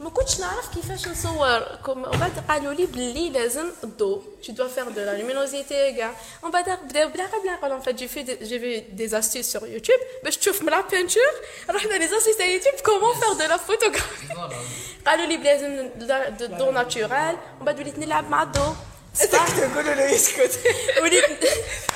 ما 0.00 0.10
كنتش 0.10 0.40
نعرف 0.40 0.74
كيفاش 0.74 1.08
نصور 1.08 1.60
كوم 1.84 2.04
ومن 2.04 2.18
بعد 2.18 2.32
قالوا 2.48 2.72
لي 2.72 2.86
بلي 2.86 3.30
لازم 3.30 3.70
الضوء 3.84 4.22
tu 4.42 4.52
dois 4.52 4.68
faire 4.76 4.90
de 4.96 5.00
la 5.00 5.14
luminosité 5.18 5.96
كاع 5.96 6.14
ومن 6.42 6.52
بعد 6.52 6.78
بداو 6.84 7.08
بلا 7.08 7.26
قبل 7.26 7.52
نقول 7.52 7.80
en 7.80 7.84
fait 7.84 7.98
j'ai 7.98 8.08
fait 8.08 8.44
j'ai 8.48 8.58
vu 8.58 8.80
des 9.00 9.14
astuces 9.14 9.56
sur 9.56 9.62
YouTube 9.66 10.24
باش 10.24 10.36
تشوف 10.36 10.62
من 10.62 10.70
لا 10.70 10.80
بينتور 10.80 11.22
رحنا 11.70 11.94
لي 11.94 12.08
astuces 12.08 12.38
تاع 12.38 12.46
يوتيوب 12.46 12.74
كومون 12.74 13.14
فير 13.14 13.32
دو 13.32 13.38
لا 13.38 13.56
فوتوغرافي 13.56 14.54
قالوا 15.06 15.26
لي 15.26 15.36
لازم 15.36 15.90
الضوء 16.40 16.70
ناتورال 16.70 17.36
ومن 17.56 17.64
بعد 17.66 17.80
وليت 17.80 17.98
نلعب 17.98 18.30
مع 18.30 18.42
الضوء 18.42 18.74
تقولوا 19.32 19.94
له 19.94 20.10
يسكت 20.10 20.58
وليت 21.02 21.24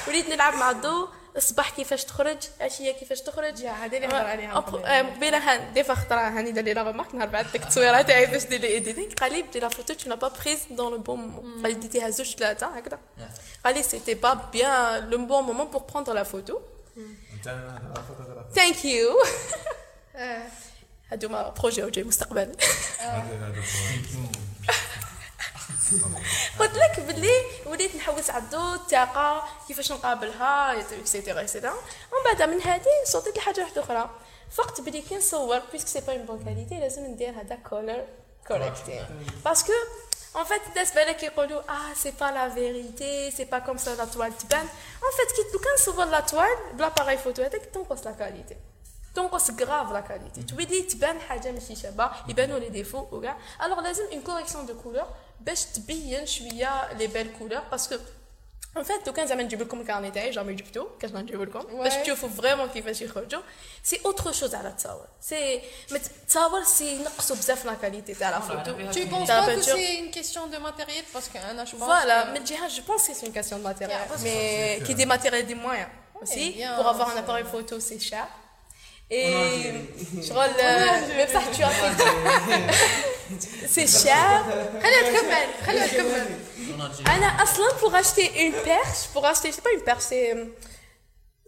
وليت 0.09 0.29
نلعب 0.29 0.55
مع 0.55 0.71
الضوء 0.71 1.09
الصباح 1.37 1.70
كيفاش 1.70 2.05
تخرج 2.05 2.39
عشيه 2.61 2.93
كيفاش 2.93 3.20
تخرج؟ 3.20 3.61
يا 3.61 3.70
هذه 3.70 3.97
اللي 3.97 4.07
هضر 4.07 4.26
عليها 4.26 4.55
قبيله 4.59 5.39
هان 5.39 5.72
دي 5.72 5.85
فوا 5.85 5.95
خطره 5.95 6.20
هاني 6.20 6.53
دار 6.53 6.64
لي 6.64 6.74
لا 6.74 6.83
ريمارك 6.83 7.14
نهار 7.14 7.29
بعد 7.29 7.53
ديك 7.53 7.62
التصويرة 7.62 8.03
تاعي 8.03 8.26
باش 8.26 8.45
دير 8.45 8.61
لي 8.61 8.66
ايديتينغ 8.66 9.14
قال 9.14 9.33
لي 9.33 9.43
بدي 9.43 9.61
لا 9.61 9.68
فوتو 9.68 9.95
تو 9.95 10.16
با 10.16 10.29
بريز 10.29 10.61
دون 10.70 10.93
لو 10.93 10.99
بون 10.99 11.20
مومون 11.20 11.62
قال 11.62 11.72
لي 11.72 11.79
ديتيها 11.79 12.11
زوج 12.11 12.37
ثلاثة 12.37 12.66
هكذا. 12.66 12.99
قال 13.64 13.74
لي 13.74 13.83
سيتي 13.83 14.14
با 14.14 14.35
بيان 14.53 15.11
لو 15.11 15.26
بون 15.26 15.45
مومون 15.45 15.66
بور 15.66 15.83
بروندر 15.83 16.12
لا 16.12 16.22
فوتو 16.22 16.61
Thank 18.55 18.84
you 18.84 19.22
هادوما 21.11 21.49
projets 21.49 21.82
وجاي 21.83 22.05
مستقبل. 22.05 22.53
قلت 26.59 26.75
لك 26.77 27.01
باللي 27.01 27.43
وليت 27.66 27.97
نحوس 27.97 28.31
على 28.31 28.43
الضوء 28.45 28.75
الطاقة 28.75 29.49
كيفاش 29.69 29.93
نقابلها 29.93 30.81
et 30.80 30.95
cetera 30.95 31.41
et 31.41 31.49
cetera 31.49 31.72
ومن 31.73 32.25
بعد 32.25 32.43
من 32.43 32.62
هذه 32.62 33.05
صوتت 33.05 33.37
لحاجة 33.37 33.61
واحدة 33.61 33.83
أخرى. 33.83 34.11
فقت 34.51 34.81
بلي 34.81 35.03
كي 35.03 35.16
نصور 35.16 35.62
parce 35.72 35.81
que 35.81 35.86
c'est 35.86 36.01
pas 36.01 36.12
une 36.12 36.26
bonne 36.26 36.45
qualité 36.45 36.80
لازم 36.81 37.07
ندير 37.07 37.31
هذا 37.41 37.59
color 37.70 38.05
correcting 38.49 39.07
parce 39.45 39.62
que 39.62 39.72
En 40.35 40.45
fait, 40.45 40.69
الناس 40.69 40.93
بالك 40.93 41.23
يقولوا 41.23 41.61
آه 41.71 41.95
c'est 41.95 42.11
pas 42.11 42.24
la 42.24 42.49
vérité 42.49 43.30
c'est 43.30 43.45
pas 43.45 43.59
comme 43.59 43.76
ça 43.76 43.91
la 43.91 44.05
toile 44.05 44.39
تبان. 44.39 44.66
En 45.03 45.14
fait 45.16 45.37
كي 45.37 45.43
لو 45.53 45.59
كان 45.59 45.75
نصور 45.75 46.05
la 46.05 46.20
toile 46.20 46.57
ب 46.72 46.77
l'appareil 46.77 47.18
photo 47.18 47.43
هذاك 47.43 47.62
تنقص 47.75 48.07
la 48.07 48.12
qualité 48.12 48.57
تنقص 49.14 49.50
grave 49.51 49.93
la 49.93 50.01
qualité 50.01 50.43
تولي 50.42 50.82
تبان 50.82 51.20
حاجة 51.20 51.52
ماشي 51.52 51.76
شابه 51.76 52.11
يبانوا 52.28 52.59
les 52.59 52.68
défauts 52.68 52.99
وكاع 53.12 53.36
alors 53.64 53.80
لازم 53.80 54.04
une 54.12 54.22
correction 54.22 54.66
de 54.66 54.74
couleur 54.82 55.07
باش 55.40 55.64
تبين 55.64 56.26
شوية 56.26 56.92
les 56.93 57.07
belles 57.07 57.30
couleurs 57.39 57.61
parce 57.70 57.87
que 57.87 57.97
en 58.76 58.82
fait 58.82 59.07
لو 59.06 59.12
كان 59.12 59.26
زعما 59.26 59.42
نجيب 59.42 59.62
لكم 59.62 59.80
ال 59.80 59.85
carnet 59.85 60.11
تاعي 60.11 60.30
jamais 60.30 60.55
جبتو 60.54 60.86
كاش 61.00 61.11
نجيب 61.11 61.42
لكم 61.42 61.61
باش 61.82 61.94
تشوفوا 61.94 62.28
vraiment 62.28 62.68
كيفاش 62.68 63.00
يخرجوا 63.02 63.40
c'est 63.82 64.01
autre 64.07 64.32
chose 64.32 64.55
على 64.54 64.68
التصاور 64.68 65.06
سي 65.20 65.62
ما 65.90 65.98
تصاور 66.28 66.64
سي 66.64 66.98
نقصوا 67.02 67.36
بزاف 67.36 67.64
la 67.64 67.74
qualité 67.74 68.14
تاع 68.14 68.30
la 68.30 68.41
photo 68.41 68.93
Tu 68.92 69.06
penses 69.11 69.26
تاع 69.26 69.46
pas 69.46 69.48
que 69.48 69.50
peinture. 69.61 69.76
c'est 69.76 69.94
une 69.98 70.11
question 70.11 70.46
de 70.46 70.56
matériel? 70.59 71.04
Parce 71.14 71.28
que 71.34 71.36
أنا 71.38 71.64
je 71.64 71.70
pense 71.70 71.88
Voilà, 71.88 72.22
que- 72.22 72.32
mais 72.32 72.40
déjà, 72.48 72.68
je 72.76 72.82
pense 72.88 73.02
que 73.09 73.14
c'est 73.14 73.26
une 73.26 73.32
question 73.38 73.59
de 73.59 73.62
matériel. 73.64 73.98
Yeah, 73.98 74.09
parce 74.11 74.22
mais 74.22 74.86
qui 74.86 74.94
des 75.00 75.06
matériels, 75.14 75.46
des 75.52 75.61
moyens 75.66 75.90
aussi. 76.22 76.44
bien, 76.52 76.76
pour 76.78 76.86
avoir 76.94 77.09
un 77.11 77.14
ça- 77.16 77.22
appareil 77.24 77.46
photo, 77.54 77.74
c'est 77.88 78.00
cher. 78.11 78.26
Et 79.11 79.72
je 80.26 80.32
roule, 80.32 80.56
euh, 80.61 81.16
même 81.16 81.28
ça, 81.34 81.40
tu 81.54 81.62
as 81.62 81.70
fait. 81.80 81.94
c'est 83.68 83.86
cher. 84.04 84.44
خليها 84.82 85.02
تكمل 85.02 85.66
خليها 85.66 85.86
تكمل 85.86 86.26
أنا 87.06 87.26
أصلا 87.42 87.68
pour 87.80 87.94
acheter 87.94 88.30
une 88.36 88.52
perche, 88.52 89.00
pour 89.14 89.24
acheter, 89.26 89.50
c'est 89.52 89.62
pas 89.62 89.72
une 89.74 89.84
perche, 89.90 90.04
c'est. 90.09 90.32
euh, 90.34 90.46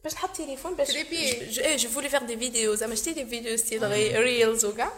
باش 0.05 0.15
نحط 0.15 0.37
تليفون 0.37 0.75
باش 0.75 0.89
Trépied. 0.89 1.53
je, 1.53 1.61
je, 1.61 1.79
je 1.83 1.89
voulais 1.89 2.09
faire 2.09 2.25
des 2.27 2.37
vidéos 2.37 2.75
زعما 2.75 2.95
شتي 2.95 3.15
des 3.15 3.25
vidéos 3.31 3.57
style 3.59 3.81
re- 3.83 4.15
reels 4.17 4.65
وكاع 4.65 4.93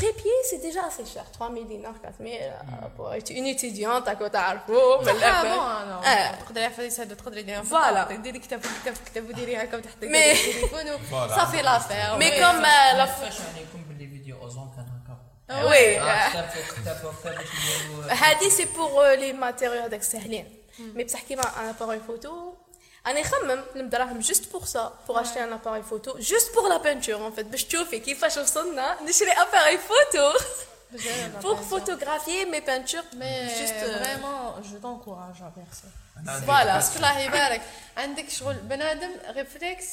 trépied 0.00 0.38
c'est 0.50 0.60
déjà 0.68 0.82
assez 0.90 1.06
cher 1.14 1.24
3000 1.32 1.66
dinars 1.66 1.94
4000 2.02 2.32
euh, 2.34 2.88
pour 2.96 3.12
être 3.14 3.30
une 3.30 3.46
étudiante 3.46 4.08
هكا 4.08 4.28
تعرفوا 4.28 4.98
من 4.98 5.04
صح 5.04 5.10
الأول. 5.12 5.48
بون 5.48 5.66
أنا 5.66 6.30
آه. 6.30 6.34
تقدري 6.40 6.70
في 6.70 6.82
يسهل 6.82 7.16
تقدري 7.16 7.42
ديري 7.42 7.62
Voilà. 7.62 8.12
ديري 8.12 8.38
كتاب 8.38 8.60
كتاب 8.82 8.94
كتاب 9.06 9.28
وديري 9.28 9.56
هكا 9.56 9.76
وتحطي 9.76 10.08
Mais- 10.08 10.46
التليفون 10.48 10.80
Voilà. 11.10 11.36
ça 11.36 11.45
fait 11.45 11.62
l'affaire 11.62 12.18
Mais 12.18 12.32
comme 12.40 12.64
euh, 12.64 12.96
la 12.96 13.04
كيفاش 13.06 13.40
يعني 13.40 13.60
يكون 13.62 13.82
باللي 13.88 14.06
فيديو 14.08 14.42
اوزون 14.42 14.70
كان 14.76 14.86
هكا 14.86 15.16
Oui, 15.70 16.00
آه، 16.00 16.28
euh, 16.28 16.30
كتاب 16.30 16.48
فوق 16.48 16.80
كتاب 16.80 16.96
فوق 16.96 17.12
كتاب 17.20 17.34
باش 17.34 17.46
يديروا 17.84 18.12
هادي 18.12 18.50
سي 18.50 18.64
pour 18.64 19.10
le 19.14 19.32
matériel 19.32 19.82
هذاك 19.82 20.02
ساهلين 20.02 20.52
mais 20.78 21.04
بصح 21.04 21.22
كيما 21.22 21.42
un 21.42 21.74
appareil 21.80 22.00
photo 22.06 22.54
أنا 23.06 23.20
نخمم 23.20 23.64
الدراهم 23.76 24.18
juste 24.20 24.52
pour 24.52 24.64
ça 24.64 24.92
pour 25.08 25.20
acheter 25.20 25.44
un 25.44 25.52
appareil 25.52 25.82
photo 25.82 26.18
juste 26.18 26.54
pour 26.54 26.68
la 26.68 26.76
peinture 26.76 27.26
en 27.26 27.32
fait 27.32 27.46
باش 27.46 27.64
تشوفي 27.64 27.98
كيفاش 27.98 28.36
وصلنا 28.36 29.02
نشري 29.02 29.30
appareil 29.30 29.78
photo 29.78 30.32
pour 31.42 31.56
photographier 31.56 32.44
mes 32.44 32.60
peintures 32.60 33.02
mais 33.12 33.46
juste 33.60 33.74
vraiment 33.74 34.62
je 34.62 34.78
t'encourage 34.78 35.42
à 35.42 35.52
faire 35.54 35.72
ça 35.72 36.40
voilà 36.46 36.74
parce 36.74 36.88
que 36.88 36.96
الله 36.96 37.18
يبارك 37.18 37.62
عندك 37.96 38.28
شغل 38.28 38.54
بنادم 38.54 39.10
ريفلكس 39.30 39.86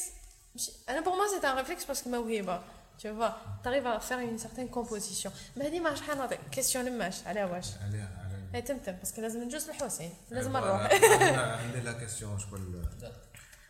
مش 0.54 0.70
أنا 0.88 1.00
بور 1.00 1.14
موا 1.14 1.26
سي 1.26 1.46
ان 1.46 1.56
ريفلكس 1.56 1.84
باسكو 1.84 2.10
موهبه 2.10 2.60
tu 3.02 3.08
vois 3.08 3.32
t'arrives 3.62 3.86
à 3.86 4.00
faire 4.00 4.18
une 4.18 4.38
certaine 4.38 4.68
composition. 4.70 5.30
ما 5.56 5.66
هذه 5.66 5.80
ما 5.80 5.94
شحال 5.94 6.18
نعطيك 6.18 6.40
كيستيون 6.52 6.84
لماش 6.84 7.14
على 7.26 7.44
واش 7.44 7.66
عليها 7.88 8.23
عليها 8.54 8.62
هي 8.62 8.62
تمتم 8.62 8.92
باسكو 8.92 9.20
لازم 9.20 9.42
ندوز 9.42 9.68
للحسين 9.70 10.14
لازم 10.30 10.52
نروح. 10.56 10.80
أنا 10.90 11.56
عندي 11.64 11.80
لا 11.80 11.92
كيستيون 11.92 12.38
شكون 12.38 12.88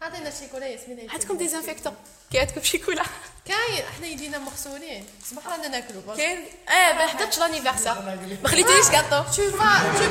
عطينا 0.03 0.29
الشيكولا 0.29 0.67
ياسمين 0.67 1.11
عندكم 1.11 1.39
ديزانفيكتون 1.39 1.95
كي 2.33 2.39
عندكم 2.39 2.63
شيكولا 2.63 3.03
كاين 3.45 3.85
إحنا 3.85 4.07
يدينا 4.07 4.39
مغسولين. 4.39 5.07
صباح 5.31 5.47
رانا 5.49 5.69
ناكلوا 5.69 6.17
كاين؟ 6.17 6.39
آه 6.69 6.93
ما 6.93 7.07
حضرتش 7.07 7.39
لانيفرسير 7.39 7.95
ما 8.43 8.49
خليتينيش 8.49 8.89
كاطو 8.89 9.25
tu 9.25 9.53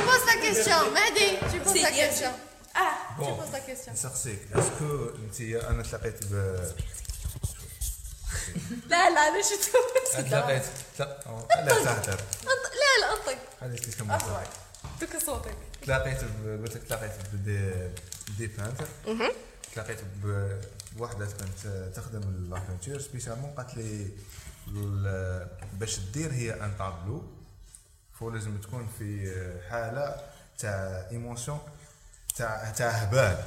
poses 0.08 0.26
la 0.26 0.36
question, 0.44 0.80
Mehdi, 0.94 1.28
tu 1.52 1.58
poses 1.64 1.72
Si, 1.72 1.82
la 1.82 1.90
bien 1.90 2.08
question. 2.08 2.32
آه 2.76 3.18
poses 3.18 3.52
la 3.52 3.60
question. 3.60 3.92
نسقسيك 3.92 4.38
est-ce 4.54 4.90
que 4.90 5.08
انت 5.16 5.40
أنا 5.40 5.82
تلاقيت 5.82 6.24
ب 6.26 6.34
لا 8.88 9.10
لا 9.10 9.28
أنا 9.28 9.42
شفتو 9.42 9.78
تلاقيت 10.28 10.62
لا 10.98 11.04
لا 11.64 11.84
تهدر 11.84 12.20
لا 12.44 13.00
لا 13.00 13.12
أنطق. 13.12 13.38
خليك 13.60 13.84
تكمل 13.84 14.20
دوك 15.00 15.16
صوتك 15.26 15.54
تلاقيت 15.82 16.18
قلت 16.62 16.74
لك 16.76 16.82
تلاقيت 16.82 17.12
ب 17.32 17.46
des 17.46 17.88
des 18.38 18.46
peintres 18.46 18.86
تلاقيت 19.74 19.98
بوحده 20.96 21.26
كانت 21.26 21.92
تخدم 21.96 22.50
la 22.50 22.58
peinture 22.68 23.00
spécialement 23.00 23.50
قالت 23.50 23.76
لي 23.76 24.08
باش 25.72 25.98
دير 26.00 26.32
هي 26.32 26.52
un 26.64 26.72
tableau 26.78 27.22
faut 28.18 28.30
لازم 28.30 28.56
تكون 28.58 28.88
في 28.98 29.32
حاله 29.70 30.16
تاع 30.58 31.06
émotion 31.10 31.58
تاع 32.36 32.70
تاع 32.70 32.88
هبال 32.90 33.44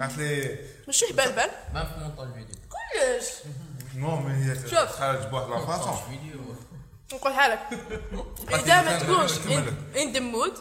قالت 0.00 0.18
لي 0.18 0.58
مش 0.88 1.04
هبال 1.10 1.50
ما 1.74 1.84
في 1.84 2.00
montage 2.00 2.28
vidéo 2.34 2.54
كلش 2.68 3.26
non 3.94 4.16
mais 4.16 4.34
هي. 4.44 4.54
تخرج 4.54 5.26
بواحد 5.26 5.48
la 5.50 5.66
façon 5.66 5.96
vidéo 6.10 6.49
نقولها 7.13 7.47
لك 7.47 7.59
قالت 8.51 8.63
اذا 8.63 8.81
لي 8.81 8.85
ما 8.85 8.97
كان 8.97 8.99
تكونش 8.99 9.37
نكمل. 9.37 9.73
ان 9.97 10.13
ذا 10.13 10.19
مود 10.19 10.53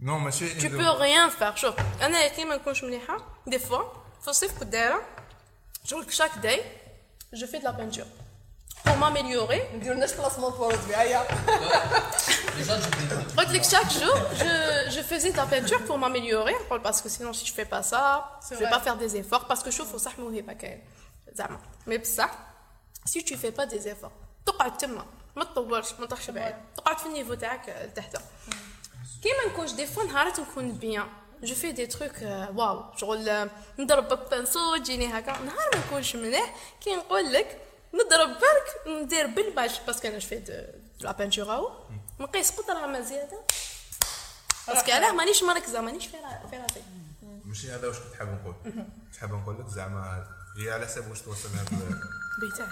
نو 0.00 0.18
ماشي 0.18 0.60
tu 0.60 0.64
peux 0.70 0.98
rien 1.00 1.40
faire 1.40 1.54
شوف 1.54 1.74
انا 2.02 2.28
كي 2.28 2.44
ما 2.44 2.56
نكونش 2.56 2.84
مليحه 2.84 3.16
دي 3.46 3.58
فوا 3.58 3.82
في 4.22 4.28
الصيف 4.28 4.58
كنت 4.58 4.68
دايره 4.68 5.02
شغل 5.84 6.12
شاك 6.12 6.30
داي 6.38 6.62
جو 7.32 7.46
في 7.46 7.58
de 7.60 7.62
la 7.62 7.72
peinture 7.72 8.06
pour 8.86 8.96
m'améliorer 8.96 9.74
نديرو 9.74 9.94
لناش 9.94 10.12
بلاسمون 10.12 10.52
فور 10.52 10.74
هيا 10.74 11.26
ديجا 12.56 12.76
جبت 12.80 13.38
قلت 13.38 13.50
لك 13.50 13.62
chaque 13.64 13.90
jour 13.90 14.16
je, 14.40 14.90
je 14.94 15.00
faisais 15.00 15.32
de 15.32 15.36
la 15.36 15.46
peinture 15.46 15.80
pour 15.86 15.98
m'améliorer 15.98 16.54
نقول 16.66 16.82
parce 16.82 17.00
que 17.02 17.08
sinon 17.08 17.32
si 17.32 17.46
je 17.46 17.52
fais 17.52 17.64
pas 17.64 17.82
ça 17.82 18.24
je 18.50 18.54
vais 18.54 18.64
vrai. 18.66 18.70
pas 18.70 18.80
faire 18.80 18.96
des 18.96 19.16
efforts 19.16 19.46
parce 19.46 19.62
que 19.62 19.70
شوفوا 19.70 19.98
صح 19.98 20.18
موهبه 20.18 20.52
كاين 20.52 20.82
زعما 21.32 21.58
مي 21.86 21.98
بصح 21.98 22.30
si 23.08 23.24
tu 23.24 23.34
fais 23.36 23.52
pas 23.60 23.66
des 23.66 23.86
efforts 23.88 24.12
تقعد 24.46 24.76
تما 24.76 25.06
ما 25.35 25.43
تطورش 25.43 25.93
ما 25.99 26.05
تروحش 26.05 26.29
بعيد. 26.29 26.55
تقعد 26.77 26.97
في 26.97 27.05
ال 27.05 27.09
niveau 27.09 27.33
تاعك 27.33 27.69
لتحت 27.85 28.17
كيما 29.23 29.53
نكونش 29.53 29.71
des 29.71 29.85
fois 29.87 30.03
نهارات 30.03 30.39
نكون 30.39 30.71
bien. 30.71 31.07
je 31.43 31.55
fais 31.55 31.71
des 31.71 31.87
trucs 31.87 32.11
waouh 32.57 32.83
شغل 32.97 33.29
آه، 33.29 33.49
نضرب 33.79 34.29
pinceau 34.29 34.77
تجيني 34.77 35.07
هكا. 35.19 35.31
نهار 35.31 35.69
ما 35.75 35.79
نكونش 35.87 36.15
مليح 36.15 36.55
كي 36.81 36.95
نقول 36.95 37.33
لك 37.33 37.61
نضرب 37.93 38.29
برك 38.29 38.87
ندير 38.87 39.27
بالباش. 39.27 39.79
باسكو 39.79 40.07
أنا 40.07 40.19
شفيت 40.19 40.49
لا 40.99 41.11
بانتور 41.11 41.51
اهو 41.51 41.71
نقيس 42.19 42.51
قطرها 42.51 42.87
ما 42.87 43.01
زيادة. 43.01 43.41
باسكو 44.67 44.91
علاه 44.91 45.11
مانيش 45.11 45.43
مركزة 45.43 45.81
مانيش 45.81 46.07
في 46.07 46.17
را- 46.17 46.47
في 46.49 46.57
راسي. 46.57 46.81
ماشي 47.45 47.71
هذا 47.71 47.87
واش 47.87 47.97
كنت 47.97 48.15
حاب 48.15 48.27
نقول. 48.27 48.55
كنت 48.63 49.17
حاب 49.19 49.33
نقول 49.33 49.59
لك 49.59 49.67
زعما 49.67 50.27
هي 50.57 50.71
على 50.71 50.85
حسب 50.85 51.09
واش 51.09 51.21
توصلنا 51.21 51.65
بيتاعك. 52.41 52.69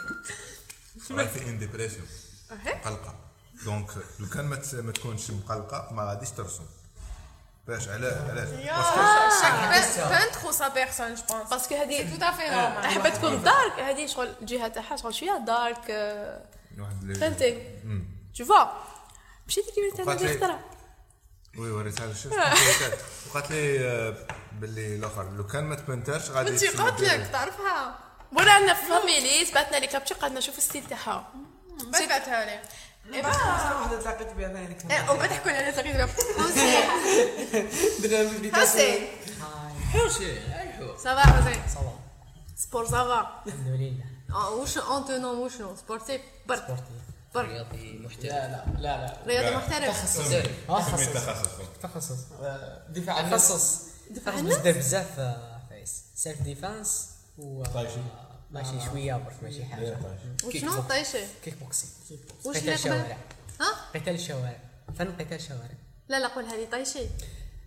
راهي 1.12 1.28
في 1.28 1.41
ان 1.49 1.60
ديبريسيون. 1.60 2.07
مقلقة. 2.52 3.16
دونك 3.66 3.89
لو 4.20 4.30
كان 4.30 4.45
ما 4.74 4.91
تكونش 4.91 5.32
مقلقة 5.32 5.89
ما 5.93 6.04
غاديش 6.04 6.30
ترسم. 6.30 6.66
باش 7.68 7.88
علاه 7.88 8.30
علاش؟ 8.32 8.47
باسكو 9.70 10.10
بان 10.10 10.32
تخو 10.32 10.52
سا 10.52 10.68
بيرسون 10.68 11.16
جو 11.16 11.22
بونس 11.30 11.50
باسكو 11.50 11.76
هذه 11.76 12.18
تو 12.20 12.26
افي 12.26 12.50
نورمال 12.50 12.86
حبت 12.86 13.16
تكون 13.16 13.43
دارك 13.43 13.80
هذه 13.80 14.06
شغل 14.08 14.34
الجهة 14.41 14.68
تاعها 14.68 14.95
شغل 14.95 15.16
شوية 15.16 15.38
دارك 15.47 15.86
فهمتي. 17.20 17.80
تو 18.38 18.45
فوا 18.45 18.66
مشيت 19.47 19.66
تاع 19.95 20.06
وقعت 20.06 20.22
هذه 20.22 20.28
لي- 20.32 20.38
خطره 20.38 20.60
وي 21.58 21.72
وريتها 21.72 22.14
شفت 22.14 22.34
وقالت 23.30 23.52
لي 23.52 23.80
آه، 23.89 24.16
باللي 24.54 24.95
الآخر. 24.95 25.30
لو 25.32 25.47
كان 25.47 25.64
ما 25.64 25.76
تبنترش 25.76 26.30
غادي 26.30 26.68
قالت 26.68 27.00
ديري. 27.00 27.18
لك 27.18 27.28
تعرفها. 27.32 28.00
ولا 28.38 28.52
عندنا 28.52 28.74
في 28.74 28.86
فاميلي 28.89 29.45
سباتنا 29.45 29.78
لي 29.78 29.88
كابتشر 29.88 30.16
قعدنا 30.16 30.38
نشوف 30.39 30.58
الستيل 30.58 30.88
تاعها. 30.88 31.34
بعتها 31.86 32.46
لي 32.46 32.60
واحدة 33.22 34.02
تلاقيت 34.02 34.28
بها 34.34 34.48
ثاني 34.54 34.78
إيه، 34.92 35.12
وبعد 35.12 35.30
تحكوا 35.30 35.52
لي 35.52 35.72
تقريبا 35.72 36.10
درنا 38.00 38.30
في 38.40 38.56
حسين 38.56 39.08
ايحو 40.54 40.98
سافا 40.98 41.22
حسين 41.22 41.62
صباح 41.76 41.94
سبور 42.56 42.86
سافا 42.86 43.44
الحمد 43.48 43.68
لله 43.68 44.04
آه، 44.32 44.52
وش 44.56 44.78
اونتونون 44.78 45.38
وشنو 45.38 45.76
سبورتيف 45.76 46.22
برك 46.48 46.76
برك 47.36 47.50
رياضي 47.50 48.00
محترف 48.00 48.24
لا 48.24 48.64
لا 48.78 48.78
لا 48.80 49.18
رياضي 49.28 49.56
محترف 49.56 49.90
تخصص 49.90 50.34
تخصص 50.68 51.08
تخصص 51.84 52.18
آه، 52.42 52.88
دفاع 52.90 53.22
تخصص 53.30 53.82
دفاع 54.10 54.36
بزاف 54.72 55.20
آه، 55.20 55.62
فايس 55.70 56.04
سيلف 56.16 56.42
ديفانس 56.42 57.10
و 57.38 57.64
طايشي. 57.64 58.00
آه، 58.50 58.54
ماشي 58.54 58.86
شوية 58.91 59.14
برك 59.14 59.43
ماشي 59.43 59.66
حاجة. 59.66 59.97
وشنو 60.43 60.82
طيشي 60.82 61.18
كيك 61.45 61.54
بوكسينغ 61.62 61.91
وش 62.45 62.58
قتال 62.58 62.70
الشوارع 62.70 63.18
ها؟ 63.62 64.00
قتال 64.00 64.16
الشوارع 64.16 64.60
فن 65.00 65.12
قتال 65.12 65.34
الشوارع 65.34 65.78
لا 66.10 66.20
لا 66.20 66.28
قول 66.28 66.45
هذه 66.45 66.68
طيشي 66.72 67.00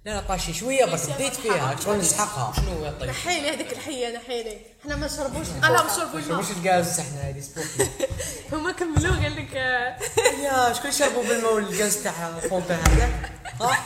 لا 0.04 0.10
لا 0.10 0.20
طاشي 0.20 0.54
شوية 0.54 0.84
برك 0.84 1.10
بديت 1.10 1.34
فيها 1.34 1.76
شغل 1.84 1.98
نسحقها؟ 1.98 2.52
شنو 2.56 2.72
هو 2.72 2.92
طيب 3.00 3.10
نحيلي 3.10 3.50
هذيك 3.50 3.72
الحية 3.72 4.16
نحيلي 4.16 4.58
حنا 4.84 4.96
ما 4.96 5.06
نشربوش 5.06 5.46
أنا 5.64 5.82
ما 5.82 5.86
نشربوش 5.92 6.24
مش 6.24 6.56
الغاز 6.56 7.00
إحنا 7.00 7.20
هذه 7.20 7.40
سبوك 7.40 7.88
هما 8.52 8.72
كملوا 8.72 9.16
قال 9.22 9.36
لك 9.36 9.56
آه، 9.56 9.98
يا 10.42 10.72
شكون 10.72 10.90
شربوا 10.90 11.22
بالماء 11.22 11.58
الغاز 11.58 12.02
تاع 12.02 12.38
فونتا 12.40 12.74
هذاك 12.74 13.32
ها؟ 13.60 13.78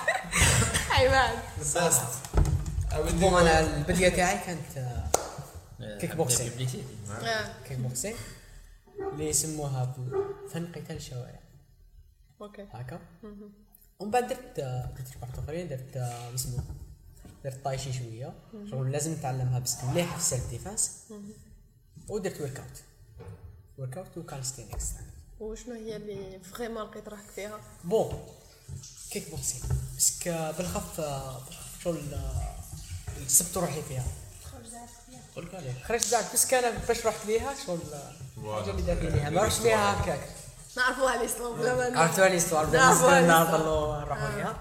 حيوان. 0.90 1.34
بون 3.20 3.40
أنا 3.40 3.60
البديه 3.60 4.08
تاعي 4.08 4.38
كانت 4.46 4.76
آه، 4.76 5.05
kick 5.80 6.16
boxing. 6.16 6.52
آه، 7.10 7.62
kick 7.68 7.78
boxing 7.78 8.16
اللي 9.12 9.28
يسموها 9.28 9.94
فن 10.50 10.66
قتال 10.66 10.96
الشوارع 10.96 11.40
okay. 12.40 12.66
هكا 12.72 13.00
ومن 13.98 14.10
بعد 14.10 14.28
درت 14.28 14.60
درت 14.60 15.16
ربع 15.16 15.28
اخرين 15.44 15.68
درت 15.68 15.96
آه، 15.96 16.34
اسمه 16.34 16.64
درت 17.44 17.64
tai 17.64 17.78
chi 17.78 17.92
شوية. 17.92 18.34
شغل 18.70 18.92
لازم 18.92 19.12
نتعلمها 19.12 19.58
بس 19.58 19.84
مليحه 19.84 20.12
في 20.12 20.22
ال 20.22 20.50
self-défense 20.50 20.92
ودرت 22.08 22.40
workout 22.40 22.82
workout 23.78 24.18
و 24.18 24.23
calisthenics 24.23 24.84
وشنو 25.40 25.74
هي 25.74 25.96
اللي 25.96 26.40
vraiment 26.40 26.82
لقيت 26.82 27.08
روحك 27.08 27.30
فيها؟ 27.30 27.60
bon 27.84 28.26
kick 29.10 29.30
boxing 29.30 29.64
بس 29.96 30.28
بالخف 30.28 31.00
آه، 31.00 31.38
بالخف 31.44 31.82
شغل 31.84 32.14
آه، 32.14 32.56
سبت 33.26 33.56
روحي 33.56 33.82
فيها. 33.82 34.04
خرجت 35.84 36.02
زعلت 36.04 36.32
بس 36.34 36.46
كان 36.46 36.78
باش 36.88 37.06
رحت 37.06 37.26
ليها 37.26 37.54
شغل 37.66 37.78
آه، 37.92 38.70
ليها. 38.70 39.30
ما 39.30 39.42
رحت 39.42 39.60
ليها 39.60 40.02
هكاك. 40.02 40.20
نعرفوها 40.76 41.22
لي 41.22 41.28
سلام 41.28 41.52
بلا 41.56 41.90
ما 41.90 42.00
عرفتوا 42.00 42.26
لي 42.28 42.40
ستوار 42.40 42.66
نعرفوا 42.70 43.10
بالنسبة 43.10 43.18
هذه 43.18 43.24
لنا 43.24 43.58
نروحوا 44.04 44.36
ليها. 44.36 44.56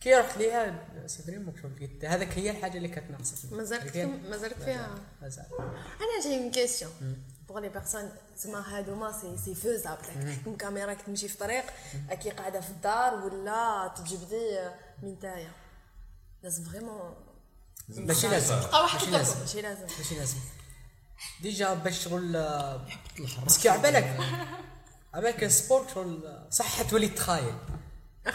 كي 0.00 0.14
رحت 0.14 0.36
ليها 0.38 0.84
سي 1.06 1.22
فريمون 1.22 1.54
شغل 1.62 1.72
لقيت 1.76 2.04
هذاك 2.04 2.38
هي 2.38 2.50
الحاجة 2.50 2.76
اللي 2.76 2.88
كانت 2.88 3.10
ناقصتني. 3.10 3.56
مازالك 3.58 3.86
لقيت- 3.86 4.24
مازالك 4.30 4.56
فيها 4.56 4.90
مازال 5.22 5.44
أنا 5.60 6.24
جاي 6.24 6.40
من 6.40 6.50
كيستيون 6.50 6.92
بوغ 7.48 7.58
لي 7.58 7.68
بيرسون 7.68 8.12
زعما 8.36 8.78
هادوما 8.78 9.12
سي 9.12 9.36
سي 9.44 9.54
فوزابل 9.54 10.02
تحكم 10.04 10.56
كاميرا 10.56 10.94
تمشي 10.94 11.28
في 11.28 11.36
طريق 11.38 11.64
كي 12.22 12.30
قاعدة 12.30 12.60
في 12.60 12.70
الدار 12.70 13.14
ولا 13.14 13.92
تجبدي 13.96 14.58
من 15.02 15.18
تايا 15.18 15.50
لازم 16.42 16.64
فريمون 16.64 17.14
ماشي 17.88 18.28
لازم. 18.28 18.54
واحد 18.54 18.98
ماشي. 18.98 19.10
لازم. 19.10 19.40
ماشي 19.40 19.60
لازم. 19.62 19.86
ماشي 19.98 20.14
لازم. 20.14 20.36
ديجا 21.42 21.74
باش 21.74 22.04
شغل 22.04 22.36
آه، 22.36 22.86
بس 23.46 23.58
كي 23.58 23.68
عبالك 23.68 24.18
عبالك 25.14 25.44
السبور 25.44 25.86
شغل 25.94 26.26
آه، 26.26 26.46
صح 26.50 26.82
تولي 26.82 27.08
تخايل. 27.08 27.54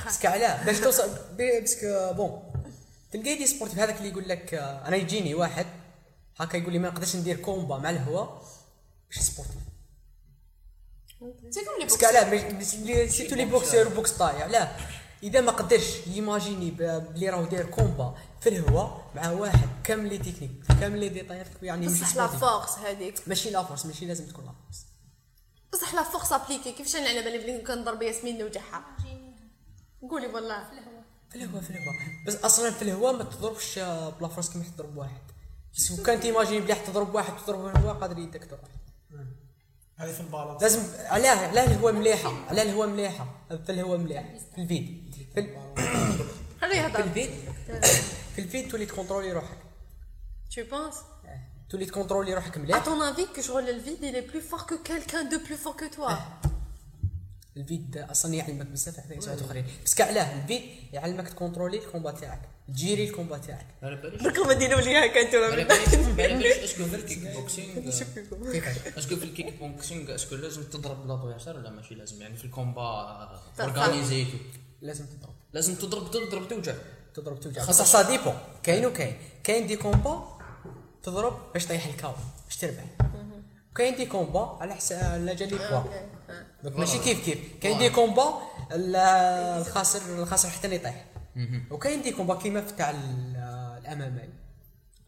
بس 0.08 0.20
كي 0.20 0.28
علاه 0.28 0.66
باش 0.66 0.80
توصل 0.80 1.18
بي- 1.38 1.62
بس 1.62 1.80
كو- 1.82 2.14
بون 2.14 2.54
تلقى 3.12 3.36
دي 3.38 3.48
سبورتيف 3.48 3.80
هذاك 3.80 3.98
اللي 3.98 4.10
يقول 4.10 4.30
لك 4.30 4.54
آه، 4.54 4.88
أنا 4.88 4.96
يجيني 4.96 5.34
واحد 5.36 5.66
هكا 6.38 6.58
يقول 6.58 6.74
لي 6.74 6.80
ما 6.80 6.90
نقدرش 6.90 7.16
ندير 7.16 7.36
كومبا 7.38 7.78
مع 7.78 7.90
الهواء 7.90 8.42
مش 9.10 9.22
سبورتيف 9.22 9.56
سي 11.50 11.66
كوم 11.66 11.80
لي 11.80 12.06
علاه 12.08 13.08
سيتو 13.08 13.36
لي 13.36 13.46
بوكسير 13.46 13.88
وبوكس 13.88 14.12
طايع 14.12 14.44
علاه. 14.44 14.76
إذا 15.24 15.42
ما 15.42 15.52
قدرش 15.52 16.08
ي 16.08 16.15
imaginer 16.15 16.72
بلي 16.72 17.30
راهو 17.30 17.46
داير 17.46 17.66
combat. 17.66 18.16
في 18.44 18.50
الهواء 18.50 19.12
مع 19.16 19.32
واحد 19.32 19.70
كامل 19.84 20.10
les 20.10 20.18
techniques 20.18 20.52
كامل 20.80 21.00
les 21.00 21.10
détails 21.10 21.48
يعني 21.62 21.88
بصح 21.88 22.16
la 22.16 22.28
force 22.28 22.78
هذيك 22.80 23.22
ماشي 23.28 23.50
la 23.50 23.64
force 23.64 23.86
ماشي 23.86 24.06
لازم 24.06 24.26
تكون 24.28 24.46
la 24.46 24.52
force. 24.52 24.86
بصح 25.74 25.94
la 25.94 26.04
force 26.04 26.32
appliquer 26.34 26.72
كيفاش 26.72 26.96
أنا 26.96 27.10
على 27.10 27.22
بالي 27.22 27.38
بلي 27.38 27.62
كنضرب 27.62 28.02
ياسمين 28.02 28.38
نوجعها 28.38 28.84
قولي 30.10 30.28
والله. 30.28 30.64
في 30.64 31.36
الهواء. 31.36 31.62
في 31.62 31.70
الهواء 31.70 31.96
بس 32.28 32.36
أصلا 32.36 32.72
في 32.72 32.82
الهواء 32.82 33.14
ما 33.14 33.24
تضربش 33.24 33.80
ب 34.20 34.22
la 34.22 34.28
force 34.28 34.50
كيما 34.50 34.64
تضرب 34.76 34.98
واحد. 34.98 35.22
بس 35.76 35.92
لو 35.92 36.04
كان 36.04 36.20
ت 36.20 36.24
imaginer 36.24 36.60
بلي 36.60 36.76
تضرب 36.76 37.16
واحد 37.16 37.34
تضربه 37.46 37.72
في 37.72 37.78
الهواء 37.78 37.96
قادر 37.96 38.18
يدك 38.20 38.46
تروح 38.46 38.62
هذه 39.96 40.12
في 40.12 40.20
ال 40.22 40.26
balance. 40.26 40.62
لازم 40.62 40.82
علاه 41.00 41.48
علاه 41.48 41.66
الهواء 41.66 41.94
مليحة 41.94 42.34
علاه 42.50 42.64
الهواء 42.64 42.88
مليحة. 42.88 43.28
في 43.50 43.72
الهواء 43.72 43.98
مليح 43.98 44.24
في 44.56 44.62
ال 44.62 44.71
vide. 44.71 45.16
في, 45.34 45.40
ال... 45.40 45.58
خليه 46.62 46.82
في 46.82 46.88
يهضر 46.88 47.00
ال 47.00 47.06
vide 47.06 47.32
في 48.36 48.42
ال 48.42 48.48
vide 48.48 48.72
تولي 48.72 48.86
ت 48.86 48.90
contrôler 48.90 49.32
روحك. 49.32 49.58
Tu 50.52 50.60
penses? 50.72 50.98
تولي 51.70 51.86
ت 51.86 51.91
contrôler 51.91 52.34
روحك 52.34 52.56
À 52.56 52.58
مليح 52.58 52.86
ton 52.86 53.02
avis, 53.02 53.28
que 53.28 53.42
le 53.42 53.80
vide, 53.86 54.04
il 54.04 54.16
est 54.16 54.28
plus 54.32 54.42
fort 54.42 54.66
que 54.66 54.76
quelqu'un 54.76 55.24
de 55.24 55.38
plus 55.38 55.58
fort 55.58 55.76
que 55.76 55.96
toi. 55.96 56.18
ال 57.58 57.66
vide 57.66 57.98
أصلا 57.98 58.34
يعلمك 58.34 58.66
بزاف 58.66 59.00
حاجات 59.00 59.42
اخرين 59.42 59.66
بس 59.86 59.96
كعلاه 59.96 60.44
الفيد 60.44 60.62
يعلمك 60.94 61.30
تكونترولي 61.30 61.78
الكومبا 61.78 62.12
تاعك 62.12 62.42
تجيري 62.68 63.10
الكومبا 63.10 63.38
تاعك. 63.38 63.66
دركم 64.22 64.52
ديروا 64.52 64.82
لي 64.82 64.98
هكا 64.98 66.16
باليش 66.18 66.58
est-ce 66.58 66.76
que 66.76 66.86
في 66.86 66.96
ال 66.96 67.20
kickboxing. 67.20 67.90
est-ce 68.98 69.10
que 69.10 69.16
في 69.16 69.24
ال 69.24 69.60
kickboxing 69.60 70.16
est-ce 70.16 70.29
que 70.29 70.36
لازم 70.36 70.64
تضرب 70.64 71.08
l'adversaire 71.08 71.58
ولا 71.58 71.70
ماشي؟ 71.70 71.96
لازم 71.96 72.22
يعني 72.22 72.38
في 72.38 72.46
ال 72.46 72.50
combat. 72.50 72.82
اورغانيزيتو 73.60 74.38
لازم 74.82 75.06
تضرب. 75.06 75.34
لازم 75.54 75.76
تضرب 75.76 76.12
تضرب 76.12 76.48
توجع. 76.48 76.74
تضرب 77.16 77.40
توجع 77.40 77.62
خاصة- 77.66 77.70
بصح 77.70 77.86
ça 77.86 78.02
dépend 78.02 78.38
كاين. 78.64 78.86
وكاين 78.86 79.18
كاين 79.44 79.68
des 79.68 79.76
combats 79.76 80.24
تضرب 81.04 81.40
باش 81.54 81.66
طيح 81.68 81.86
ال 81.86 81.94
KO 81.94 82.12
باش 82.46 82.58
تربح. 82.58 82.84
وكاين 83.72 83.96
des 83.96 84.06
combats 84.06 84.58
على 84.62 84.74
حساب 84.76 85.12
على 85.12 85.36
جال 85.36 85.50
les 85.50 85.58
points 85.58 85.84
donc 86.64 86.80
ماشي 86.80 86.98
كيف 87.00 87.26
كيف. 87.26 87.40
كاين 87.62 87.78
des 87.78 87.90
combats 87.90 88.34
ال- 88.72 88.96
الخاسر 89.62 90.00
الخاسر 90.18 90.50
حتى 90.50 90.76
يطيح 90.76 91.06
وكاين 91.72 92.02
des 92.02 92.12
combats 92.12 92.36
كيما 92.36 92.62
في 92.62 92.74
تاع 92.74 92.90
ال- 92.90 93.78
ال 93.82 93.94
MMA 93.94 94.30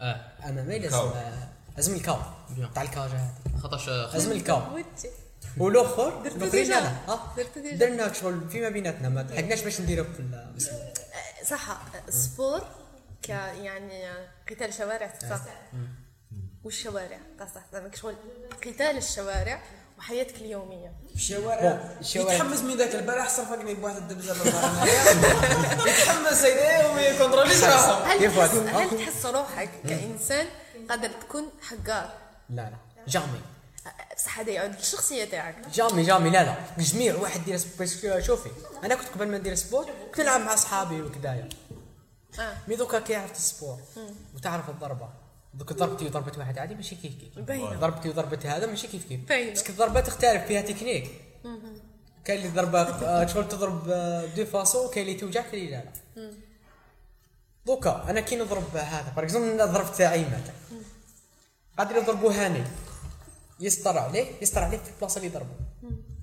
آه. 0.01 0.21
ال 0.39 0.49
MMA 0.49 0.79
لازم. 0.79 1.11
لازم 1.75 1.93
ال 1.95 2.01
KO. 2.01 2.17
تاع 2.75 2.83
ال 2.83 2.88
cage 2.88 3.05
هذيك 3.05 3.61
خاطرش 3.63 3.89
لازم 3.89 4.31
ال 4.31 4.41
KO 4.41 4.61
والآخر 5.57 6.21
درتو 6.23 6.35
الاخرين 6.37 6.51
déjà. 6.51 7.75
درنا 7.75 8.13
شغل 8.13 8.49
فيما 8.49 8.69
بيناتنا. 8.69 9.09
ما 9.09 9.19
لحقناش 9.21 9.61
باش 9.61 9.81
نديرو 9.81 10.03
في. 10.03 10.23
صح 11.49 11.77
sport 12.09 12.61
ك 13.23 13.29
يعني 13.29 14.03
قتال 14.49 14.73
شوارع 14.73 15.13
صح. 15.29 15.39
والشوارع 16.63 17.19
صح 17.39 17.47
صح 17.55 17.95
شغل 17.95 18.15
قتال 18.61 18.97
الشوارع 18.97 19.61
وحياتك 19.97 20.35
اليومية. 20.35 20.93
الشوارع 21.15 21.95
الشوارع. 21.99 22.33
يتحمس 22.33 22.59
من 22.59 22.77
ذاك 22.77 22.95
البارح 22.95 23.29
صرفقني 23.29 23.73
بواحد 23.73 23.95
الدبزه 23.95 24.43
بالبارح 24.43 24.83
يتحمس 25.87 26.43
وما 26.91 27.01
ي 27.01 27.07
contrôler 27.07 27.53
ش 27.53 27.63
روحه. 27.63 28.03
هل 28.03 28.19
كيف 28.19 28.37
تحس 28.39 28.51
هذا؟ 28.55 28.77
هل 28.77 29.05
تحس 29.05 29.25
روحك 29.25 29.69
كإنسان 29.87 30.47
قادر 30.89 31.09
تكون 31.09 31.49
حقار؟ 31.61 32.13
لا 32.49 32.61
لا. 32.61 32.77
jamais. 33.07 33.41
هذا 34.35 34.51
يعود 34.51 34.75
للشخصيه 34.75 35.25
تاعك. 35.25 35.55
jamais 35.73 36.03
jamais 36.03 36.29
لا 36.29 36.43
لا. 36.43 36.55
جميع 36.83 37.15
واحد 37.15 37.41
يدير 37.41 37.57
sport 37.57 38.21
شوفي 38.21 38.49
أنا 38.83 38.95
كنت 38.95 39.07
قبل 39.07 39.27
ما 39.27 39.37
ندير 39.37 39.55
sport 39.55 39.85
كنت 40.11 40.19
نلعب 40.21 40.41
مع 40.41 40.53
اصحابي 40.53 41.01
وكدايا 41.01 41.49
آه. 42.39 42.57
mais 42.67 42.75
دوكا 42.75 42.99
كي 42.99 43.15
عرفت 43.15 43.35
ال 43.35 43.43
sport 43.43 43.79
وتعرف 44.35 44.69
الضربة. 44.69 45.09
دوك 45.53 45.73
ضربتي 45.73 46.05
وضربت 46.05 46.37
واحد 46.37 46.57
عادي 46.57 46.75
ماشي 46.75 46.95
كيف 46.95 47.13
كيف. 47.19 47.39
باينة. 47.39 47.75
ضربتي 47.75 48.09
وضربت 48.09 48.45
هذا 48.45 48.65
ماشي 48.65 48.87
كيف 48.87 49.05
كيف. 49.05 49.19
باينة. 49.19 49.51
بس 49.51 49.69
الضربه 49.69 49.99
تختلف 49.99 50.45
فيها 50.45 50.61
تكنيك. 50.61 51.09
كاين 52.25 52.39
اللي 52.39 52.49
ضربه 52.49 52.81
آه، 52.81 53.25
شغل 53.25 53.47
تضرب 53.47 53.89
آه، 53.89 54.25
de 54.25 54.45
façon 54.45 54.85
وكاين 54.85 55.07
اللي 55.07 55.19
توجع 55.19 55.41
كاين 55.41 55.65
اللي 55.65 55.71
لا 55.77 55.83
لا. 56.21 56.31
دوكا 57.65 58.05
أنا 58.09 58.21
كي 58.21 58.35
نضرب 58.35 58.77
هذا 58.77 59.13
par 59.15 59.25
exemple 59.25 59.61
الضرب 59.61 59.95
تاعي 59.97 60.25
مثلا 60.25 60.53
قادر 61.77 61.95
يضربوا 61.95 62.31
هاني. 62.33 62.63
يسطر 63.59 63.97
عليه 63.97 64.25
يسطر 64.41 64.63
عليه 64.63 64.77
في 64.77 64.89
البلاصة 64.95 65.17
اللي 65.17 65.29
ضربه 65.29 65.55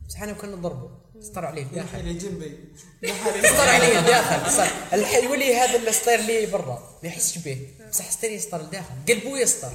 بصح 0.08 0.22
انا 0.22 0.32
كنا 0.32 0.56
نضربه. 0.56 0.90
يسطر 1.14 1.44
عليه 1.44 1.62
داخل 1.62 1.98
اللي 1.98 2.14
جنبي 2.14 2.58
يسطر 3.02 3.68
عليه 3.68 4.00
داخل 4.00 5.24
يولي 5.24 5.56
هذا 5.56 5.76
اللي 5.78 5.92
سطير 5.92 6.20
لي 6.20 6.46
برا. 6.46 6.98
ما 7.02 7.08
يحسش 7.08 7.38
به. 7.38 7.68
بصح 7.90 8.10
سطير 8.10 8.30
يسطر 8.30 8.62
لداخل. 8.62 8.94
قلبه 9.08 9.38
يسطر. 9.38 9.72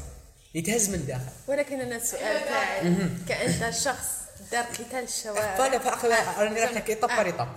يتهز 0.56 0.90
من 0.90 1.06
داخل. 1.06 1.32
ولكن 1.48 1.82
أنا 1.82 1.96
السؤال 1.96 2.46
تاعي 2.46 3.10
كأنت 3.28 3.76
شخص 3.76 4.08
دار 4.52 4.64
قتال 4.64 5.04
الشوارع. 5.04 5.58
فانا 5.58 5.80
فاخذ 5.80 6.10
راني 6.40 6.60
رايح 6.60 6.72
لك 6.72 6.90
ايطاب 6.90 7.10
آه. 7.10 7.16
بار 7.16 7.26
ايطاب 7.26 7.56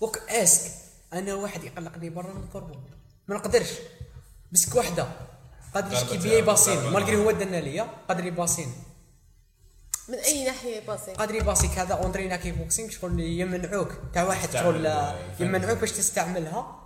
دوك 0.00 0.18
أسك. 0.28 0.70
أنا 1.12 1.34
واحد 1.34 1.64
يقلقني 1.64 2.10
برا 2.10 2.32
نضربه 2.32 2.78
ما 3.28 3.36
نقدرش. 3.36 3.70
مسك 4.52 4.74
وحده 4.74 5.08
قادر 5.74 5.92
يشكي 5.92 6.16
بيا 6.18 6.38
يباصيني 6.38 6.90
مالغري 6.90 7.16
هو 7.16 7.30
دنا 7.30 7.56
ليا. 7.56 7.88
قادر 8.08 8.26
يباصيني 8.26 8.72
من 10.08 10.14
أي 10.14 10.44
ناحية 10.44 10.80
باسي 10.86 11.12
قادر 11.12 11.34
يباصيك 11.34 11.70
هذا 11.70 11.94
اونترينا 11.94 12.36
كيك 12.36 12.54
بوكسينغ 12.54 12.90
شغل 12.90 13.20
يمنعوك. 13.20 13.92
تاع 14.14 14.24
واحد 14.24 14.52
شغل 14.52 14.92
يمنعوك 15.40 15.78
باش 15.78 15.92
تستعملها. 15.92 16.80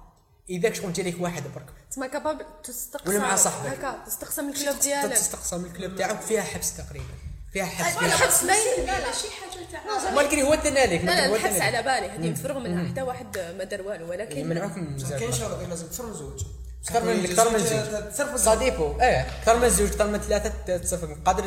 إذاك 0.51 0.75
شغل 0.75 0.93
جالك 0.93 1.21
واحد 1.21 1.43
برك. 1.55 1.67
تسمى 1.91 2.09
كابابل 2.09 2.45
تستقسم 2.65 3.11
ولا 3.11 3.19
مع 3.19 3.37
صاحبك. 3.37 3.67
هكا 3.67 4.05
تستقسم 4.07 4.49
الكلوب 4.49 4.79
ديالك. 4.79 5.13
تستقسم 5.13 5.65
الكلوب 5.65 5.97
تاعك. 5.97 6.21
فيها 6.21 6.43
حبس 6.43 6.77
تقريبا. 6.77 7.05
فيها 7.53 7.65
حبس 7.65 7.99
فيها 7.99 8.11
حبس 8.11 8.45
باين. 8.45 8.87
لا 8.87 9.01
لا 9.01 9.13
شي 9.13 9.29
حاجة 9.31 9.67
تاع 9.73 10.11
مالغري 10.11 10.43
هو 10.43 10.55
دنا 10.55 10.87
لك 10.87 11.05
لا 11.05 11.05
لا 11.05 11.27
هو 11.27 11.35
الحبس 11.35 11.61
على. 11.61 11.83
بالي. 11.83 12.11
هذه 12.11 12.31
مفرغ 12.31 12.59
منها. 12.59 12.89
حتى 12.93 13.03
واحد 13.03 13.39
ما 13.59 13.65
دار 13.65 13.83
والو 13.83 14.11
ولكن 14.11 14.39
يمنعوك 14.39 14.77
من 14.77 14.99
كاين 15.19 15.33
شرط 15.33 15.69
لازم 15.69 15.87
تصير 15.87 16.07
من 16.07 16.15
زوج 16.15 16.45
أكثر 16.85 17.05
من 17.05 17.25
أكثر 17.25 17.51
من 17.51 17.59
زوج. 17.59 18.11
تصرف 18.13 18.37
صديقه 18.41 18.97
إيه. 19.01 19.21
أكثر 19.21 19.57
من 19.59 19.69
زوج 19.71 19.89
أكثر 19.89 20.07
من 20.07 20.19
ثلاثة 20.19 20.77
تصرف 20.77 21.11
قادر 21.25 21.43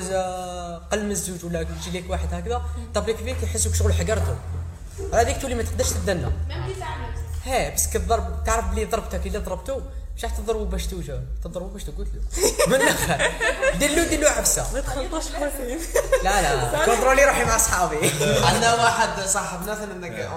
قل 0.91 1.05
من 1.05 1.11
الزوج 1.11 1.45
ولا 1.45 1.61
يجي 1.61 1.99
لك 1.99 2.09
واحد 2.09 2.33
هكذا 2.33 2.61
طبلك 2.95 3.15
فيك 3.15 3.43
يحسوك 3.43 3.73
شغل 3.75 3.93
حقرته 3.93 4.35
هذيك 5.13 5.41
تولي 5.41 5.55
ما 5.55 5.63
تقدرش 5.63 5.89
تدنا 5.89 6.31
ميم 6.49 6.67
كي 6.67 6.79
تعمل 6.79 7.07
ها 7.45 7.73
بس 7.75 7.87
كضرب 7.87 8.43
تعرف 8.45 8.65
بلي 8.67 8.85
ضربتك 8.85 9.25
اذا 9.25 9.39
ضربته 9.39 9.81
مش 10.17 10.23
راح 10.23 10.37
تضربه 10.37 10.65
باش 10.65 10.87
توجع. 10.87 11.15
تضربه 11.43 11.67
باش 11.67 11.85
قلت 11.85 12.07
له. 12.13 12.21
من 12.67 12.75
الآخر. 12.75 13.31
دير 13.79 13.89
له 13.89 14.07
دير 14.07 14.19
له 14.19 14.29
عفسة. 14.29 14.73
ما 14.73 14.79
تخلطوش 14.81 15.23
حسين 15.25 15.79
لا 16.23 16.41
لا. 16.41 16.85
contrôler 16.85 17.25
روحي 17.25 17.45
مع 17.45 17.55
اصحابي 17.55 17.97
عندنا 18.43 18.73
واحد 18.73 19.19
صاحبنا 19.25 19.71
مثلا 19.71 20.01
ذاك 20.01 20.29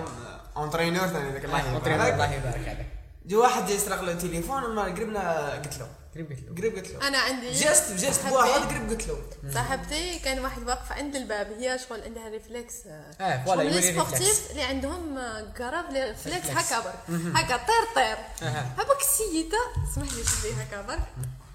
entraîneur 0.56 1.06
ثاني 1.08 1.28
الله 1.28 2.08
يبارك. 2.08 2.12
الله 2.14 2.24
عليك. 2.24 2.86
جا 3.24 3.36
واحد 3.36 3.66
جا 3.66 3.74
يسرق 3.74 4.00
له 4.00 4.12
التليفون 4.12 4.64
وما 4.64 4.82
قربنا 4.82 5.50
قلت 5.50 5.78
له. 5.78 5.88
قريب 6.14 6.30
قلت 6.30 6.40
له. 6.42 6.54
قريب 6.56 6.76
قلت 6.76 6.90
له. 6.90 7.08
أنا 7.08 7.18
عندي 7.18 7.50
juste 7.50 7.92
juste 7.92 8.26
بواحد 8.26 8.60
قريب 8.60 8.90
قلت 8.90 9.08
له. 9.08 9.18
صاحبتي 9.54 10.18
كان 10.18 10.38
واحد 10.38 10.62
واقف 10.62 10.92
عند 10.92 11.16
الباب 11.16 11.52
هي 11.52 11.78
شغل 11.88 12.02
عندها 12.02 12.28
réflexe 12.28 12.74
آه 13.20 13.54
لي 13.54 13.62
réflexe 13.62 13.86
sportif 13.86 14.50
اللي 14.50 14.62
عندهم 14.62 15.18
grave 15.58 15.90
réflexe 15.92 16.46
هكا 16.46 16.80
برك. 16.80 17.20
هكا 17.34 17.56
طير 17.56 17.94
طير. 17.94 18.16
أها. 18.42 18.74
هبوك 18.78 19.00
السيدة 19.00 19.58
اسمح 19.92 20.12
لي 20.12 20.24
شوفي 20.24 20.62
هكا 20.62 20.82
برك. 20.82 21.08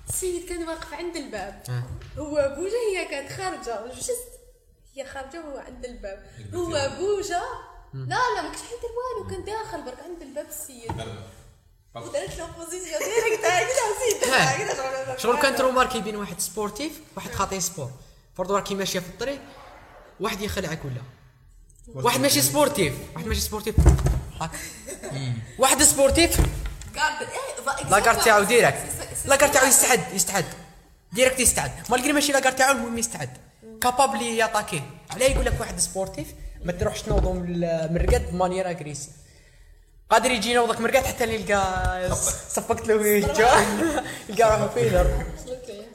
السيد 0.10 0.50
كان 0.50 0.68
واقف 0.68 0.94
عند 0.94 1.16
الباب. 1.16 1.84
هو 2.18 2.56
بوجه 2.58 2.78
هي 2.92 3.06
كانت 3.06 3.32
خارجة. 3.32 3.94
juste 3.94 4.30
هي 4.96 5.06
خارجة 5.06 5.46
وهو 5.46 5.58
عند 5.58 5.86
الباب. 5.86 6.26
هو 6.54 6.92
بوجه 7.00 7.44
لا 7.94 8.16
لا 8.36 8.42
ما 8.42 8.50
كنتش 8.50 8.62
حيدير 8.62 8.90
والو 8.98 9.30
كان 9.30 9.44
داخل 9.44 9.82
برك 9.82 10.00
عند 10.04 10.22
الباب 10.22 10.46
السيد. 10.50 10.92
ودارت 11.96 12.38
له 12.38 12.46
position 12.58 13.00
direct 13.00 13.46
هكذا 14.26 15.18
شغل 15.18 15.42
كانت 15.42 15.62
remarquer 15.62 16.02
بين 16.02 16.16
واحد 16.16 16.40
sportif 16.40 16.92
واحد 17.16 17.32
خاطي 17.32 17.60
sport 17.62 17.92
فرض 18.38 18.52
راكي 18.52 18.76
ماشية 18.76 19.00
في 19.00 19.08
الطريق 19.10 19.40
واحد 20.20 20.42
يخلعك 20.42 20.80
ولا 20.86 21.02
واحد 22.06 22.20
ماشي 22.20 22.42
سبورتيف 22.42 22.94
واحد 23.16 23.28
ماشي 23.28 23.42
سبورتيف. 23.42 23.76
واحد 25.60 25.84
سبورتيف 25.84 26.38
لاكارت 27.90 28.26
تاعو 28.26 28.44
ديريكت. 28.44 28.78
لاكارت 29.26 29.54
تاعو 29.54 29.68
يستعد 29.68 30.14
يستعد 30.14 30.46
ديريكت 31.14 31.40
يستعد 31.40 31.72
مالغري 31.90 32.14
ماشي 32.14 32.32
لاكارت 32.32 32.58
تاعو 32.58 32.72
المهم 32.72 32.98
يستعد 32.98 33.30
كابابلي 33.82 34.38
ياتاكي 34.38 34.84
علاه 35.10 35.28
يقول 35.28 35.46
لك 35.46 35.54
واحد 35.60 35.80
سبورتيف 35.80 36.28
ما 36.64 36.72
تروحش 36.72 37.02
تنوضو 37.02 37.34
من 37.34 37.64
الرقد 37.64 38.32
بمانيير 38.32 38.70
اغريسيف 38.70 39.14
قادر 40.10 40.32
يجي 40.32 40.52
ينوضك 40.52 40.80
الرقد 40.80 41.06
حتى 41.06 41.24
يلقى 41.34 42.16
صفقت 42.56 42.88
له 42.88 43.08
يلقى 43.08 43.44
روحه 44.40 44.68
فيلر 44.68 45.26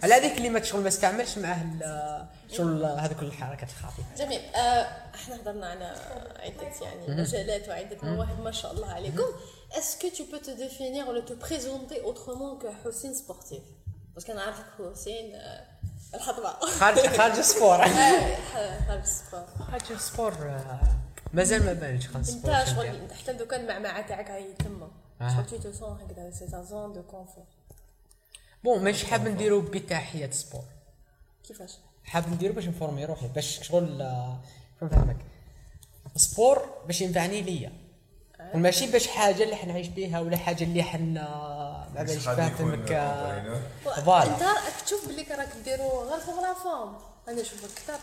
على 0.03 0.15
هذيك 0.15 0.37
اللي 0.37 0.49
ما 0.49 0.63
شغل 0.63 0.81
ما 0.83 0.89
استعملش 0.89 1.39
معاه 1.39 2.29
شغل 2.53 2.85
هذه 2.85 3.13
كل 3.21 3.27
الحركات 3.27 3.69
الخاطئة. 3.71 4.25
جميل. 4.25 4.41
آه، 4.55 4.87
إحنا 5.15 5.37
هضرنا 5.37 5.67
على 5.67 5.95
عدة 6.39 6.71
يعني 6.83 7.23
مجالات 7.23 7.69
وعدة 7.69 7.97
مواهب 8.03 8.41
ما 8.41 8.51
شاء 8.51 8.73
الله 8.73 8.93
عليكم. 8.93 9.23
est-ce 9.79 9.99
que 9.99 10.09
tu 10.09 10.23
peux 10.31 10.41
te 10.47 10.51
définir 10.51 11.09
ou 11.09 11.21
te 11.21 11.33
présenter 11.33 12.01
autrement 12.05 12.59
que 12.63 12.89
حسين 12.89 13.15
sportif 13.15 13.63
parce 14.15 14.26
que 14.26 14.33
أنا 14.33 14.43
عارفك 14.43 14.65
حسين 14.93 15.41
الحضبة 16.15 16.51
خارج 16.51 16.99
خارج 17.07 17.39
السبور 17.39 17.79
خارج 18.89 19.03
السبور 19.03 19.47
خارج 19.71 19.93
السبور 19.93 20.61
مازال 21.35 21.67
ما 21.67 21.73
بانش 21.73 22.09
ال 22.17 22.23
sport 22.23 22.55
انت 22.55 22.69
شغل 22.69 23.15
حتى 23.23 23.33
دوكا 23.33 23.57
المعمعة 23.57 24.07
تاعك 24.07 24.31
هاي 24.31 24.53
تما. 24.53 24.91
آه. 25.21 25.29
شغل 25.29 25.61
tu 25.61 25.63
te 25.63 25.79
sens 25.79 25.83
هكذا 25.83 26.31
c'est 26.31 26.45
une 26.45 26.65
zone 26.65 26.93
de 26.93 27.03
confort 27.03 27.45
bon 28.65 28.85
ماشي 28.85 29.07
حاب 29.07 29.29
نديرو 29.29 29.61
بتاحية 29.61 30.31
sport 30.31 30.65
كيفاش؟ 31.45 31.73
حاب 32.05 32.29
نديرو 32.33 32.55
باش 32.55 32.69
نفورمي 32.69 33.05
روحي 33.05 33.29
باش 33.29 33.61
شغل 33.63 34.03
آه، 34.03 34.41
شنو 34.81 34.89
نفهمك؟ 34.89 35.17
sport 36.17 36.69
باش 36.87 37.01
ينفعني 37.01 37.43
ليا. 37.43 37.73
وماشي 38.55 38.87
باش 38.87 39.07
حاجة 39.09 39.43
اللي 39.43 39.57
حنعيش 39.57 39.89
بها 39.89 40.21
ولا 40.21 40.37
حاجة 40.37 40.65
اللي 40.65 40.83
حن 40.83 41.17
آه، 41.17 41.89
ما 41.95 42.03
باليش 42.03 42.25
فهمك 42.25 42.93
آه،. 42.93 43.61
voilà. 43.85 44.35
انت 44.35 44.43
راك 44.43 44.81
تشوف 44.87 45.09
بلي 45.09 45.23
راك 45.31 45.49
ديرو 45.65 46.03
غير 46.03 46.21
pour 46.21 46.41
la 46.41 46.55
forme 46.55 46.97
أنا 47.29 47.41
نشوفك 47.41 47.65
أكثر 47.65 47.99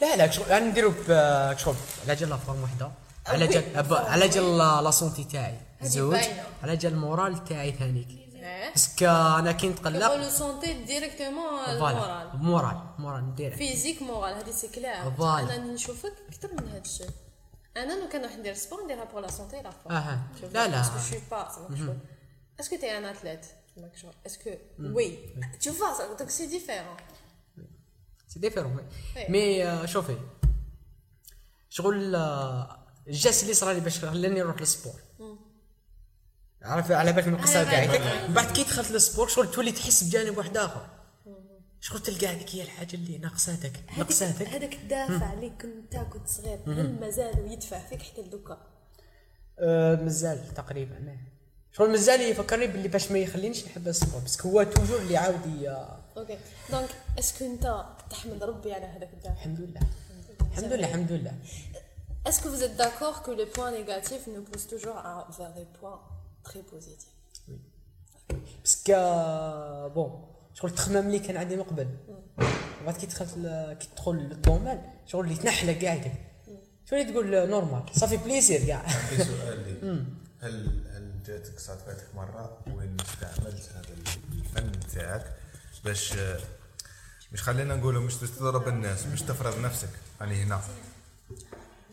لا 0.00 0.16
لا 0.16 0.30
شغل 0.30 0.52
أنا 0.52 0.66
نديرو 0.66 0.90
ب- 1.08 1.54
شغل 1.56 1.74
على 2.04 2.14
جال 2.16 2.28
la 2.28 2.36
forme 2.36 2.62
وحده. 2.62 2.90
على 3.26 3.46
جال 3.46 3.64
على 3.90 4.28
جال 4.28 4.58
la 4.58 4.90
santé 4.90 5.24
تاعي. 5.24 5.58
زوج. 5.82 6.18
على 6.62 6.76
جال 6.76 6.92
ال 6.92 7.01
moral 7.01 7.44
تاعي 7.44 7.72
ثانيك. 7.72 8.08
إيه. 8.34 8.70
parce 8.70 8.91
que 8.91 9.04
أنا 9.06 9.52
كي 9.52 9.68
نتقلق 9.68 10.00
يقولوا 10.06 10.30
سونتي 10.30 10.84
ديريكتومون 10.84 11.64
المورال. 11.68 12.30
مورال. 12.34 12.78
مورال 12.98 13.24
ندير 13.30 13.56
فيزيك 13.56 14.02
مورال. 14.02 14.34
هذه 14.34 14.50
c'est 14.50 14.68
clair. 14.68 14.94
أنا 15.20 15.56
نشوفك 15.56 16.12
أكثر 16.28 16.48
من 16.52 16.68
هذا 16.68 16.78
الشيء. 16.78 17.10
أنا 17.76 17.92
لو 17.92 18.08
كان 18.08 18.22
راح 18.24 18.36
ندير 18.36 18.54
sport 18.54 18.84
نديرها 18.84 19.04
بور 19.04 19.20
لا 19.20 19.30
سونتي 19.30 19.62
لا 19.62 19.70
فور 19.70 19.92
أها. 19.92 20.18
لا 20.52 20.68
لا. 20.68 20.76
باسكو 20.78 21.14
جو 21.14 21.20
با 21.30 21.48
اسكو 22.60 22.76
تي 22.76 22.98
ان 22.98 23.04
اتليت 23.04 23.46
اسكو 24.26 24.50
وي 24.80 25.18
ça 25.78 26.20
donc 26.22 26.30
c'est 26.30 26.50
différent. 26.56 26.96
c'est 28.30 28.38
différent 28.38 28.86
إيه. 29.16 29.30
mais 29.30 29.86
شوفي 29.86 30.16
شغل 31.68 32.14
آه، 32.14 32.78
الجاس 33.06 33.42
اللي 33.42 33.54
صرا 33.54 33.72
لي 33.72 33.80
باش 33.80 34.04
خلاني 34.04 34.40
نروح 34.40 34.60
لل 34.60 34.70
sport. 34.70 35.00
عارف 36.62 36.92
على 36.92 37.12
بالك 37.12 37.26
من 37.26 37.34
القصة 37.34 37.64
تاعي 37.64 37.88
من 38.28 38.34
بعد 38.34 38.50
كي 38.50 38.62
دخلت 38.62 38.90
لل 38.90 39.01
sport 39.01 39.28
شغل 39.28 39.50
تولي 39.50 39.72
تحس 39.72 40.04
بجانب 40.04 40.38
واحد 40.38 40.56
آخر. 40.56 40.86
شغل 41.80 42.00
تلقى 42.00 42.26
هذيك 42.26 42.54
هي 42.54 42.62
الحاجة 42.62 42.94
اللي 42.94 43.18
ناقصاتك 43.18 43.72
ناقصاتك. 43.98 44.48
هذاك 44.48 44.74
الدافع 44.74 45.32
اللي 45.32 45.50
كنت 45.50 45.96
كنت 45.96 46.28
صغير 46.28 46.58
مازال 47.00 47.52
يدفع 47.52 47.78
فيك 47.78 48.02
حتى 48.02 48.22
لدوكا 48.22 48.66
آه، 49.58 49.94
مازال 49.94 50.54
تقريبا 50.54 50.98
ما. 50.98 51.16
شغل 51.72 51.90
مازال 51.90 52.20
يفكرني 52.20 52.66
باللي 52.66 52.88
باش 52.88 53.12
ما 53.12 53.18
يخلينيش 53.18 53.64
نحب 53.64 53.88
ال 53.88 53.93
sport 53.93 54.20
بس 54.20 54.46
هو 54.46 54.62
toujours 54.62 54.98
اللي 54.98 55.16
عاود 55.16 55.64
OK 56.16 56.38
donc 56.70 56.88
est-ce 57.18 57.35
que 57.35 57.44
انت 57.44 57.84
تحمد 58.10 58.42
ربي 58.42 58.72
على 58.72 58.86
هذاك 58.86 59.10
الدافع 59.12 59.32
الحمد 59.32 59.60
لله. 59.60 59.80
الحمد 60.40 60.72
لله 60.72 60.88
الحمد 60.88 61.12
لله. 61.12 61.34
Est-ce 62.28 62.40
que 62.42 62.48
vous 62.48 62.62
êtes 62.62 62.76
d'accord 62.76 63.22
que 63.22 63.30
les 63.30 63.46
points 63.46 63.70
négatifs 63.70 64.26
nous 64.34 64.42
poussent 64.42 64.66
toujours 64.66 64.96
à, 64.96 65.26
vers 65.38 65.52
des 65.54 65.68
points 65.80 66.00
très 66.44 66.62
positifs? 66.62 67.16
bon 69.94 70.26
شغل 70.54 70.70
التخمام 70.70 71.06
اللي 71.06 71.18
كان 71.18 71.36
عندي 71.36 71.56
من 71.56 71.62
قبل 71.62 71.88
بعد 72.86 72.96
كي 72.96 73.06
دخلت 73.06 73.34
كي 73.80 73.88
تدخل 73.94 74.14
لل 74.14 74.29
domaine 74.29 74.82
شغل 75.06 75.24
اللي 75.24 75.36
تنحلى 75.36 75.86
قاعدك 75.86 76.12
شغل 76.90 77.00
اللي 77.00 77.12
تقول 77.12 77.48
normal 77.50 77.82
ça 77.94 78.01
fait 78.01 78.16
plaisir 78.16 78.66
كاع 78.66 78.78
عندي 78.78 79.24
سؤال 79.24 79.58
لي 79.64 80.04
هل 80.40 80.84
هل 80.92 81.22
جاتك 81.26 81.58
صادفاتك 81.58 82.14
مره 82.14 82.58
وين 82.74 82.96
استعملت 83.00 83.68
هذا 83.74 83.94
الفن 84.32 84.80
تاعك 84.94 85.32
باش 85.84 86.14
مش 87.32 87.42
خلينا 87.42 87.76
نقولوا 87.76 88.02
مش 88.02 88.14
تضرب 88.14 88.68
الناس 88.68 89.06
مش 89.06 89.22
تفرض 89.22 89.58
نفسك. 89.60 89.88
يعني 90.20 90.42
هنا. 90.42 90.60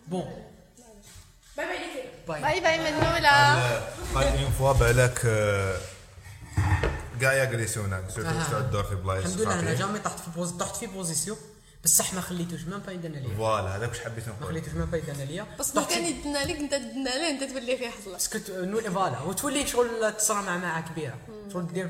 بون. 0.08 0.44
باي 2.28 2.60
باي 2.62 2.92
منولا 2.92 3.54
قال 4.16 4.28
اون 4.28 4.52
فوا 4.52 4.74
بالك 4.74 5.22
آه، 5.26 5.78
كاع 7.22 7.34
ياغريسيونك 7.34 8.10
سيرتو 8.10 8.30
آه. 8.30 8.38
واش 8.38 8.48
تعود 8.48 8.72
دور 8.72 8.84
في 8.84 8.96
بلايص 8.96 9.26
الحمد 9.26 9.42
لله 9.42 9.60
أنا. 9.60 9.74
جامي 9.74 10.00
طحت 10.00 10.20
في 10.20 10.30
بوز... 10.36 10.52
طحت 10.52 10.76
في 10.76 10.88
بوزيسيون 10.88 11.38
بصح 11.84 12.14
ما 12.14 12.22
خليتوش 12.22 12.62
ما 12.64 12.78
بايدنا 12.78 13.18
ليا. 13.18 13.36
فوالا 13.38 13.76
هذاك 13.76 13.90
واش 13.90 14.00
حبيت 14.00 14.28
ما 14.28 14.34
نقول؟ 14.34 14.48
خليتوش 14.48 14.74
ما 14.74 14.86
بايدنا 14.86 15.24
ليا. 15.24 15.46
بس 15.60 15.70
طحت 15.70 15.90
كان 15.90 16.06
يدنا 16.06 16.46
لك 16.46 16.56
أنت 16.56 16.72
تدنا 16.74 17.10
له 17.10 17.30
أنت 17.30 17.44
تولي 17.44 17.78
فيه 17.78 17.90
حظلك 17.90 18.20
سكت 18.20 18.52
نولي 18.52 18.92
فوالا. 18.92 19.22
وتولي 19.22 19.68
شغل 19.68 20.14
تصرى 20.18 20.42
مع 20.42 20.58
معاه 20.58 20.82
كبيره 20.82 21.18
شغل 21.54 21.68
دير 21.74 21.88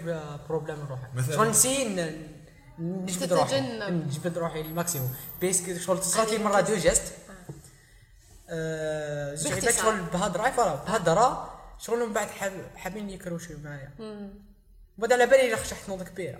بروبليم 0.49 0.77
روحك. 0.89 1.09
مثلاً- 1.17 1.35
شغل 1.35 1.49
نسي 1.49 2.15
نجبد 2.79 3.33
روحي. 3.33 3.61
نجبد 3.89 4.37
روحي 4.37 4.61
الماكسيموم. 4.61 5.15
بيسك 5.41 5.77
شغل 5.81 5.99
تصرات 6.01 6.29
لي 6.31 6.37
مرة 6.37 6.61
دو 6.61 6.75
جيست 6.75 7.03
آه، 8.49 9.35
زوج 9.35 9.53
باختصار. 9.53 9.83
شغل 9.83 10.01
بهضره 10.01 10.49
فوالا 10.51 10.75
بهضره 10.75 11.53
شغل 11.79 11.99
من 12.07 12.13
بعد 12.13 12.27
حاب- 12.27 12.71
حابين 12.75 13.09
يكروشيو 13.09 13.57
معايا 13.63 13.91
بعد 14.97 15.13
على 15.13 15.25
بالي 15.25 15.53
راه 15.53 15.63
شحت 15.63 15.89
نوض 15.89 16.03
كبيرة. 16.03 16.39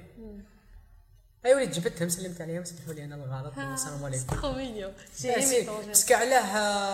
أي 1.46 1.56
وليت 1.56 1.70
جبتهم 1.80 2.10
سلمت 2.10 2.42
عليهم 2.42 2.64
سمحوا 2.64 2.94
لي 2.94 3.04
أنا 3.04 3.16
الغلط. 3.16 3.58
السلام 3.60 4.06
عليكم. 4.06 4.26
ترو 4.26 4.52
مينيو 4.52 4.92
جي 5.20 5.30
إيه، 5.30 5.36
ايمي 5.36 5.46
سي- 5.46 5.66
طون 5.66 5.92
بس 5.92 6.06
كاع 6.06 6.18
علاه 6.20 6.40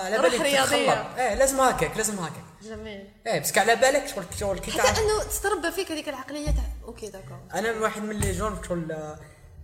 على 0.05 0.17
رياضية. 0.17 0.61
تتخلط. 0.63 1.17
إيه 1.17 1.33
لازم 1.33 1.59
هكاك 1.59 1.97
لازم 1.97 2.19
هكاك. 2.19 2.43
جميل. 2.63 3.07
إيه 3.27 3.39
بس 3.39 3.57
على 3.57 3.75
بالك 3.75 4.07
شغل 4.07 4.25
شغل 4.39 4.59
كي 4.59 4.71
حتى 4.71 5.01
إنه 5.01 5.23
تتربى 5.23 5.71
فيك 5.71 5.91
هذيك 5.91 6.09
العقلية 6.09 6.45
تاع 6.45 6.63
OK 6.83 7.09
d'accord. 7.09 7.39
أنا 7.53 7.71
واحد 7.71 8.01
من 8.01 8.15
les 8.19 8.31
gens 8.31 8.59
شغل 8.67 9.15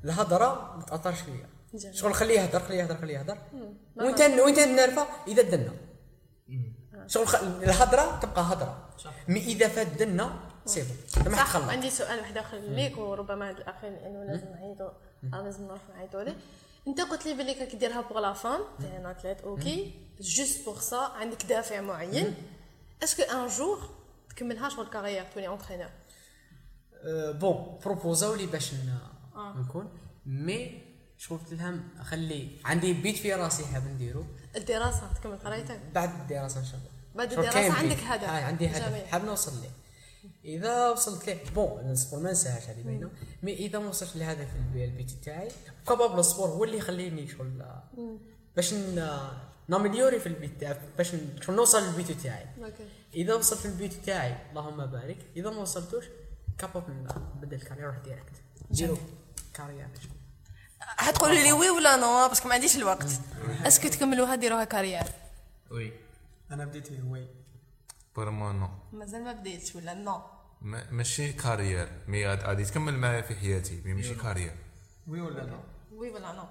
الهضره 0.04 0.76
ما 0.78 0.84
تأثرش 0.84 1.18
فيا. 1.22 1.50
شغل 1.92 2.14
خليه 2.14 2.40
يهدر 2.40 2.60
خليه 2.60 2.78
يهدر 2.78 2.98
خليه 2.98 3.18
يهدر. 3.18 3.38
وإنت 3.96 4.22
وإنت 4.22 4.60
نرفع 4.60 5.06
إذا 5.28 5.42
دنا. 5.42 5.72
شغل 7.08 7.28
خ... 7.28 7.36
الهضره 7.44 8.20
تبقى 8.20 8.42
هضره 8.42 8.90
mais 9.28 9.40
إذا 9.40 9.68
فات 9.68 9.88
دنا 9.88 10.40
c'est 10.66 10.84
bon 10.84 11.32
ما 11.34 11.38
صح. 11.38 11.56
عندي 11.70 11.90
سؤال 11.90 12.20
واحد 12.20 12.38
آخر 12.38 12.58
ليك 12.58 12.98
وربما 12.98 13.50
هذا 13.50 13.58
الأخير 13.58 13.90
لأنه 13.90 14.24
لازم 14.24 14.46
نعيطوا 14.52 14.90
آه، 15.34 15.42
لازم 15.44 15.64
نروح 15.66 15.82
نعيطوا 15.96 16.24
له 16.24 16.36
أنت 16.88 17.02
قلت 17.02 17.26
لي 17.26 17.34
بلي 17.34 17.54
كي 17.66 17.78
ديرها 17.78 18.02
pour 18.02 18.20
la 18.20 18.34
fin 18.34 18.60
تاع 18.82 18.98
un 18.98 19.06
athlète 19.06 19.42
OK 19.42 19.94
juste 20.22 20.66
pour 20.66 20.80
ça 20.80 20.98
عندك 20.98 21.46
دافع 21.46 21.82
معين. 21.82 22.36
est-ce 23.04 23.16
que 23.16 23.22
un 23.24 23.48
jour 23.48 23.80
تكملها 24.30 24.70
شغل 24.70 24.88
carrière 24.88 25.24
تولي 25.34 25.48
entraîneur 25.48 25.90
bon 27.34 27.80
بروبوزاو 27.86 28.36
لي 28.36 28.46
باش 28.46 28.72
ن- 29.40 29.62
نكون 29.62 29.90
mais 30.26 30.82
شغل 31.18 31.40
قلت 31.40 31.54
لهم 31.54 31.84
خلي 32.02 32.50
عندي 32.66 32.94
but 32.94 33.18
في 33.18 33.34
راسي 33.34 33.66
حاب 33.66 33.88
نديرو. 33.88 34.24
الدراسة 34.56 35.14
تكمل 35.14 35.38
قرايتك 35.38 35.80
بعد 35.96 36.10
الدراسة 36.22 36.60
إن 36.60 36.66
شاء 36.66 36.76
الله. 36.80 36.90
بعد 37.16 37.34
كاين 37.54 37.72
عندك. 37.72 37.98
هدف. 37.98 38.24
آه 38.24 38.44
عندي 38.44 38.68
هدف. 38.68 39.06
حاب 39.08 39.26
نوصل 39.26 39.52
ليه؟ 39.62 39.70
إذا 40.46 40.90
وصلت 40.90 41.28
ليه؟ 41.28 41.38
bon 41.56 41.80
ال 41.92 41.97
sport 41.97 42.20
ما 42.24 42.32
نساهاش 42.32 42.64
هذه 42.70 42.82
باينه 42.84 43.10
mais 43.44 43.54
إذا 43.54 43.80
ما 43.80 43.88
وصلت 43.90 44.16
لهذا 44.16 44.46
في 44.46 44.56
البي- 44.56 44.86
ال 44.86 44.92
but 44.92 45.12
تاعي 45.12 45.48
capable 45.88 46.20
ال 46.20 46.25
sport 46.25 46.48
هو 46.48 46.64
اللي 46.64 46.78
يخليني 46.78 47.28
شغل 47.28 47.62
آه، 47.62 47.84
باش 48.56 48.74
ن- 48.74 49.28
نامليوري 49.68 50.20
في 50.20 50.28
ال 50.28 50.36
but 50.36 50.62
تاعي 50.62 50.76
باش 50.98 51.16
نوصل 51.50 51.84
لل 51.84 51.95
but 51.95 52.12
تاعي. 52.12 52.46
OK. 52.64 52.88
إذا 53.14 53.34
وصلت 53.34 53.68
لل 53.68 53.78
but 53.78 53.94
تاعي 53.94 54.36
اللهم 54.50 54.86
بارك. 54.86 55.18
إذا 55.38 55.50
ما 55.50 55.58
وصلتوش 55.58 56.06
capable 56.58 56.94
نبدل 57.38 57.58
ال 57.58 57.62
carrière 57.62 57.92
direct 58.04 58.34
ديرو 58.72 58.98
carrière 59.60 59.88
حتقولوا 60.80 61.36
لي 61.36 61.52
oui 61.52 61.70
ولا 61.70 61.96
non؟ 61.96 62.28
parce 62.28 62.40
que 62.40 62.48
ما 62.48 62.54
عنديش 62.54 62.76
الوقت. 62.76 63.08
est-ce 63.66 63.81
que 63.81 63.88
تكملوها 63.88 64.36
ديروها 64.36 64.64
carrière. 64.64 65.04
oui. 65.72 65.92
أنا 66.52 66.66
بديت 66.66 66.88
فيه 66.88 67.02
oui. 67.12 67.28
pour 68.16 68.30
moi 68.30 68.52
non. 68.52 68.70
مازال 68.94 69.24
ما 69.24 69.34
بديتش 69.34 69.76
ولا 69.76 69.94
non؟ 69.94 70.22
ما- 70.62 70.92
ماشي 70.92 71.34
carrière. 71.34 71.88
mais 72.08 72.28
غاد- 72.28 72.44
غادي 72.44 72.66
تكمل 72.66 72.94
معايا 72.94 73.22
في 73.22 73.36
حياتي. 73.36 73.82
mais 73.86 73.94
ماشي 73.94 74.16
carrière. 74.16 74.56
وي 75.08 75.22
ولا 75.22 75.46
نو؟ 75.46 75.60
وي 75.92 76.10
ولا 76.10 76.32
نو. 76.32 76.44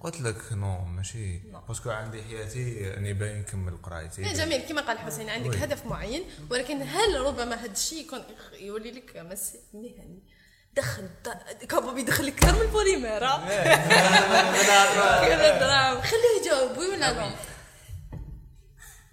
قلت 0.00 0.20
لك 0.20 0.52
نو. 0.52 0.84
ماشي. 0.84 1.38
باسكو 1.68 1.90
عندي 1.90 2.22
حياتي 2.22 2.90
راني 2.90 3.12
باغي 3.12 3.38
نكمل 3.40 3.76
قرايتي. 3.82 4.22
جميل 4.22 4.62
كما 4.68 4.80
قال 4.80 4.98
حسين 4.98 5.28
عندك. 5.30 5.56
هدف 5.56 5.86
معين 5.86 6.22
ولكن 6.50 6.82
هل 6.82 7.20
ربما 7.20 7.54
هذا 7.54 7.72
الشيء 7.72 8.04
يكون 8.06 8.20
يولي 8.60 8.90
لك 8.90 9.16
مس 9.16 9.56
مهني؟ 9.74 10.22
دخل 10.76 11.08
كابو 11.68 11.90
بيدخل 11.90 12.28
أكثر 12.28 12.52
من 12.54 12.60
البوليمير؟ 12.60 13.20
كذا 15.28 15.58
دراهم. 15.58 16.02
خليه 16.02 16.40
يجاوب 16.42 16.78
وي 16.78 16.88
ولا 16.88 17.12
نو. 17.12 17.30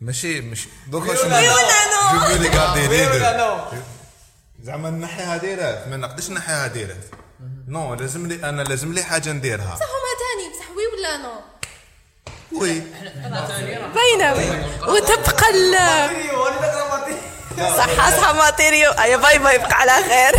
ماشي 0.02 0.42
ماشي. 0.42 0.70
دوكا 0.88 1.16
شنو؟ 1.16 1.36
وي 1.36 1.50
ولا 1.50 3.38
نو. 3.38 3.58
زعما 4.64 4.90
نحيها 4.90 5.38
ديرات 5.38 5.88
ما 5.88 5.98
نقدرش 5.98 6.30
نحيها 6.30 6.68
ديرات 6.68 7.06
نو 7.68 7.94
لازم 7.94 8.28
لي 8.28 8.50
أنا 8.50 8.62
لازم 8.62 8.94
لي 8.94 9.04
حاجة 9.04 9.30
نديرها. 9.32 9.76
صح 9.80 9.86
هما 9.86 10.12
تاني 10.20 10.50
بصح 10.56 10.70
وي 10.70 10.88
ولا 10.98 11.18
نو؟ 11.18 11.34
وي. 12.52 12.82
باينه 13.96 14.34
وي. 14.34 14.50
وتبقى 14.94 15.50
ال 15.50 15.76
صح 17.78 18.08
اصحى 18.08 18.34
ماتيريو. 18.34 18.92
ايا 18.92 19.18
باي 19.18 19.40
باي 19.40 19.58
بقى 19.58 19.74
على 19.74 19.92
خير. 20.04 20.36